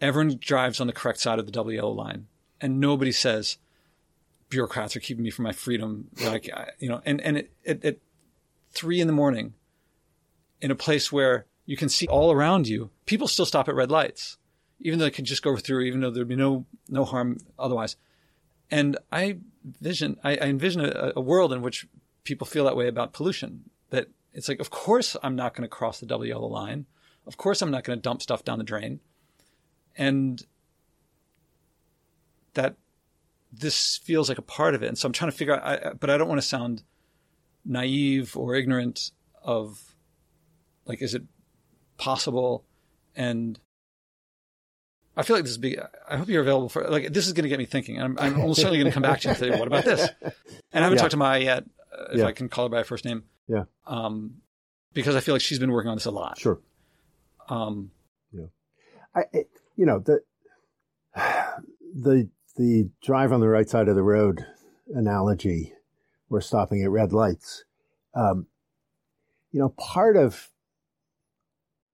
everyone 0.00 0.38
drives 0.40 0.80
on 0.80 0.86
the 0.86 0.92
correct 0.92 1.20
side 1.20 1.38
of 1.38 1.46
the 1.46 1.52
double 1.52 1.72
yellow 1.72 1.92
line, 1.92 2.26
and 2.60 2.80
nobody 2.80 3.12
says 3.12 3.58
bureaucrats 4.48 4.96
are 4.96 5.00
keeping 5.00 5.22
me 5.22 5.30
from 5.30 5.44
my 5.44 5.52
freedom. 5.52 6.08
Like 6.24 6.50
you 6.78 6.88
know, 6.88 7.02
and 7.04 7.20
and 7.20 7.44
at 7.66 7.98
three 8.70 9.00
in 9.00 9.06
the 9.06 9.12
morning, 9.12 9.54
in 10.60 10.70
a 10.70 10.76
place 10.76 11.12
where 11.12 11.46
you 11.66 11.76
can 11.76 11.88
see 11.88 12.06
all 12.06 12.32
around 12.32 12.68
you, 12.68 12.90
people 13.06 13.28
still 13.28 13.46
stop 13.46 13.68
at 13.68 13.74
red 13.74 13.90
lights, 13.90 14.38
even 14.80 14.98
though 14.98 15.04
they 15.04 15.10
could 15.10 15.24
just 15.24 15.42
go 15.42 15.56
through, 15.56 15.82
even 15.82 16.00
though 16.00 16.10
there'd 16.10 16.28
be 16.28 16.36
no 16.36 16.66
no 16.88 17.04
harm 17.04 17.38
otherwise. 17.58 17.96
And 18.70 18.98
I 19.12 19.38
vision, 19.80 20.18
I, 20.22 20.32
I 20.36 20.44
envision 20.44 20.84
a, 20.84 21.12
a 21.16 21.20
world 21.20 21.52
in 21.52 21.62
which 21.62 21.86
people 22.24 22.46
feel 22.46 22.64
that 22.64 22.76
way 22.76 22.88
about 22.88 23.12
pollution. 23.12 23.70
That 23.90 24.08
it's 24.32 24.48
like, 24.48 24.60
of 24.60 24.70
course, 24.70 25.16
I'm 25.22 25.36
not 25.36 25.54
going 25.54 25.62
to 25.62 25.68
cross 25.68 26.00
the 26.00 26.06
double 26.06 26.26
yellow 26.26 26.48
line. 26.48 26.86
Of 27.26 27.36
course, 27.36 27.62
I'm 27.62 27.70
not 27.70 27.84
going 27.84 27.98
to 27.98 28.02
dump 28.02 28.22
stuff 28.22 28.44
down 28.44 28.58
the 28.58 28.64
drain. 28.64 29.00
And 29.96 30.42
that 32.54 32.76
this 33.52 33.98
feels 33.98 34.28
like 34.28 34.38
a 34.38 34.42
part 34.42 34.74
of 34.74 34.82
it. 34.82 34.88
And 34.88 34.96
so 34.96 35.06
I'm 35.06 35.12
trying 35.12 35.30
to 35.30 35.36
figure 35.36 35.54
out, 35.54 35.64
I, 35.64 35.92
but 35.92 36.10
I 36.10 36.16
don't 36.16 36.28
want 36.28 36.40
to 36.40 36.46
sound 36.46 36.82
naive 37.64 38.36
or 38.36 38.54
ignorant 38.54 39.10
of 39.42 39.94
like, 40.86 41.02
is 41.02 41.14
it 41.14 41.24
possible? 41.98 42.64
And 43.14 43.58
I 45.20 45.22
feel 45.22 45.36
like 45.36 45.44
this 45.44 45.52
is 45.52 45.58
big. 45.58 45.80
I 46.08 46.16
hope 46.16 46.28
you're 46.28 46.42
available 46.42 46.68
for 46.68 46.88
like 46.88 47.12
this 47.12 47.26
is 47.26 47.32
going 47.32 47.44
to 47.44 47.48
get 47.48 47.58
me 47.58 47.66
thinking. 47.66 48.00
I'm, 48.00 48.18
I'm 48.18 48.40
almost 48.40 48.60
certainly 48.60 48.78
going 48.78 48.90
to 48.90 48.94
come 48.94 49.02
back 49.02 49.20
to 49.20 49.28
you 49.28 49.30
and 49.30 49.38
say, 49.38 49.50
"What 49.50 49.68
about 49.68 49.84
this?" 49.84 50.08
And 50.72 50.84
I 50.84 50.86
haven't 50.86 50.98
yeah. 50.98 51.00
talked 51.00 51.10
to 51.10 51.16
Maya 51.16 51.40
yet, 51.40 51.64
uh, 51.92 52.04
if 52.12 52.18
yeah. 52.18 52.26
I 52.26 52.32
can 52.32 52.48
call 52.48 52.66
her 52.66 52.68
by 52.68 52.78
her 52.78 52.84
first 52.84 53.04
name. 53.04 53.24
Yeah. 53.48 53.64
Um, 53.86 54.34
because 54.92 55.16
I 55.16 55.20
feel 55.20 55.34
like 55.34 55.42
she's 55.42 55.58
been 55.58 55.72
working 55.72 55.90
on 55.90 55.96
this 55.96 56.06
a 56.06 56.10
lot. 56.10 56.38
Sure. 56.38 56.60
Um, 57.48 57.90
yeah. 58.32 58.46
I, 59.14 59.22
you 59.76 59.86
know, 59.86 59.98
the, 59.98 60.20
the, 61.94 62.28
the 62.56 62.88
drive 63.02 63.32
on 63.32 63.40
the 63.40 63.48
right 63.48 63.68
side 63.68 63.88
of 63.88 63.96
the 63.96 64.02
road 64.02 64.46
analogy, 64.94 65.72
we're 66.28 66.40
stopping 66.40 66.82
at 66.82 66.90
red 66.90 67.12
lights. 67.12 67.64
Um, 68.14 68.46
you 69.50 69.58
know, 69.58 69.70
part 69.70 70.16
of, 70.16 70.50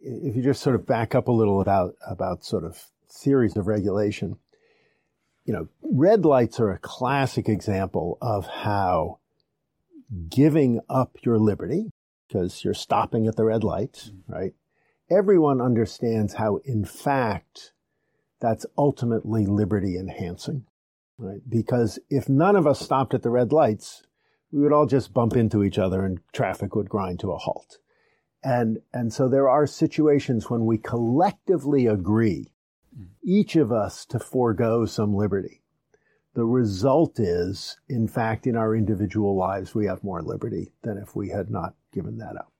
if 0.01 0.37
you 0.37 0.43
just 0.43 0.63
sort 0.63 0.77
of 0.77 0.87
back 0.87 1.15
up 1.15 1.29
a 1.29 1.33
little 1.33 1.61
about, 1.61 1.95
about 2.07 2.45
sort 2.45 2.65
of 2.65 2.85
theories 3.17 3.57
of 3.57 3.67
regulation, 3.67 4.37
you 5.45 5.53
know, 5.53 5.69
red 5.83 6.25
lights 6.25 6.61
are 6.61 6.71
a 6.71 6.79
classic 6.79 7.49
example 7.49 8.19
of 8.21 8.47
how 8.47 9.19
giving 10.29 10.81
up 10.89 11.17
your 11.23 11.39
liberty 11.39 11.91
because 12.27 12.65
you're 12.65 12.75
stopping 12.75 13.27
at 13.27 13.37
the 13.37 13.45
red 13.45 13.65
light, 13.65 13.93
mm-hmm. 14.09 14.33
right? 14.33 14.53
Everyone 15.11 15.61
understands 15.61 16.35
how, 16.35 16.57
in 16.65 16.85
fact, 16.85 17.73
that's 18.41 18.67
ultimately 18.77 19.47
liberty 19.47 19.97
enhancing, 19.97 20.65
right? 21.17 21.41
Because 21.49 21.99
if 22.11 22.29
none 22.29 22.57
of 22.57 22.67
us 22.67 22.81
stopped 22.81 23.15
at 23.15 23.23
the 23.23 23.31
red 23.31 23.53
lights, 23.53 24.03
we 24.51 24.61
would 24.61 24.73
all 24.73 24.87
just 24.87 25.15
bump 25.15 25.37
into 25.37 25.63
each 25.63 25.79
other 25.79 26.05
and 26.05 26.21
traffic 26.33 26.75
would 26.75 26.89
grind 26.89 27.21
to 27.21 27.33
a 27.33 27.39
halt. 27.39 27.79
And, 28.43 28.79
and 28.93 29.13
so 29.13 29.29
there 29.29 29.49
are 29.49 29.67
situations 29.67 30.51
when 30.51 30.67
we 30.67 30.79
collectively 30.79 31.87
agree. 31.87 32.53
Each 33.23 33.57
of 33.57 33.73
us 33.73 34.05
to 34.07 34.19
forego 34.19 34.87
some 34.87 35.15
liberty. 35.15 35.63
The 36.35 36.45
result 36.45 37.19
is, 37.19 37.79
in 37.89 38.09
fact, 38.09 38.47
in 38.47 38.57
our 38.57 38.77
individual 38.77 39.37
lives, 39.37 39.75
we 39.75 39.87
have 39.87 40.05
more 40.05 40.23
liberty 40.23 40.73
than 40.83 40.99
if 40.99 41.17
we 41.17 41.31
had 41.31 41.51
not 41.51 41.75
given 41.93 42.19
that 42.19 42.37
up. 42.37 42.53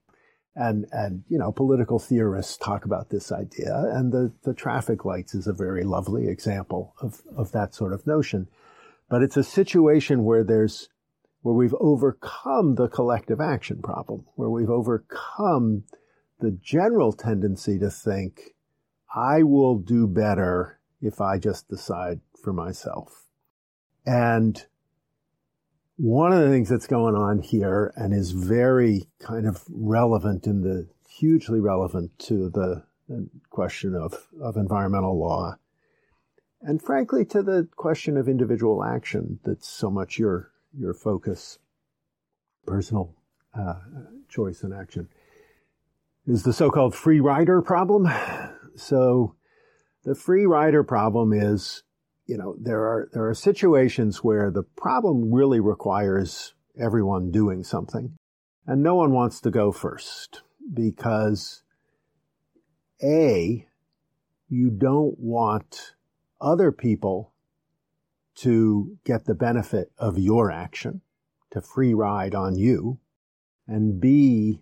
And, 0.55 0.87
and, 0.91 1.25
you 1.29 1.37
know, 1.37 1.53
political 1.53 1.99
theorists 1.99 2.57
talk 2.57 2.87
about 2.87 3.11
this 3.11 3.31
idea, 3.31 3.75
and 3.93 4.11
the, 4.11 4.33
the 4.45 4.55
traffic 4.55 5.05
lights 5.05 5.35
is 5.35 5.47
a 5.47 5.53
very 5.53 5.85
lovely 5.85 6.29
example 6.29 6.95
of, 7.03 7.21
of 7.37 7.53
that 7.53 7.75
sort 7.75 7.93
of 7.93 8.07
notion. 8.07 8.49
But 9.11 9.23
it's 9.23 9.37
a 9.37 9.45
situation 9.45 10.25
where 10.25 10.43
there's, 10.43 10.89
where 11.43 11.55
we've 11.55 11.75
overcome 11.79 12.77
the 12.77 12.89
collective 12.89 13.41
action 13.43 13.83
problem, 13.83 14.25
where 14.37 14.49
we've 14.49 14.71
overcome 14.71 15.85
the 16.41 16.59
general 16.63 17.13
tendency 17.13 17.79
to 17.79 17.91
think, 17.91 18.55
I 19.15 19.43
will 19.43 19.79
do 19.79 20.07
better 20.07 20.79
if 21.01 21.21
I 21.21 21.39
just 21.39 21.69
decide 21.69 22.21
for 22.43 22.53
myself. 22.53 23.27
And 24.05 24.65
one 25.97 26.33
of 26.33 26.41
the 26.41 26.51
things 26.51 26.69
that's 26.69 26.87
going 26.87 27.15
on 27.15 27.41
here 27.41 27.93
and 27.97 28.13
is 28.13 28.33
very 28.33 29.09
kind 29.19 29.47
of 29.47 29.65
relevant 29.69 30.47
in 30.47 30.63
the 30.63 30.89
hugely 31.09 31.61
relevant 31.61 32.19
to 32.19 32.51
the, 32.51 32.85
question 33.51 33.95
of, 33.95 34.27
of 34.43 34.57
environmental 34.57 35.17
law 35.17 35.55
and 36.61 36.83
frankly 36.83 37.25
to 37.25 37.41
the 37.41 37.69
question 37.77 38.17
of 38.17 38.29
individual 38.29 38.83
action 38.83 39.39
that's 39.45 39.69
so 39.69 39.89
much 39.91 40.19
your 40.19 40.51
your 40.77 40.93
focus 40.93 41.59
personal 42.67 43.15
uh, 43.55 43.75
choice 44.29 44.65
and 44.65 44.75
action 44.75 45.09
is 46.27 46.43
the 46.43 46.53
so-called 46.53 46.97
free 46.97 47.21
rider 47.21 47.63
problem 47.63 48.09
so 48.77 49.35
the 50.05 50.15
free 50.15 50.47
rider 50.47 50.85
problem 50.85 51.33
is 51.33 51.83
you 52.27 52.37
know, 52.37 52.57
there 52.61 52.81
are, 52.81 53.09
there 53.13 53.29
are 53.29 53.35
situations 53.35 54.23
where 54.23 54.51
the 54.51 54.65
problem 54.65 55.33
really 55.33 55.61
requires 55.61 56.55
everyone 56.79 57.31
doing 57.31 57.63
something 57.63 58.17
and 58.67 58.83
no 58.83 58.97
one 58.97 59.13
wants 59.13 59.41
to 59.41 59.51
go 59.51 59.71
first 59.73 60.43
because 60.75 61.63
A, 63.03 63.67
you 64.49 64.71
don't 64.71 65.19
want 65.19 65.95
other 66.41 66.73
people 66.73 67.33
to 68.37 68.99
get 69.05 69.25
the 69.25 69.35
benefit 69.35 69.93
of 69.97 70.19
your 70.19 70.51
action, 70.51 71.01
to 71.53 71.61
free 71.61 71.95
ride 71.95 72.35
on 72.35 72.57
you, 72.57 72.99
and 73.67 74.01
B, 74.01 74.61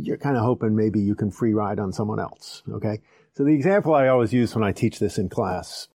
you're 0.00 0.16
kind 0.16 0.36
of 0.36 0.44
hoping 0.44 0.76
maybe 0.76 1.00
you 1.00 1.14
can 1.14 1.30
free 1.30 1.52
ride 1.52 1.78
on 1.78 1.92
someone 1.92 2.20
else. 2.20 2.62
Okay. 2.70 3.00
So 3.34 3.44
the 3.44 3.54
example 3.54 3.94
I 3.94 4.08
always 4.08 4.32
use 4.32 4.54
when 4.54 4.64
I 4.64 4.72
teach 4.72 4.98
this 4.98 5.18
in 5.18 5.28
class 5.28 5.88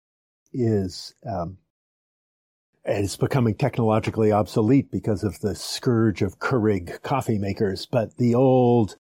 is, 0.54 1.14
um, 1.30 1.58
it's 2.84 3.16
becoming 3.16 3.56
technologically 3.56 4.32
obsolete 4.32 4.92
because 4.92 5.24
of 5.24 5.40
the 5.40 5.56
scourge 5.56 6.22
of 6.24 6.40
Keurig 6.40 7.02
coffee 7.04 7.38
makers, 7.38 7.86
but 7.86 8.18
the 8.18 8.34
old 8.34 8.98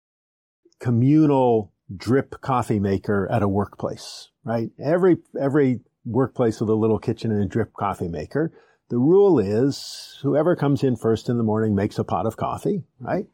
communal 0.80 1.72
drip 1.96 2.42
coffee 2.42 2.80
maker 2.80 3.28
at 3.32 3.44
a 3.44 3.48
workplace, 3.48 4.30
right? 4.44 4.72
Every, 4.84 5.18
every 5.40 5.82
workplace 6.06 6.60
with 6.60 6.70
a 6.70 6.76
little 6.76 7.00
kitchen 7.00 7.32
and 7.32 7.44
a 7.44 7.48
drip 7.48 7.74
coffee 7.74 8.08
maker. 8.08 8.52
The 8.90 8.98
rule 8.98 9.38
is 9.38 10.18
whoever 10.24 10.56
comes 10.56 10.84
in 10.84 10.96
first 10.96 11.30
in 11.30 11.38
the 11.38 11.44
morning 11.44 11.76
makes 11.76 12.00
a 12.00 12.04
pot 12.04 12.26
of 12.26 12.38
coffee, 12.38 12.84
right? 13.00 13.28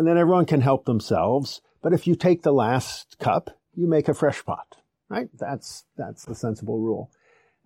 And 0.00 0.08
then 0.08 0.16
everyone 0.16 0.46
can 0.46 0.62
help 0.62 0.86
themselves. 0.86 1.60
But 1.82 1.92
if 1.92 2.06
you 2.06 2.14
take 2.14 2.40
the 2.40 2.54
last 2.54 3.18
cup, 3.18 3.50
you 3.74 3.86
make 3.86 4.08
a 4.08 4.14
fresh 4.14 4.42
pot, 4.42 4.76
right? 5.10 5.28
That's, 5.38 5.84
that's 5.94 6.24
the 6.24 6.34
sensible 6.34 6.78
rule. 6.78 7.10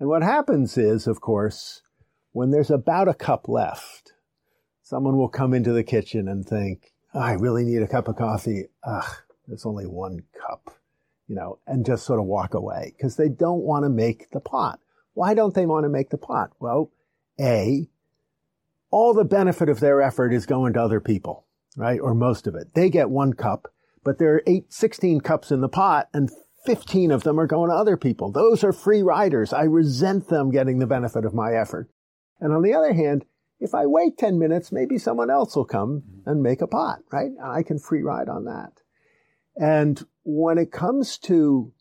And 0.00 0.08
what 0.08 0.24
happens 0.24 0.76
is, 0.76 1.06
of 1.06 1.20
course, 1.20 1.82
when 2.32 2.50
there's 2.50 2.72
about 2.72 3.06
a 3.06 3.14
cup 3.14 3.48
left, 3.48 4.14
someone 4.82 5.16
will 5.16 5.28
come 5.28 5.54
into 5.54 5.72
the 5.72 5.84
kitchen 5.84 6.26
and 6.26 6.44
think, 6.44 6.92
oh, 7.14 7.20
I 7.20 7.34
really 7.34 7.62
need 7.62 7.82
a 7.82 7.86
cup 7.86 8.08
of 8.08 8.16
coffee. 8.16 8.64
Ugh, 8.82 9.14
there's 9.46 9.64
only 9.64 9.86
one 9.86 10.24
cup, 10.44 10.76
you 11.28 11.36
know, 11.36 11.60
and 11.68 11.86
just 11.86 12.04
sort 12.04 12.18
of 12.18 12.26
walk 12.26 12.54
away 12.54 12.94
because 12.96 13.14
they 13.14 13.28
don't 13.28 13.62
want 13.62 13.84
to 13.84 13.88
make 13.88 14.32
the 14.32 14.40
pot. 14.40 14.80
Why 15.12 15.34
don't 15.34 15.54
they 15.54 15.66
want 15.66 15.84
to 15.84 15.88
make 15.88 16.10
the 16.10 16.18
pot? 16.18 16.50
Well, 16.58 16.90
A, 17.40 17.88
all 18.90 19.14
the 19.14 19.24
benefit 19.24 19.68
of 19.68 19.78
their 19.78 20.02
effort 20.02 20.32
is 20.32 20.46
going 20.46 20.72
to 20.72 20.82
other 20.82 21.00
people, 21.00 21.46
right? 21.76 22.00
Or 22.00 22.14
most 22.14 22.46
of 22.46 22.54
it. 22.54 22.74
They 22.74 22.90
get 22.90 23.10
one 23.10 23.32
cup, 23.32 23.68
but 24.04 24.18
there 24.18 24.34
are 24.34 24.42
eight, 24.46 24.72
16 24.72 25.20
cups 25.20 25.50
in 25.50 25.60
the 25.60 25.68
pot 25.68 26.08
and 26.12 26.30
15 26.66 27.10
of 27.10 27.24
them 27.24 27.38
are 27.38 27.46
going 27.46 27.70
to 27.70 27.76
other 27.76 27.96
people. 27.96 28.32
Those 28.32 28.64
are 28.64 28.72
free 28.72 29.02
riders. 29.02 29.52
I 29.52 29.64
resent 29.64 30.28
them 30.28 30.50
getting 30.50 30.78
the 30.78 30.86
benefit 30.86 31.24
of 31.24 31.34
my 31.34 31.54
effort. 31.54 31.90
And 32.40 32.52
on 32.52 32.62
the 32.62 32.74
other 32.74 32.92
hand, 32.92 33.24
if 33.60 33.74
I 33.74 33.86
wait 33.86 34.18
10 34.18 34.38
minutes, 34.38 34.72
maybe 34.72 34.98
someone 34.98 35.30
else 35.30 35.54
will 35.56 35.64
come 35.64 36.02
and 36.26 36.42
make 36.42 36.60
a 36.60 36.66
pot, 36.66 37.00
right? 37.12 37.30
I 37.42 37.62
can 37.62 37.78
free 37.78 38.02
ride 38.02 38.28
on 38.28 38.44
that. 38.44 38.72
And 39.56 40.04
when 40.24 40.58
it 40.58 40.72
comes 40.72 41.18
to 41.18 41.72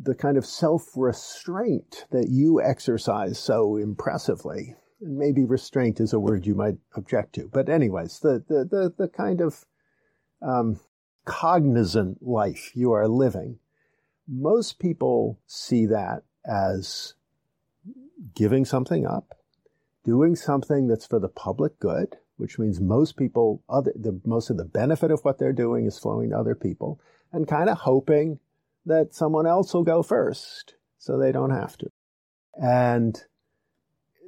the 0.00 0.14
kind 0.14 0.36
of 0.36 0.44
self-restraint 0.44 2.06
that 2.10 2.28
you 2.28 2.60
exercise 2.60 3.38
so 3.38 3.76
impressively, 3.76 4.74
maybe 5.04 5.44
restraint 5.44 6.00
is 6.00 6.12
a 6.12 6.20
word 6.20 6.46
you 6.46 6.54
might 6.54 6.78
object 6.96 7.34
to, 7.34 7.48
but 7.52 7.68
anyways, 7.68 8.20
the, 8.20 8.42
the, 8.48 8.64
the, 8.64 8.94
the 8.96 9.08
kind 9.08 9.40
of 9.40 9.64
um, 10.42 10.80
cognizant 11.24 12.22
life 12.22 12.70
you 12.74 12.92
are 12.92 13.08
living, 13.08 13.58
most 14.28 14.78
people 14.78 15.38
see 15.46 15.86
that 15.86 16.22
as 16.46 17.14
giving 18.34 18.64
something 18.64 19.06
up, 19.06 19.38
doing 20.04 20.36
something 20.36 20.88
that's 20.88 21.06
for 21.06 21.18
the 21.18 21.28
public 21.28 21.78
good, 21.78 22.16
which 22.36 22.58
means 22.58 22.80
most 22.80 23.16
people, 23.16 23.62
other, 23.68 23.92
the, 23.94 24.20
most 24.24 24.50
of 24.50 24.56
the 24.56 24.64
benefit 24.64 25.10
of 25.10 25.20
what 25.20 25.38
they're 25.38 25.52
doing 25.52 25.86
is 25.86 25.98
flowing 25.98 26.30
to 26.30 26.38
other 26.38 26.54
people, 26.54 27.00
and 27.32 27.48
kind 27.48 27.68
of 27.68 27.78
hoping 27.78 28.38
that 28.86 29.14
someone 29.14 29.46
else 29.46 29.72
will 29.72 29.84
go 29.84 30.02
first 30.02 30.74
so 30.98 31.18
they 31.18 31.32
don't 31.32 31.50
have 31.50 31.76
to. 31.78 31.90
And 32.54 33.22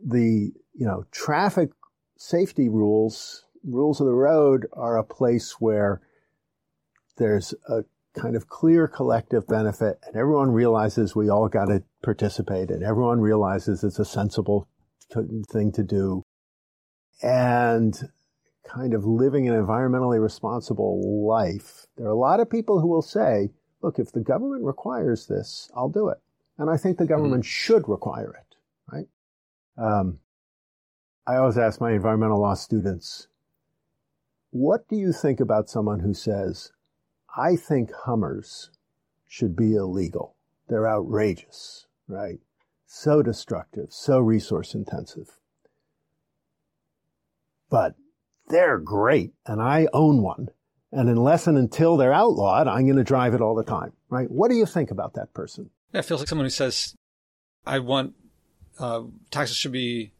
the, 0.04 0.52
you 0.74 0.86
know, 0.86 1.04
traffic 1.10 1.70
safety 2.18 2.68
rules, 2.68 3.44
rules 3.64 4.00
of 4.00 4.06
the 4.06 4.14
road 4.14 4.66
are 4.72 4.96
a 4.96 5.04
place 5.04 5.56
where 5.58 6.00
there's 7.16 7.54
a 7.68 7.84
kind 8.14 8.34
of 8.34 8.48
clear 8.48 8.88
collective 8.88 9.46
benefit 9.46 9.98
and 10.06 10.16
everyone 10.16 10.50
realizes 10.50 11.14
we 11.14 11.28
all 11.28 11.48
got 11.48 11.66
to 11.66 11.82
participate 12.02 12.70
and 12.70 12.82
everyone 12.82 13.20
realizes 13.20 13.84
it's 13.84 13.98
a 13.98 14.04
sensible 14.04 14.68
thing 15.50 15.70
to 15.72 15.82
do. 15.82 16.22
And 17.22 18.10
kind 18.66 18.94
of 18.94 19.04
living 19.04 19.48
an 19.48 19.54
environmentally 19.54 20.20
responsible 20.20 21.26
life, 21.26 21.86
there 21.96 22.06
are 22.06 22.10
a 22.10 22.18
lot 22.18 22.40
of 22.40 22.50
people 22.50 22.80
who 22.80 22.88
will 22.88 23.02
say, 23.02 23.50
look, 23.82 23.98
if 23.98 24.12
the 24.12 24.20
government 24.20 24.64
requires 24.64 25.26
this, 25.26 25.70
I'll 25.76 25.88
do 25.88 26.08
it. 26.08 26.18
And 26.58 26.70
I 26.70 26.76
think 26.76 26.98
the 26.98 27.06
government 27.06 27.44
mm-hmm. 27.44 27.48
should 27.48 27.88
require 27.88 28.30
it, 28.30 28.56
right? 28.92 29.06
Um, 29.78 30.18
I 31.26 31.36
always 31.36 31.58
ask 31.58 31.80
my 31.80 31.92
environmental 31.92 32.40
law 32.40 32.54
students, 32.54 33.28
what 34.50 34.88
do 34.88 34.96
you 34.96 35.12
think 35.12 35.40
about 35.40 35.68
someone 35.68 36.00
who 36.00 36.14
says, 36.14 36.72
I 37.36 37.56
think 37.56 37.90
Hummers 38.04 38.70
should 39.26 39.56
be 39.56 39.74
illegal? 39.74 40.36
They're 40.68 40.88
outrageous, 40.88 41.86
right? 42.08 42.38
So 42.86 43.22
destructive, 43.22 43.88
so 43.90 44.18
resource 44.20 44.74
intensive. 44.74 45.40
But 47.68 47.96
they're 48.48 48.78
great 48.78 49.32
and 49.44 49.60
I 49.60 49.88
own 49.92 50.22
one. 50.22 50.48
And 50.92 51.08
unless 51.08 51.46
and 51.46 51.58
until 51.58 51.96
they're 51.96 52.12
outlawed, 52.12 52.68
I'm 52.68 52.86
going 52.86 52.96
to 52.96 53.04
drive 53.04 53.34
it 53.34 53.40
all 53.40 53.56
the 53.56 53.64
time, 53.64 53.92
right? 54.08 54.30
What 54.30 54.50
do 54.50 54.56
you 54.56 54.64
think 54.64 54.90
about 54.90 55.14
that 55.14 55.34
person? 55.34 55.70
It 55.92 56.02
feels 56.02 56.20
like 56.20 56.28
someone 56.28 56.46
who 56.46 56.50
says, 56.50 56.94
I 57.66 57.80
want 57.80 58.14
uh, 58.78 59.02
taxes 59.30 59.56
should 59.56 59.72
be, 59.72 60.12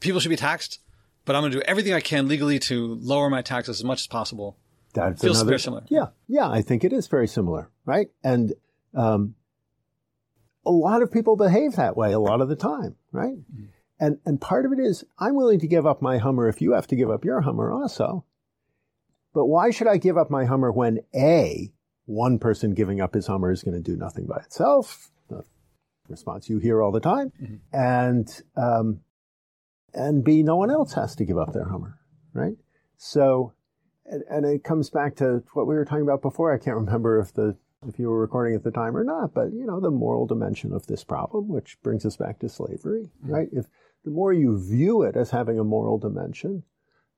people 0.00 0.20
should 0.20 0.30
be 0.30 0.36
taxed, 0.36 0.80
but 1.24 1.34
I'm 1.34 1.42
going 1.42 1.52
to 1.52 1.58
do 1.58 1.64
everything 1.66 1.92
I 1.92 2.00
can 2.00 2.28
legally 2.28 2.58
to 2.60 2.98
lower 3.00 3.30
my 3.30 3.42
taxes 3.42 3.80
as 3.80 3.84
much 3.84 4.00
as 4.02 4.06
possible. 4.06 4.56
That 4.94 5.18
feels 5.18 5.38
another, 5.38 5.50
very 5.50 5.60
similar. 5.60 5.84
Yeah, 5.88 6.06
yeah, 6.28 6.48
I 6.48 6.62
think 6.62 6.84
it 6.84 6.92
is 6.92 7.08
very 7.08 7.26
similar, 7.26 7.68
right? 7.84 8.08
And 8.22 8.52
um, 8.94 9.34
a 10.64 10.70
lot 10.70 11.02
of 11.02 11.10
people 11.10 11.36
behave 11.36 11.76
that 11.76 11.96
way 11.96 12.12
a 12.12 12.18
lot 12.18 12.40
of 12.40 12.48
the 12.48 12.56
time, 12.56 12.96
right? 13.12 13.36
Mm-hmm. 13.36 13.64
And, 14.00 14.18
and 14.24 14.40
part 14.40 14.66
of 14.66 14.72
it 14.72 14.78
is 14.78 15.04
I'm 15.18 15.34
willing 15.34 15.60
to 15.60 15.68
give 15.68 15.86
up 15.86 16.02
my 16.02 16.18
Hummer 16.18 16.48
if 16.48 16.60
you 16.60 16.72
have 16.72 16.86
to 16.88 16.96
give 16.96 17.10
up 17.10 17.24
your 17.24 17.40
Hummer 17.40 17.72
also. 17.72 18.24
But 19.32 19.46
why 19.46 19.70
should 19.70 19.88
I 19.88 19.96
give 19.96 20.16
up 20.16 20.30
my 20.30 20.44
Hummer 20.44 20.70
when 20.70 21.00
A, 21.14 21.72
one 22.04 22.38
person 22.38 22.74
giving 22.74 23.00
up 23.00 23.14
his 23.14 23.26
Hummer 23.26 23.50
is 23.50 23.62
going 23.62 23.74
to 23.74 23.80
do 23.80 23.96
nothing 23.96 24.26
by 24.26 24.36
itself? 24.36 25.10
Response 26.08 26.48
you 26.48 26.58
hear 26.58 26.82
all 26.82 26.92
the 26.92 27.00
time. 27.00 27.32
Mm-hmm. 27.42 27.54
And, 27.72 28.42
um, 28.56 29.00
and 29.94 30.24
B, 30.24 30.42
no 30.42 30.56
one 30.56 30.70
else 30.70 30.92
has 30.94 31.14
to 31.16 31.24
give 31.24 31.38
up 31.38 31.52
their 31.52 31.68
Hummer, 31.68 31.98
right? 32.32 32.56
So, 32.96 33.52
and, 34.06 34.22
and 34.30 34.44
it 34.44 34.64
comes 34.64 34.90
back 34.90 35.16
to 35.16 35.42
what 35.54 35.66
we 35.66 35.74
were 35.74 35.84
talking 35.84 36.02
about 36.02 36.22
before. 36.22 36.52
I 36.52 36.58
can't 36.58 36.76
remember 36.76 37.18
if 37.20 37.32
the 37.32 37.56
if 37.88 37.98
you 37.98 38.08
were 38.08 38.20
recording 38.20 38.54
at 38.54 38.64
the 38.64 38.70
time 38.70 38.96
or 38.96 39.04
not, 39.04 39.34
but 39.34 39.52
you 39.52 39.66
know, 39.66 39.80
the 39.80 39.90
moral 39.90 40.26
dimension 40.26 40.72
of 40.72 40.86
this 40.86 41.04
problem, 41.04 41.48
which 41.48 41.78
brings 41.82 42.04
us 42.06 42.16
back 42.16 42.38
to 42.38 42.48
slavery, 42.48 43.10
mm-hmm. 43.22 43.32
right? 43.32 43.48
If 43.52 43.66
the 44.04 44.10
more 44.10 44.32
you 44.32 44.58
view 44.58 45.02
it 45.02 45.16
as 45.16 45.30
having 45.30 45.58
a 45.58 45.64
moral 45.64 45.98
dimension, 45.98 46.62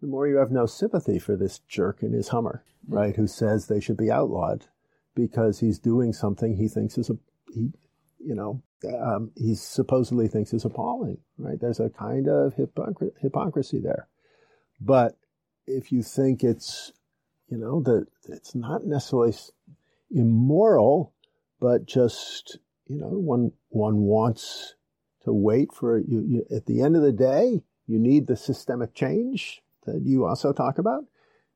the 0.00 0.06
more 0.06 0.26
you 0.28 0.36
have 0.36 0.50
no 0.50 0.66
sympathy 0.66 1.18
for 1.18 1.36
this 1.36 1.60
jerk 1.60 2.02
in 2.02 2.12
his 2.12 2.28
Hummer, 2.28 2.64
mm-hmm. 2.84 2.94
right? 2.94 3.16
Who 3.16 3.26
says 3.26 3.66
they 3.66 3.80
should 3.80 3.96
be 3.96 4.10
outlawed 4.10 4.66
because 5.14 5.60
he's 5.60 5.78
doing 5.78 6.12
something 6.12 6.56
he 6.56 6.68
thinks 6.68 6.98
is 6.98 7.10
a, 7.10 7.16
he, 7.52 7.70
you 8.18 8.34
know, 8.34 8.62
um, 8.84 9.30
he 9.36 9.54
supposedly 9.54 10.28
thinks 10.28 10.52
is 10.52 10.64
appalling, 10.64 11.18
right? 11.38 11.60
There's 11.60 11.80
a 11.80 11.88
kind 11.88 12.28
of 12.28 12.54
hypocr- 12.54 13.18
hypocrisy 13.20 13.80
there. 13.80 14.08
But 14.80 15.16
if 15.66 15.92
you 15.92 16.02
think 16.02 16.44
it's, 16.44 16.92
you 17.48 17.56
know, 17.56 17.82
that 17.82 18.06
it's 18.28 18.54
not 18.54 18.84
necessarily 18.84 19.34
immoral, 20.10 21.12
but 21.60 21.86
just, 21.86 22.58
you 22.86 22.98
know, 22.98 23.08
one, 23.08 23.52
one 23.70 23.98
wants 24.02 24.74
to 25.24 25.32
wait 25.32 25.72
for 25.72 25.98
you, 25.98 26.24
you, 26.26 26.46
at 26.54 26.66
the 26.66 26.82
end 26.82 26.96
of 26.96 27.02
the 27.02 27.12
day, 27.12 27.62
you 27.86 27.98
need 27.98 28.26
the 28.26 28.36
systemic 28.36 28.94
change 28.94 29.62
that 29.86 30.02
you 30.02 30.24
also 30.24 30.52
talk 30.52 30.78
about. 30.78 31.04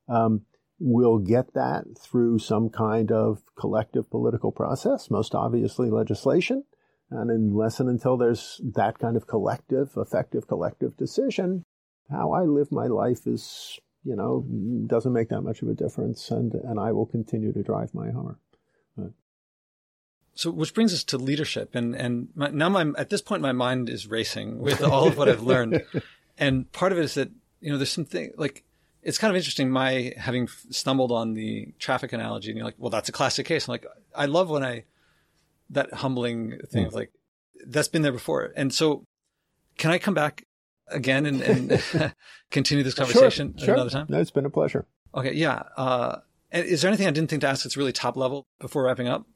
Um, 0.09 0.43
we'll 0.79 1.19
get 1.19 1.53
that 1.55 1.85
through 1.99 2.39
some 2.39 2.71
kind 2.71 3.13
of 3.13 3.43
collective 3.59 4.11
political 4.11 4.51
process, 4.51 5.11
most 5.11 5.35
obviously 5.35 5.91
legislation. 5.91 6.65
And 7.11 7.31
unless 7.31 7.81
and 7.81 7.89
until 7.89 8.17
there's 8.17 8.61
that 8.75 8.99
kind 8.99 9.17
of 9.17 9.27
collective, 9.27 9.93
effective 9.97 10.47
collective 10.47 10.97
decision, 10.97 11.65
how 12.11 12.33
I 12.33 12.43
live 12.43 12.71
my 12.71 12.87
life 12.87 13.27
is 13.27 13.81
you 14.05 14.17
know, 14.17 14.45
doesn't 14.87 15.13
make 15.13 15.29
that 15.29 15.43
much 15.43 15.63
of 15.63 15.69
a 15.69 15.75
difference, 15.75 16.31
and 16.31 16.55
and 16.55 16.81
I 16.81 16.93
will 16.93 17.07
continue 17.07 17.53
to 17.53 17.63
drive 17.63 17.95
my 17.95 18.11
Hummer. 18.11 18.39
But. 18.97 19.13
So, 20.35 20.51
which 20.51 20.75
brings 20.75 20.95
us 20.95 21.05
to 21.05 21.19
leadership, 21.19 21.75
and 21.75 21.95
and 21.95 22.29
my, 22.35 22.49
now 22.49 22.69
my 22.69 22.93
at 22.97 23.11
this 23.11 23.21
point 23.21 23.43
my 23.43 23.53
mind 23.53 23.91
is 23.91 24.07
racing 24.07 24.59
with 24.59 24.83
all 24.83 25.09
of 25.09 25.19
what 25.19 25.29
I've 25.29 25.43
learned, 25.43 25.85
and 26.39 26.71
part 26.73 26.93
of 26.93 26.99
it 26.99 27.05
is 27.05 27.15
that 27.15 27.31
you 27.61 27.71
know 27.71 27.77
there's 27.77 27.93
something 27.93 28.33
like 28.37 28.65
it's 29.03 29.19
kind 29.19 29.31
of 29.31 29.37
interesting 29.37 29.71
my 29.71 30.15
having 30.17 30.49
stumbled 30.71 31.13
on 31.13 31.35
the 31.35 31.75
traffic 31.79 32.13
analogy, 32.15 32.51
and 32.51 32.57
you're 32.57 32.67
like, 32.67 32.77
well, 32.79 32.91
that's 32.91 33.11
a 33.11 33.13
classic 33.13 33.45
case. 33.45 33.69
I'm 33.69 33.73
like, 33.73 33.87
I 34.15 34.27
love 34.27 34.49
when 34.49 34.65
I 34.65 34.85
that 35.71 35.93
humbling 35.95 36.59
thing 36.71 36.85
mm. 36.85 36.89
of 36.89 36.95
like, 36.95 37.13
that's 37.67 37.89
been 37.89 38.03
there 38.03 38.13
before. 38.13 38.53
And 38.57 38.73
so 38.73 39.05
can 39.79 39.91
I 39.91 39.99
come 39.99 40.15
back 40.15 40.45
again 40.89 41.27
and, 41.27 41.41
and 41.43 41.83
continue 42.51 42.85
this 42.85 42.95
conversation 42.95 43.55
sure, 43.57 43.67
sure. 43.67 43.75
another 43.75 43.91
time? 43.91 44.07
No, 44.09 44.21
it's 44.21 44.31
been 44.31 44.47
a 44.47 44.51
pleasure. 44.51 44.87
Okay. 45.15 45.33
Yeah. 45.33 45.63
Uh, 45.77 46.19
is 46.53 46.83
there 46.83 46.89
anything 46.89 47.07
I 47.07 47.11
didn't 47.11 47.31
think 47.31 47.43
to 47.43 47.49
ask 47.49 47.65
that's 47.65 47.77
really 47.77 47.93
top 47.93 48.17
level 48.17 48.47
before 48.61 48.85
wrapping 48.85 49.09
up? 49.09 49.27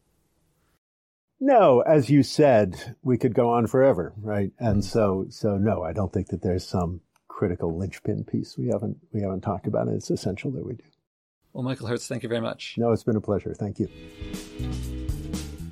No, 1.41 1.81
as 1.81 2.11
you 2.11 2.23
said, 2.23 2.97
we 3.03 3.19
could 3.19 3.35
go 3.35 3.51
on 3.51 3.67
forever, 3.67 4.15
right? 4.17 4.53
And 4.59 4.83
mm. 4.83 4.85
so, 4.85 5.27
so 5.29 5.57
no, 5.57 5.83
I 5.83 5.93
don't 5.93 6.13
think 6.13 6.29
that 6.29 6.43
there's 6.43 6.67
some 6.67 7.01
critical 7.29 7.77
linchpin 7.77 8.25
piece 8.25 8.57
we 8.57 8.69
haven't 8.69 8.97
we 9.13 9.21
haven't 9.21 9.41
talked 9.41 9.67
about. 9.67 9.89
And 9.89 9.97
it's 9.97 10.11
essential 10.11 10.51
that 10.53 10.65
we 10.65 10.75
do. 10.75 10.85
Well, 11.53 11.65
Michael 11.65 11.87
Herz, 11.87 12.07
thank 12.07 12.23
you 12.23 12.29
very 12.29 12.41
much. 12.41 12.75
No, 12.79 12.93
it's 12.93 13.05
been 13.05 13.17
a 13.17 13.21
pleasure. 13.21 13.55
Thank 13.55 13.79
you. 13.79 15.04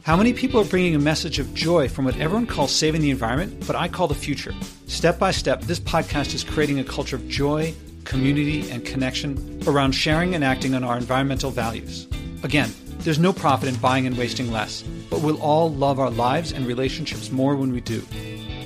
How 0.03 0.17
many 0.17 0.33
people 0.33 0.61
are 0.61 0.65
bringing 0.65 0.97
a 0.97 0.99
message 0.99 1.39
of 1.39 1.55
joy 1.55 1.89
from 1.89 2.07
what 2.07 2.17
everyone 2.17 2.49
calls 2.49 2.75
saving 2.75 3.03
the 3.03 3.13
environment, 3.13 3.65
but 3.69 3.77
I 3.77 3.87
call 3.87 4.09
the 4.09 4.17
future? 4.17 4.53
Step 4.89 5.17
by 5.17 5.31
step, 5.31 5.63
this 5.63 5.79
podcast 5.79 6.35
is 6.35 6.43
creating 6.43 6.81
a 6.81 6.85
culture 6.85 7.15
of 7.15 7.29
joy, 7.29 7.73
community, 8.03 8.69
and 8.71 8.85
connection 8.85 9.63
around 9.65 9.93
sharing 9.93 10.35
and 10.35 10.43
acting 10.43 10.75
on 10.75 10.83
our 10.83 10.97
environmental 10.97 11.53
values. 11.53 12.09
Again, 12.43 12.73
there's 12.99 13.21
no 13.21 13.33
profit 13.33 13.69
in 13.69 13.77
buying 13.77 14.09
and 14.09 14.19
wasting 14.19 14.51
less, 14.51 14.83
but 15.09 15.21
we'll 15.21 15.41
all 15.41 15.73
love 15.73 16.01
our 16.01 16.11
lives 16.11 16.51
and 16.51 16.67
relationships 16.67 17.31
more 17.31 17.55
when 17.55 17.71
we 17.71 17.81
do. 17.81 18.03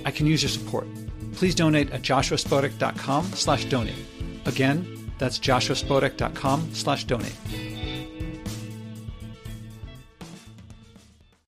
I 0.07 0.13
can 0.13 0.27
use 0.27 0.43
your 0.43 0.49
support. 0.49 0.87
Please 1.35 1.55
donate 1.55 1.91
at 1.91 2.01
joshuaspodek.com 2.01 3.25
slash 3.33 3.67
donate. 3.67 4.07
Again, 4.47 5.13
that's 5.19 5.39
joshuaspodek.com 5.39 6.73
slash 6.73 7.05
donate. 7.05 7.37